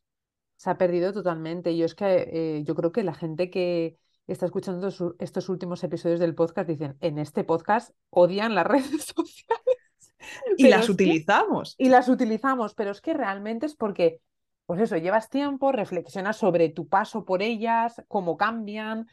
Se 0.57 0.69
ha 0.69 0.77
perdido 0.77 1.13
totalmente. 1.13 1.75
Yo 1.75 1.85
es 1.85 1.95
que 1.95 2.29
eh, 2.31 2.63
yo 2.63 2.75
creo 2.75 2.91
que 2.91 3.03
la 3.03 3.13
gente 3.13 3.49
que 3.49 3.97
está 4.27 4.45
escuchando 4.45 4.89
estos 5.19 5.49
últimos 5.49 5.83
episodios 5.83 6.19
del 6.19 6.35
podcast 6.35 6.69
dicen, 6.69 6.95
en 7.01 7.17
este 7.17 7.43
podcast 7.43 7.91
odian 8.09 8.55
las 8.55 8.67
redes 8.67 9.05
sociales. 9.05 9.63
Y 10.57 10.67
las 10.67 10.87
utilizamos. 10.89 11.75
y 11.77 11.89
las 11.89 12.07
utilizamos, 12.07 12.75
pero 12.75 12.91
es 12.91 13.01
que 13.01 13.13
realmente 13.13 13.65
es 13.65 13.75
porque 13.75 14.19
pues 14.65 14.81
eso, 14.81 14.97
llevas 14.97 15.29
tiempo, 15.29 15.71
reflexionas 15.71 16.37
sobre 16.37 16.69
tu 16.69 16.87
paso 16.87 17.25
por 17.25 17.41
ellas, 17.41 18.01
cómo 18.07 18.37
cambian. 18.37 19.07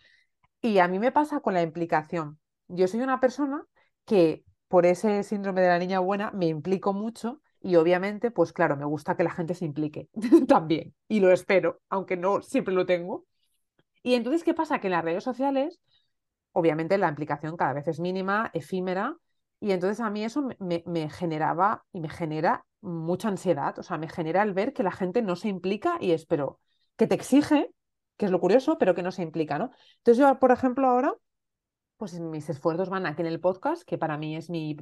Y 0.62 0.78
a 0.78 0.88
mí 0.88 0.98
me 0.98 1.12
pasa 1.12 1.40
con 1.40 1.55
la 1.55 1.62
implicación. 1.62 2.38
Yo 2.68 2.86
soy 2.88 3.01
una 3.01 3.20
persona 3.20 3.64
que 4.05 4.44
por 4.68 4.86
ese 4.86 5.22
síndrome 5.24 5.62
de 5.62 5.68
la 5.68 5.78
niña 5.78 6.01
buena 6.01 6.30
me 6.32 6.46
implico 6.46 6.92
mucho 6.92 7.40
y 7.61 7.76
obviamente, 7.76 8.30
pues 8.30 8.53
claro, 8.53 8.76
me 8.76 8.84
gusta 8.84 9.16
que 9.16 9.24
la 9.24 9.30
gente 9.32 9.55
se 9.55 9.64
implique 9.64 10.09
también. 10.48 10.94
Y 11.09 11.20
lo 11.20 11.32
espero, 11.32 11.80
aunque 11.88 12.16
no 12.16 12.42
siempre 12.42 12.74
lo 12.74 12.86
tengo. 12.86 13.26
Y 14.03 14.14
entonces, 14.14 14.44
¿qué 14.44 14.55
pasa? 14.55 14.80
Que 14.80 14.86
en 14.88 14.92
las 14.92 15.05
redes 15.05 15.24
sociales, 15.24 15.80
obviamente 16.53 16.98
la 16.98 17.09
implicación 17.09 17.57
cada 17.57 17.72
vez 17.74 17.88
es 17.88 18.01
mínima, 18.01 18.51
efímera, 18.55 19.16
y 19.61 19.72
entonces 19.72 20.01
a 20.01 20.11
mí 20.11 20.24
eso 20.24 20.42
me, 20.59 20.82
me 20.86 21.11
generaba 21.11 21.84
y 21.92 22.01
me 22.01 22.09
genera 22.09 22.64
mucha 22.81 23.28
ansiedad, 23.28 23.78
o 23.78 23.83
sea, 23.83 23.99
me 23.99 24.09
genera 24.09 24.43
el 24.43 24.53
ver 24.53 24.72
que 24.72 24.83
la 24.83 24.93
gente 24.93 25.22
no 25.22 25.37
se 25.37 25.49
implica 25.49 25.99
y 26.01 26.12
espero 26.12 26.61
que 26.97 27.07
te 27.07 27.14
exige, 27.14 27.70
que 28.16 28.26
es 28.26 28.31
lo 28.31 28.41
curioso, 28.41 28.78
pero 28.78 28.95
que 28.95 29.03
no 29.03 29.12
se 29.12 29.22
implica, 29.22 29.59
¿no? 29.59 29.70
Entonces 29.99 30.18
yo, 30.18 30.39
por 30.39 30.53
ejemplo, 30.53 30.87
ahora, 30.87 31.14
pues 31.97 32.18
mis 32.18 32.49
esfuerzos 32.49 32.89
van 32.89 33.07
aquí 33.07 33.22
en 33.22 33.28
el 33.28 33.41
podcast, 33.41 33.83
que 33.83 33.99
para 33.99 34.16
mí 34.16 34.37
es 34.37 34.51
mi 34.51 34.76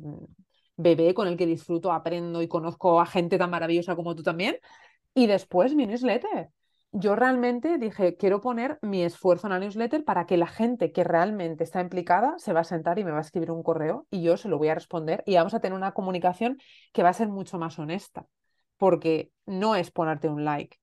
bebé 0.76 1.14
con 1.14 1.28
el 1.28 1.36
que 1.36 1.46
disfruto, 1.46 1.92
aprendo 1.92 2.42
y 2.42 2.49
conozco 2.49 3.01
a 3.01 3.07
gente 3.07 3.38
tan 3.38 3.51
maravillosa 3.51 3.96
como 3.96 4.14
tú 4.14 4.22
también, 4.22 4.59
y 5.14 5.26
después 5.26 5.74
mi 5.74 5.86
newsletter. 5.86 6.51
Yo 6.93 7.14
realmente 7.14 7.76
dije, 7.76 8.16
quiero 8.16 8.41
poner 8.41 8.78
mi 8.80 9.03
esfuerzo 9.03 9.47
en 9.47 9.53
la 9.53 9.59
newsletter 9.59 10.05
para 10.05 10.24
que 10.26 10.39
la 10.39 10.47
gente 10.47 10.91
que 10.91 11.05
realmente 11.05 11.62
está 11.62 11.82
implicada 11.82 12.34
se 12.39 12.55
va 12.55 12.61
a 12.61 12.64
sentar 12.64 12.99
y 12.99 13.05
me 13.05 13.11
va 13.11 13.18
a 13.18 13.20
escribir 13.20 13.51
un 13.51 13.62
correo 13.62 14.07
y 14.11 14.22
yo 14.22 14.39
se 14.39 14.49
lo 14.49 14.57
voy 14.57 14.68
a 14.68 14.74
responder 14.74 15.22
y 15.26 15.34
vamos 15.36 15.53
a 15.53 15.61
tener 15.61 15.76
una 15.76 15.93
comunicación 15.93 16.57
que 16.93 17.03
va 17.03 17.11
a 17.11 17.12
ser 17.12 17.28
mucho 17.28 17.59
más 17.59 17.78
honesta, 17.78 18.26
porque 18.78 19.32
no 19.45 19.74
es 19.74 19.91
ponerte 19.91 20.28
un 20.28 20.45
like 20.45 20.78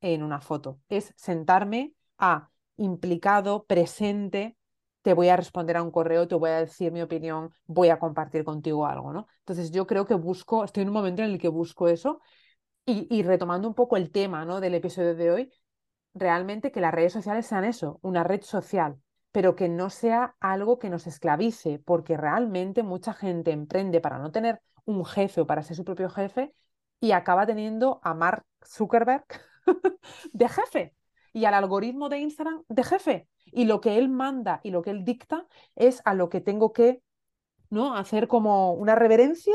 en 0.00 0.22
una 0.22 0.40
foto, 0.40 0.78
es 0.88 1.12
sentarme 1.16 1.92
a 2.18 2.50
implicado, 2.76 3.64
presente, 3.64 4.56
te 5.02 5.12
voy 5.12 5.28
a 5.28 5.36
responder 5.36 5.76
a 5.76 5.82
un 5.82 5.90
correo, 5.90 6.28
te 6.28 6.36
voy 6.36 6.50
a 6.50 6.60
decir 6.60 6.92
mi 6.92 7.02
opinión, 7.02 7.50
voy 7.66 7.88
a 7.88 7.98
compartir 7.98 8.44
contigo 8.44 8.86
algo, 8.86 9.12
¿no? 9.12 9.26
Entonces 9.40 9.72
yo 9.72 9.88
creo 9.88 10.06
que 10.06 10.14
busco, 10.14 10.62
estoy 10.62 10.82
en 10.84 10.90
un 10.90 10.94
momento 10.94 11.22
en 11.22 11.30
el 11.30 11.38
que 11.38 11.48
busco 11.48 11.88
eso 11.88 12.20
y, 12.88 13.22
retomando 13.22 13.68
un 13.68 13.74
poco 13.74 13.96
el 13.96 14.10
tema 14.10 14.44
¿no? 14.44 14.60
del 14.60 14.74
episodio 14.74 15.14
de 15.14 15.30
hoy, 15.30 15.52
realmente 16.14 16.72
que 16.72 16.80
las 16.80 16.94
redes 16.94 17.12
sociales 17.12 17.46
sean 17.46 17.64
eso, 17.64 17.98
una 18.02 18.24
red 18.24 18.42
social, 18.42 18.98
pero 19.30 19.54
que 19.54 19.68
no 19.68 19.90
sea 19.90 20.36
algo 20.40 20.78
que 20.78 20.88
nos 20.88 21.06
esclavice, 21.06 21.78
porque 21.84 22.16
realmente 22.16 22.82
mucha 22.82 23.12
gente 23.12 23.50
emprende 23.50 24.00
para 24.00 24.18
no 24.18 24.32
tener 24.32 24.60
un 24.86 25.04
jefe 25.04 25.42
o 25.42 25.46
para 25.46 25.62
ser 25.62 25.76
su 25.76 25.84
propio 25.84 26.08
jefe 26.08 26.54
y 27.00 27.12
acaba 27.12 27.46
teniendo 27.46 28.00
a 28.02 28.14
Mark 28.14 28.44
Zuckerberg 28.64 29.26
de 30.32 30.48
jefe 30.48 30.94
y 31.34 31.44
al 31.44 31.54
algoritmo 31.54 32.08
de 32.08 32.18
Instagram 32.18 32.64
de 32.68 32.84
jefe. 32.84 33.28
Y 33.44 33.66
lo 33.66 33.80
que 33.80 33.98
él 33.98 34.08
manda 34.08 34.60
y 34.62 34.70
lo 34.70 34.82
que 34.82 34.90
él 34.90 35.04
dicta 35.04 35.46
es 35.76 36.00
a 36.06 36.14
lo 36.14 36.30
que 36.30 36.40
tengo 36.40 36.72
que 36.72 37.02
¿no? 37.70 37.94
hacer 37.94 38.28
como 38.28 38.72
una 38.72 38.94
reverencia 38.94 39.54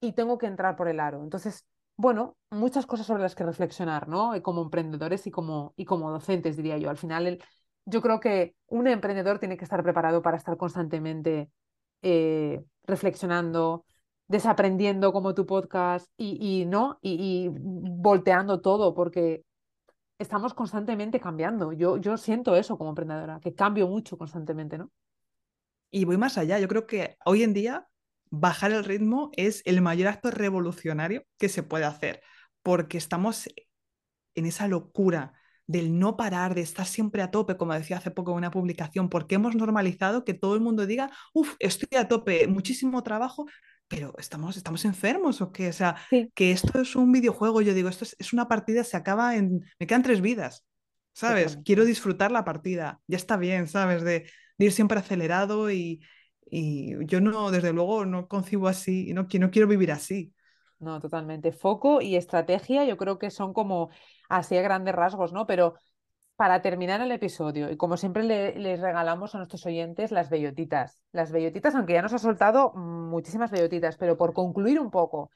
y 0.00 0.12
tengo 0.12 0.38
que 0.38 0.46
entrar 0.46 0.74
por 0.74 0.88
el 0.88 1.00
aro. 1.00 1.22
Entonces, 1.22 1.66
bueno, 1.96 2.36
muchas 2.50 2.86
cosas 2.86 3.06
sobre 3.06 3.22
las 3.22 3.34
que 3.34 3.44
reflexionar, 3.44 4.08
¿no? 4.08 4.32
Como 4.42 4.62
emprendedores 4.62 5.26
y 5.26 5.30
como, 5.30 5.74
y 5.76 5.84
como 5.84 6.10
docentes, 6.10 6.56
diría 6.56 6.78
yo. 6.78 6.90
Al 6.90 6.96
final, 6.96 7.38
yo 7.84 8.02
creo 8.02 8.20
que 8.20 8.54
un 8.66 8.86
emprendedor 8.86 9.38
tiene 9.38 9.56
que 9.56 9.64
estar 9.64 9.82
preparado 9.82 10.22
para 10.22 10.36
estar 10.36 10.56
constantemente 10.56 11.50
eh, 12.02 12.64
reflexionando, 12.84 13.84
desaprendiendo 14.28 15.12
como 15.12 15.34
tu 15.34 15.46
podcast 15.46 16.08
y, 16.16 16.64
¿no? 16.66 16.98
Y, 17.02 17.50
volteando 17.52 18.60
todo, 18.60 18.94
porque 18.94 19.44
estamos 20.18 20.54
constantemente 20.54 21.20
cambiando. 21.20 21.72
Yo, 21.72 21.96
yo 21.98 22.16
siento 22.16 22.56
eso 22.56 22.78
como 22.78 22.90
emprendedora, 22.90 23.40
que 23.40 23.54
cambio 23.54 23.88
mucho 23.88 24.16
constantemente, 24.16 24.78
¿no? 24.78 24.90
Y 25.90 26.04
voy 26.04 26.16
más 26.16 26.38
allá. 26.38 26.58
Yo 26.58 26.68
creo 26.68 26.86
que 26.86 27.16
hoy 27.24 27.42
en 27.42 27.52
día 27.52 27.86
bajar 28.32 28.72
el 28.72 28.84
ritmo 28.84 29.30
es 29.36 29.62
el 29.66 29.82
mayor 29.82 30.08
acto 30.08 30.30
revolucionario 30.30 31.24
que 31.38 31.50
se 31.50 31.62
puede 31.62 31.84
hacer, 31.84 32.22
porque 32.62 32.96
estamos 32.96 33.48
en 34.34 34.46
esa 34.46 34.68
locura 34.68 35.34
del 35.66 35.98
no 35.98 36.16
parar, 36.16 36.54
de 36.54 36.62
estar 36.62 36.86
siempre 36.86 37.20
a 37.20 37.30
tope, 37.30 37.58
como 37.58 37.74
decía 37.74 37.98
hace 37.98 38.10
poco 38.10 38.32
en 38.32 38.38
una 38.38 38.50
publicación, 38.50 39.10
porque 39.10 39.34
hemos 39.34 39.54
normalizado 39.54 40.24
que 40.24 40.32
todo 40.32 40.54
el 40.54 40.62
mundo 40.62 40.86
diga, 40.86 41.10
uff, 41.34 41.56
estoy 41.58 41.98
a 41.98 42.08
tope, 42.08 42.46
muchísimo 42.48 43.02
trabajo, 43.02 43.46
pero 43.86 44.14
estamos, 44.18 44.56
estamos 44.56 44.86
enfermos 44.86 45.42
o 45.42 45.52
qué, 45.52 45.68
o 45.68 45.72
sea, 45.72 45.96
que 46.34 46.52
esto 46.52 46.80
es 46.80 46.96
un 46.96 47.12
videojuego, 47.12 47.60
yo 47.60 47.74
digo, 47.74 47.90
esto 47.90 48.06
es, 48.18 48.32
una 48.32 48.48
partida, 48.48 48.82
se 48.82 48.96
acaba 48.96 49.36
en, 49.36 49.60
me 49.78 49.86
quedan 49.86 50.02
tres 50.02 50.22
vidas, 50.22 50.64
¿sabes? 51.12 51.58
Quiero 51.66 51.84
disfrutar 51.84 52.32
la 52.32 52.46
partida, 52.46 52.98
ya 53.06 53.18
está 53.18 53.36
bien, 53.36 53.68
¿sabes? 53.68 54.02
de 54.02 54.24
ir 54.58 54.72
siempre 54.72 54.98
acelerado 54.98 55.70
y, 55.70 56.00
y 56.54 57.06
yo 57.06 57.22
no, 57.22 57.50
desde 57.50 57.72
luego, 57.72 58.04
no 58.04 58.28
concibo 58.28 58.68
así, 58.68 59.14
no, 59.14 59.26
no 59.26 59.50
quiero 59.50 59.66
vivir 59.66 59.90
así. 59.90 60.34
No, 60.80 61.00
totalmente. 61.00 61.50
Foco 61.50 62.02
y 62.02 62.14
estrategia 62.14 62.84
yo 62.84 62.98
creo 62.98 63.18
que 63.18 63.30
son 63.30 63.54
como 63.54 63.88
así 64.28 64.58
a 64.58 64.60
grandes 64.60 64.94
rasgos, 64.94 65.32
¿no? 65.32 65.46
Pero 65.46 65.76
para 66.36 66.60
terminar 66.60 67.00
el 67.00 67.10
episodio, 67.10 67.70
y 67.70 67.78
como 67.78 67.96
siempre 67.96 68.22
les 68.24 68.80
regalamos 68.80 69.34
a 69.34 69.38
nuestros 69.38 69.64
oyentes 69.64 70.10
las 70.10 70.28
bellotitas. 70.28 71.00
Las 71.12 71.32
bellotitas, 71.32 71.74
aunque 71.74 71.94
ya 71.94 72.02
nos 72.02 72.12
ha 72.12 72.18
soltado 72.18 72.74
muchísimas 72.74 73.50
bellotitas, 73.50 73.96
pero 73.96 74.18
por 74.18 74.34
concluir 74.34 74.78
un 74.78 74.90
poco, 74.90 75.30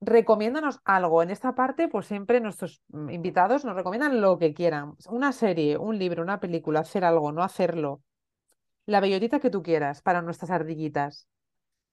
recomiéndanos 0.00 0.78
algo. 0.84 1.24
En 1.24 1.30
esta 1.30 1.56
parte, 1.56 1.88
pues 1.88 2.06
siempre 2.06 2.40
nuestros 2.40 2.82
invitados 3.10 3.64
nos 3.64 3.74
recomiendan 3.74 4.20
lo 4.20 4.38
que 4.38 4.54
quieran. 4.54 4.94
Una 5.08 5.32
serie, 5.32 5.76
un 5.76 5.98
libro, 5.98 6.22
una 6.22 6.38
película, 6.38 6.80
hacer 6.80 7.04
algo, 7.04 7.32
no 7.32 7.42
hacerlo. 7.42 8.00
La 8.86 9.00
bellotita 9.00 9.40
que 9.40 9.50
tú 9.50 9.62
quieras 9.62 10.02
para 10.02 10.22
nuestras 10.22 10.50
ardillitas. 10.50 11.28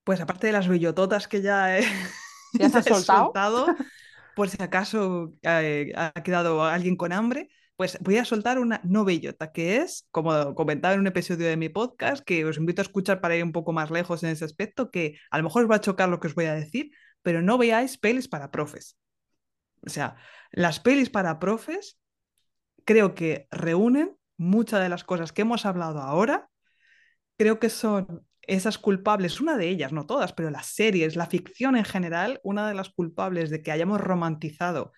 Pues 0.04 0.22
aparte 0.22 0.48
de 0.48 0.54
las 0.54 0.68
bellototas 0.68 1.28
que 1.28 1.42
ya 1.42 1.78
he, 1.78 1.84
¿Ya 2.54 2.70
soltado? 2.82 3.68
por 4.36 4.50
si 4.50 4.62
acaso 4.62 5.34
eh, 5.42 5.92
ha 5.96 6.14
quedado 6.24 6.64
alguien 6.64 6.96
con 6.96 7.12
hambre, 7.12 7.50
pues 7.76 7.98
voy 8.02 8.18
a 8.18 8.26
soltar 8.26 8.60
una 8.60 8.82
no 8.84 9.06
bellota, 9.06 9.52
que 9.52 9.78
es, 9.78 10.08
como 10.12 10.56
comentaba 10.56 10.94
en 10.94 11.02
un 11.02 11.08
episodio 11.08 11.48
de 11.48 11.58
mi 11.58 11.70
podcast, 11.70 12.24
que 12.24 12.46
os 12.46 12.58
invito 12.58 12.82
a 12.82 12.84
escuchar 12.84 13.22
para 13.22 13.36
ir 13.36 13.44
un 13.44 13.52
poco 13.52 13.72
más 13.72 13.92
lejos 13.92 14.24
en 14.24 14.30
ese 14.30 14.46
aspecto, 14.46 14.92
que 14.92 15.18
a 15.30 15.38
lo 15.38 15.44
mejor 15.44 15.64
os 15.64 15.72
va 15.72 15.76
a 15.76 15.82
chocar 15.82 16.10
lo 16.10 16.20
que 16.20 16.28
os 16.28 16.36
voy 16.36 16.46
a 16.46 16.54
decir, 16.54 16.92
pero 17.22 17.42
no 17.42 17.58
veáis 17.58 17.98
pelis 17.98 18.28
para 18.28 18.52
profes. 18.52 18.98
O 19.86 19.90
sea, 19.90 20.16
las 20.52 20.80
pelis 20.80 21.10
para 21.10 21.40
profes 21.40 22.00
creo 22.86 23.16
que 23.16 23.48
reúnen 23.52 24.18
muchas 24.38 24.82
de 24.82 24.90
las 24.90 25.04
cosas 25.04 25.32
que 25.32 25.42
hemos 25.42 25.66
hablado 25.66 26.02
ahora 26.02 26.50
creo 27.40 27.58
que 27.60 27.70
son 27.70 28.28
esas 28.42 28.78
culpables, 28.78 29.40
una 29.40 29.58
de 29.58 29.70
ellas, 29.70 29.94
no 29.94 30.06
todas, 30.06 30.34
pero 30.34 30.50
las 30.50 30.68
series, 30.68 31.16
la 31.16 31.28
ficción 31.28 31.78
en 31.78 31.86
general, 31.86 32.42
una 32.44 32.68
de 32.68 32.76
las 32.76 32.90
culpables 32.90 33.50
de 33.50 33.64
que 33.64 33.72
hayamos 33.72 34.02
romantizado 34.02 34.92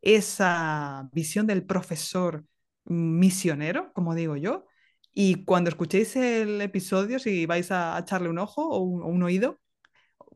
esa 0.00 1.10
visión 1.12 1.46
del 1.46 1.66
profesor 1.66 2.46
misionero, 2.84 3.92
como 3.92 4.14
digo 4.14 4.36
yo. 4.36 4.66
Y 5.12 5.44
cuando 5.44 5.68
escuchéis 5.68 6.16
el 6.16 6.62
episodio, 6.62 7.18
si 7.18 7.44
vais 7.46 7.70
a 7.70 7.98
echarle 7.98 8.30
un 8.30 8.38
ojo 8.38 8.66
o 8.68 8.80
un, 8.80 9.22
oído, 9.22 9.60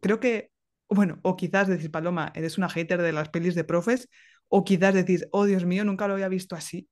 creo 0.02 0.20
que, 0.20 0.52
bueno, 0.90 1.20
o 1.22 1.36
quizás 1.36 1.68
decís, 1.68 1.88
Paloma, 1.90 2.32
eres 2.34 2.58
una 2.58 2.68
hater 2.68 3.00
de 3.02 3.12
las 3.12 3.30
pelis 3.30 3.54
de 3.54 3.64
profes, 3.64 4.08
o 4.48 4.64
quizás 4.64 4.94
decís, 4.94 5.26
oh 5.32 5.46
Dios 5.46 5.64
mío, 5.64 5.84
nunca 5.84 6.06
lo 6.08 6.14
había 6.14 6.28
visto 6.28 6.54
así 6.56 6.88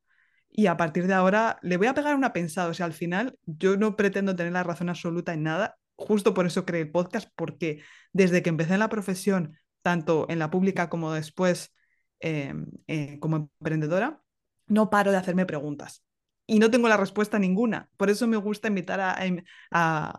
y 0.56 0.68
a 0.68 0.76
partir 0.76 1.08
de 1.08 1.14
ahora 1.14 1.58
le 1.62 1.78
voy 1.78 1.88
a 1.88 1.94
pegar 1.94 2.14
una 2.14 2.32
pensada. 2.32 2.68
O 2.68 2.74
sea, 2.74 2.86
al 2.86 2.92
final 2.92 3.36
yo 3.44 3.76
no 3.76 3.96
pretendo 3.96 4.36
tener 4.36 4.52
la 4.52 4.62
razón 4.62 4.88
absoluta 4.88 5.34
en 5.34 5.42
nada. 5.42 5.78
Justo 5.96 6.32
por 6.32 6.46
eso 6.46 6.64
creé 6.64 6.82
el 6.82 6.92
podcast, 6.92 7.28
porque 7.34 7.82
desde 8.12 8.40
que 8.42 8.50
empecé 8.50 8.74
en 8.74 8.78
la 8.78 8.88
profesión, 8.88 9.58
tanto 9.82 10.26
en 10.28 10.38
la 10.38 10.50
pública 10.52 10.88
como 10.88 11.12
después 11.12 11.74
em, 12.20 12.66
eh, 12.86 13.18
como 13.18 13.50
emprendedora, 13.58 14.22
no 14.68 14.90
paro 14.90 15.10
de 15.10 15.16
hacerme 15.16 15.44
preguntas. 15.44 16.04
Y 16.46 16.60
no 16.60 16.70
tengo 16.70 16.88
la 16.88 16.98
respuesta 16.98 17.38
ninguna. 17.40 17.90
Por 17.96 18.08
eso 18.08 18.28
me 18.28 18.36
gusta 18.36 18.68
invitar 18.68 19.00
a, 19.00 19.26
em, 19.26 19.42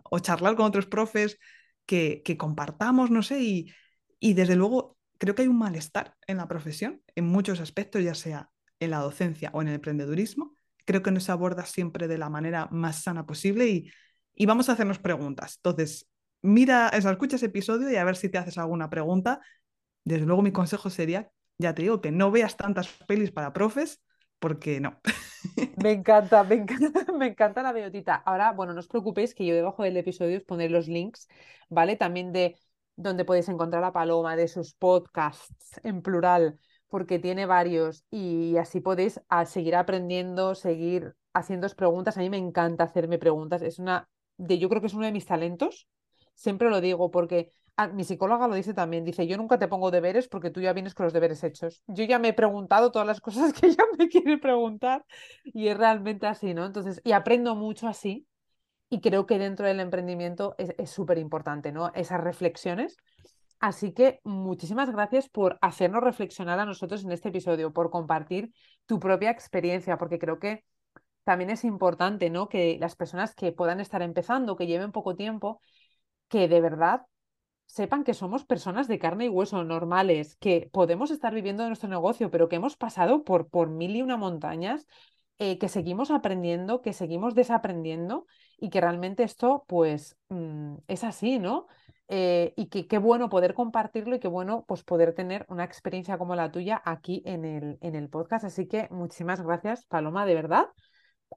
o 0.03 0.19
charlar 0.19 0.57
con 0.57 0.65
otros 0.65 0.85
profes, 0.85 1.39
que, 1.85 2.23
que 2.25 2.37
compartamos, 2.37 3.09
no 3.09 3.23
sé, 3.23 3.41
y, 3.41 3.73
y 4.19 4.33
desde 4.33 4.55
luego 4.57 4.97
creo 5.17 5.33
que 5.35 5.43
hay 5.43 5.47
un 5.47 5.59
malestar 5.59 6.15
en 6.27 6.37
la 6.37 6.47
profesión, 6.47 7.01
en 7.15 7.25
muchos 7.25 7.61
aspectos, 7.61 8.03
ya 8.03 8.15
sea 8.15 8.49
en 8.79 8.91
la 8.91 8.99
docencia 8.99 9.49
o 9.53 9.61
en 9.61 9.69
el 9.69 9.75
emprendedurismo. 9.75 10.55
Creo 10.85 11.01
que 11.01 11.11
no 11.11 11.19
se 11.19 11.31
aborda 11.31 11.65
siempre 11.65 12.07
de 12.07 12.17
la 12.17 12.29
manera 12.29 12.67
más 12.71 13.03
sana 13.03 13.25
posible 13.25 13.67
y, 13.67 13.91
y 14.35 14.45
vamos 14.45 14.69
a 14.69 14.73
hacernos 14.73 14.99
preguntas. 14.99 15.55
Entonces, 15.57 16.07
mira, 16.41 16.89
escucha 16.89 17.37
ese 17.37 17.47
episodio 17.47 17.89
y 17.89 17.95
a 17.95 18.03
ver 18.03 18.15
si 18.15 18.29
te 18.29 18.37
haces 18.37 18.57
alguna 18.57 18.89
pregunta. 18.89 19.41
Desde 20.03 20.25
luego 20.25 20.41
mi 20.41 20.51
consejo 20.51 20.89
sería, 20.89 21.29
ya 21.57 21.73
te 21.73 21.81
digo, 21.81 22.01
que 22.01 22.11
no 22.11 22.31
veas 22.31 22.57
tantas 22.57 22.87
pelis 23.07 23.31
para 23.31 23.53
profes, 23.53 24.01
porque 24.39 24.79
no. 24.79 24.99
Me 25.77 25.91
encanta, 25.91 26.43
me 26.43 26.55
encanta, 26.55 27.11
me 27.13 27.27
encanta 27.27 27.63
la 27.63 27.71
bellotita. 27.71 28.15
Ahora, 28.15 28.51
bueno, 28.51 28.73
no 28.73 28.79
os 28.79 28.87
preocupéis 28.87 29.35
que 29.35 29.45
yo 29.45 29.55
debajo 29.55 29.83
del 29.83 29.97
episodio 29.97 30.37
os 30.37 30.43
pondré 30.43 30.69
los 30.69 30.87
links, 30.87 31.27
¿vale? 31.69 31.95
También 31.95 32.31
de 32.31 32.57
donde 32.95 33.25
podéis 33.25 33.49
encontrar 33.49 33.83
a 33.83 33.91
Paloma, 33.91 34.35
de 34.35 34.47
sus 34.47 34.73
podcasts 34.73 35.79
en 35.83 36.01
plural, 36.01 36.59
porque 36.95 37.19
tiene 37.19 37.45
varios 37.45 38.05
y 38.09 38.55
así 38.55 38.79
podéis 38.79 39.19
a 39.27 39.45
seguir 39.45 39.75
aprendiendo, 39.75 40.55
seguir 40.55 41.13
haciendo 41.33 41.67
preguntas. 41.75 42.15
A 42.15 42.21
mí 42.21 42.29
me 42.29 42.37
encanta 42.37 42.85
hacerme 42.85 43.17
preguntas. 43.19 43.61
Es 43.63 43.79
una 43.79 44.07
de, 44.37 44.59
yo 44.59 44.69
creo 44.69 44.79
que 44.79 44.87
es 44.87 44.93
uno 44.93 45.05
de 45.05 45.11
mis 45.11 45.25
talentos. 45.25 45.89
Siempre 46.35 46.69
lo 46.69 46.79
digo 46.79 47.11
porque 47.11 47.51
mi 47.91 48.05
psicóloga 48.05 48.47
lo 48.47 48.55
dice 48.55 48.73
también. 48.73 49.03
Dice, 49.03 49.27
yo 49.27 49.35
nunca 49.35 49.59
te 49.59 49.67
pongo 49.67 49.91
deberes 49.91 50.29
porque 50.29 50.51
tú 50.51 50.61
ya 50.61 50.71
vienes 50.71 50.93
con 50.93 51.03
los 51.03 51.11
deberes 51.11 51.43
hechos. 51.43 51.83
Yo 51.85 52.05
ya 52.05 52.17
me 52.17 52.29
he 52.29 52.33
preguntado 52.33 52.91
todas 52.91 53.05
las 53.05 53.19
cosas 53.27 53.51
que 53.51 53.65
ella 53.65 53.83
me 53.99 54.07
quiere 54.07 54.37
preguntar 54.37 55.03
y 55.43 55.67
es 55.67 55.77
realmente 55.77 56.27
así, 56.27 56.53
¿no? 56.53 56.65
Entonces, 56.65 57.01
y 57.03 57.11
aprendo 57.11 57.55
mucho 57.55 57.89
así. 57.89 58.25
Y 58.89 59.01
creo 59.01 59.25
que 59.25 59.37
dentro 59.37 59.67
del 59.67 59.81
emprendimiento 59.81 60.55
es 60.57 60.89
súper 60.89 61.17
importante, 61.17 61.73
¿no? 61.73 61.91
Esas 61.93 62.23
reflexiones 62.23 62.95
Así 63.59 63.93
que 63.93 64.19
muchísimas 64.23 64.91
gracias 64.91 65.29
por 65.29 65.57
hacernos 65.61 66.03
reflexionar 66.03 66.59
a 66.59 66.65
nosotros 66.65 67.03
en 67.03 67.11
este 67.11 67.29
episodio, 67.29 67.73
por 67.73 67.89
compartir 67.89 68.53
tu 68.85 68.99
propia 68.99 69.31
experiencia, 69.31 69.97
porque 69.97 70.19
creo 70.19 70.39
que 70.39 70.63
también 71.23 71.49
es 71.49 71.63
importante, 71.63 72.29
¿no? 72.29 72.49
Que 72.49 72.77
las 72.79 72.95
personas 72.95 73.35
que 73.35 73.51
puedan 73.51 73.79
estar 73.79 74.01
empezando, 74.01 74.55
que 74.55 74.67
lleven 74.67 74.91
poco 74.91 75.15
tiempo, 75.15 75.61
que 76.29 76.47
de 76.47 76.61
verdad 76.61 77.03
sepan 77.65 78.03
que 78.03 78.13
somos 78.13 78.45
personas 78.45 78.87
de 78.87 78.99
carne 78.99 79.25
y 79.25 79.29
hueso 79.29 79.63
normales, 79.63 80.35
que 80.37 80.69
podemos 80.71 81.11
estar 81.11 81.33
viviendo 81.33 81.65
nuestro 81.67 81.89
negocio, 81.89 82.31
pero 82.31 82.47
que 82.49 82.57
hemos 82.57 82.77
pasado 82.77 83.23
por, 83.23 83.49
por 83.49 83.69
mil 83.69 83.95
y 83.95 84.01
una 84.01 84.17
montañas, 84.17 84.85
eh, 85.39 85.57
que 85.57 85.67
seguimos 85.67 86.11
aprendiendo, 86.11 86.81
que 86.81 86.93
seguimos 86.93 87.35
desaprendiendo 87.35 88.25
y 88.57 88.69
que 88.69 88.81
realmente 88.81 89.23
esto, 89.23 89.65
pues, 89.67 90.17
mm, 90.29 90.75
es 90.87 91.03
así, 91.03 91.39
¿no? 91.39 91.67
Eh, 92.07 92.53
y 92.55 92.67
que 92.67 92.87
qué 92.87 92.99
bueno 92.99 93.29
poder 93.29 93.55
compartirlo 93.55 94.15
y 94.15 94.19
qué 94.19 94.27
bueno 94.27 94.63
pues 94.67 94.83
poder 94.83 95.15
tener 95.15 95.43
una 95.49 95.63
experiencia 95.63 96.19
como 96.19 96.35
la 96.35 96.51
tuya 96.51 96.79
aquí 96.85 97.23
en 97.25 97.45
el, 97.45 97.77
en 97.81 97.95
el 97.95 98.09
podcast. 98.09 98.45
Así 98.45 98.67
que 98.67 98.87
muchísimas 98.91 99.41
gracias, 99.41 99.85
Paloma, 99.85 100.25
de 100.25 100.35
verdad. 100.35 100.67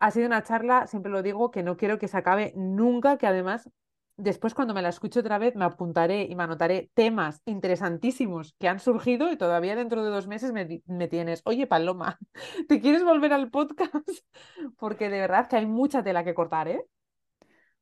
Ha 0.00 0.10
sido 0.10 0.26
una 0.26 0.42
charla, 0.42 0.86
siempre 0.86 1.10
lo 1.10 1.22
digo, 1.22 1.50
que 1.50 1.62
no 1.62 1.76
quiero 1.76 1.98
que 1.98 2.08
se 2.08 2.18
acabe 2.18 2.52
nunca, 2.54 3.16
que 3.16 3.26
además 3.26 3.70
después 4.18 4.52
cuando 4.52 4.74
me 4.74 4.82
la 4.82 4.90
escuche 4.90 5.20
otra 5.20 5.38
vez 5.38 5.54
me 5.54 5.64
apuntaré 5.64 6.24
y 6.24 6.34
me 6.34 6.42
anotaré 6.42 6.90
temas 6.92 7.40
interesantísimos 7.46 8.54
que 8.58 8.68
han 8.68 8.80
surgido 8.80 9.30
y 9.32 9.36
todavía 9.36 9.76
dentro 9.76 10.04
de 10.04 10.10
dos 10.10 10.26
meses 10.26 10.52
me, 10.52 11.08
tienes, 11.08 11.40
oye 11.44 11.66
Paloma, 11.66 12.18
¿te 12.68 12.80
quieres 12.80 13.04
volver 13.04 13.32
al 13.32 13.50
podcast? 13.50 14.08
Porque 14.78 15.08
de 15.08 15.20
verdad 15.20 15.48
que 15.48 15.56
hay 15.56 15.66
mucha 15.66 16.02
tela 16.02 16.24
que 16.24 16.34
cortar, 16.34 16.68
¿eh? 16.68 16.84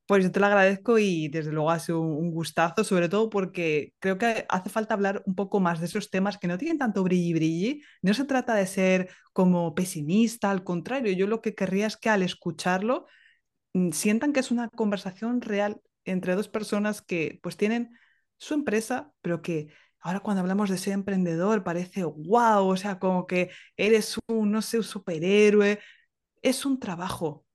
Pues 0.07 0.23
yo 0.23 0.31
te 0.31 0.39
lo 0.39 0.47
agradezco 0.47 0.99
y 0.99 1.27
desde 1.29 1.51
luego 1.53 1.71
ha 1.71 1.81
sido 1.81 2.01
un 2.01 2.31
gustazo, 2.31 2.85
sobre 2.85 3.09
todo 3.09 3.29
porque 3.29 3.93
creo 3.99 4.19
que 4.19 4.47
hace 4.49 4.71
falta 4.71 4.95
hablar 4.95 5.23
un 5.27 5.35
poco 5.35 5.59
más 5.59 5.81
de 5.81 5.87
esos 5.87 6.11
temas 6.11 6.39
que 6.39 6.47
no 6.47 6.59
tienen 6.59 6.79
tanto 6.79 7.03
brilli 7.03 7.33
brilli. 7.35 7.83
No 8.03 8.15
se 8.15 8.25
trata 8.25 8.55
de 8.55 8.67
ser 8.69 9.11
como 9.33 9.75
pesimista, 9.75 10.51
al 10.53 10.63
contrario, 10.63 11.13
yo 11.13 11.27
lo 11.27 11.41
que 11.43 11.55
querría 11.57 11.89
es 11.89 11.97
que 11.97 12.09
al 12.09 12.23
escucharlo 12.23 13.07
mm, 13.75 13.91
sientan 13.93 14.33
que 14.33 14.41
es 14.41 14.51
una 14.51 14.69
conversación 14.71 15.41
real 15.41 15.81
entre 16.05 16.35
dos 16.37 16.49
personas 16.49 17.03
que 17.03 17.39
pues 17.43 17.57
tienen 17.57 17.91
su 18.39 18.55
empresa, 18.55 19.13
pero 19.23 19.43
que 19.43 19.69
ahora 20.01 20.21
cuando 20.21 20.41
hablamos 20.43 20.71
de 20.71 20.79
ser 20.79 20.93
emprendedor 20.95 21.65
parece 21.65 22.05
wow, 22.05 22.67
o 22.69 22.77
sea, 22.77 22.99
como 22.99 23.27
que 23.27 23.51
eres 23.77 24.19
un, 24.29 24.53
no 24.53 24.63
sé, 24.63 24.79
un 24.79 24.85
superhéroe. 24.85 25.81
Es 26.43 26.67
un 26.67 26.79
trabajo, 26.81 27.47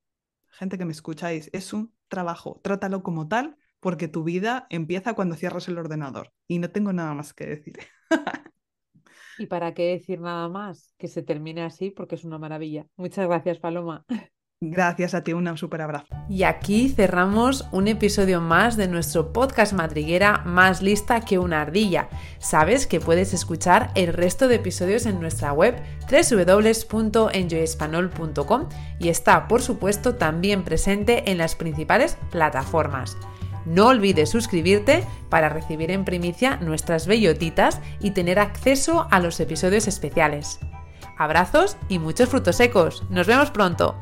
gente 0.50 0.78
que 0.78 0.86
me 0.86 0.92
escucháis, 0.94 1.50
es 1.54 1.74
un 1.74 1.94
trabajo. 2.12 2.60
Trátalo 2.64 3.02
como 3.02 3.28
tal 3.28 3.58
porque 3.80 4.08
tu 4.08 4.24
vida 4.24 4.68
empieza 4.70 5.16
cuando 5.16 5.36
cierras 5.36 5.68
el 5.68 5.80
ordenador. 5.80 6.32
Y 6.48 6.60
no 6.60 6.70
tengo 6.70 6.94
nada 6.94 7.16
más 7.16 7.34
que 7.34 7.48
decir. 7.48 7.80
¿Y 9.40 9.48
para 9.48 9.74
qué 9.74 9.88
decir 9.88 10.22
nada 10.22 10.48
más? 10.50 10.94
Que 11.00 11.08
se 11.08 11.24
termine 11.24 11.64
así 11.64 11.90
porque 11.90 12.14
es 12.16 12.24
una 12.24 12.38
maravilla. 12.38 12.86
Muchas 12.96 13.28
gracias, 13.28 13.58
Paloma. 13.58 14.06
Gracias 14.64 15.16
a 15.16 15.24
ti, 15.24 15.34
un 15.34 15.58
súper 15.58 15.82
abrazo. 15.82 16.06
Y 16.30 16.44
aquí 16.44 16.88
cerramos 16.88 17.68
un 17.72 17.88
episodio 17.88 18.42
más 18.42 18.78
de 18.78 18.88
nuestro 18.88 19.34
podcast 19.34 19.74
madriguera 19.74 20.44
más 20.46 20.84
lista 20.84 21.22
que 21.22 21.40
una 21.40 21.62
ardilla. 21.62 22.10
Sabes 22.38 22.86
que 22.86 23.00
puedes 23.00 23.34
escuchar 23.34 23.90
el 23.96 24.14
resto 24.14 24.48
de 24.48 24.58
episodios 24.58 25.08
en 25.08 25.20
nuestra 25.20 25.52
web 25.52 25.82
www.enjoyespanol.com 26.12 28.70
y 29.00 29.10
está, 29.10 29.48
por 29.48 29.64
supuesto, 29.64 30.14
también 30.14 30.64
presente 30.64 31.32
en 31.32 31.40
las 31.40 31.56
principales 31.56 32.20
plataformas. 32.30 33.18
No 33.66 33.88
olvides 33.88 34.30
suscribirte 34.30 35.04
para 35.30 35.50
recibir 35.50 35.90
en 35.90 36.06
primicia 36.06 36.58
nuestras 36.58 37.08
bellotitas 37.08 37.82
y 38.00 38.12
tener 38.12 38.38
acceso 38.38 39.08
a 39.10 39.20
los 39.20 39.40
episodios 39.40 39.88
especiales. 39.88 40.60
Abrazos 41.18 41.78
y 41.90 41.98
muchos 41.98 42.30
frutos 42.30 42.58
secos. 42.58 43.04
Nos 43.10 43.26
vemos 43.26 43.50
pronto. 43.50 43.98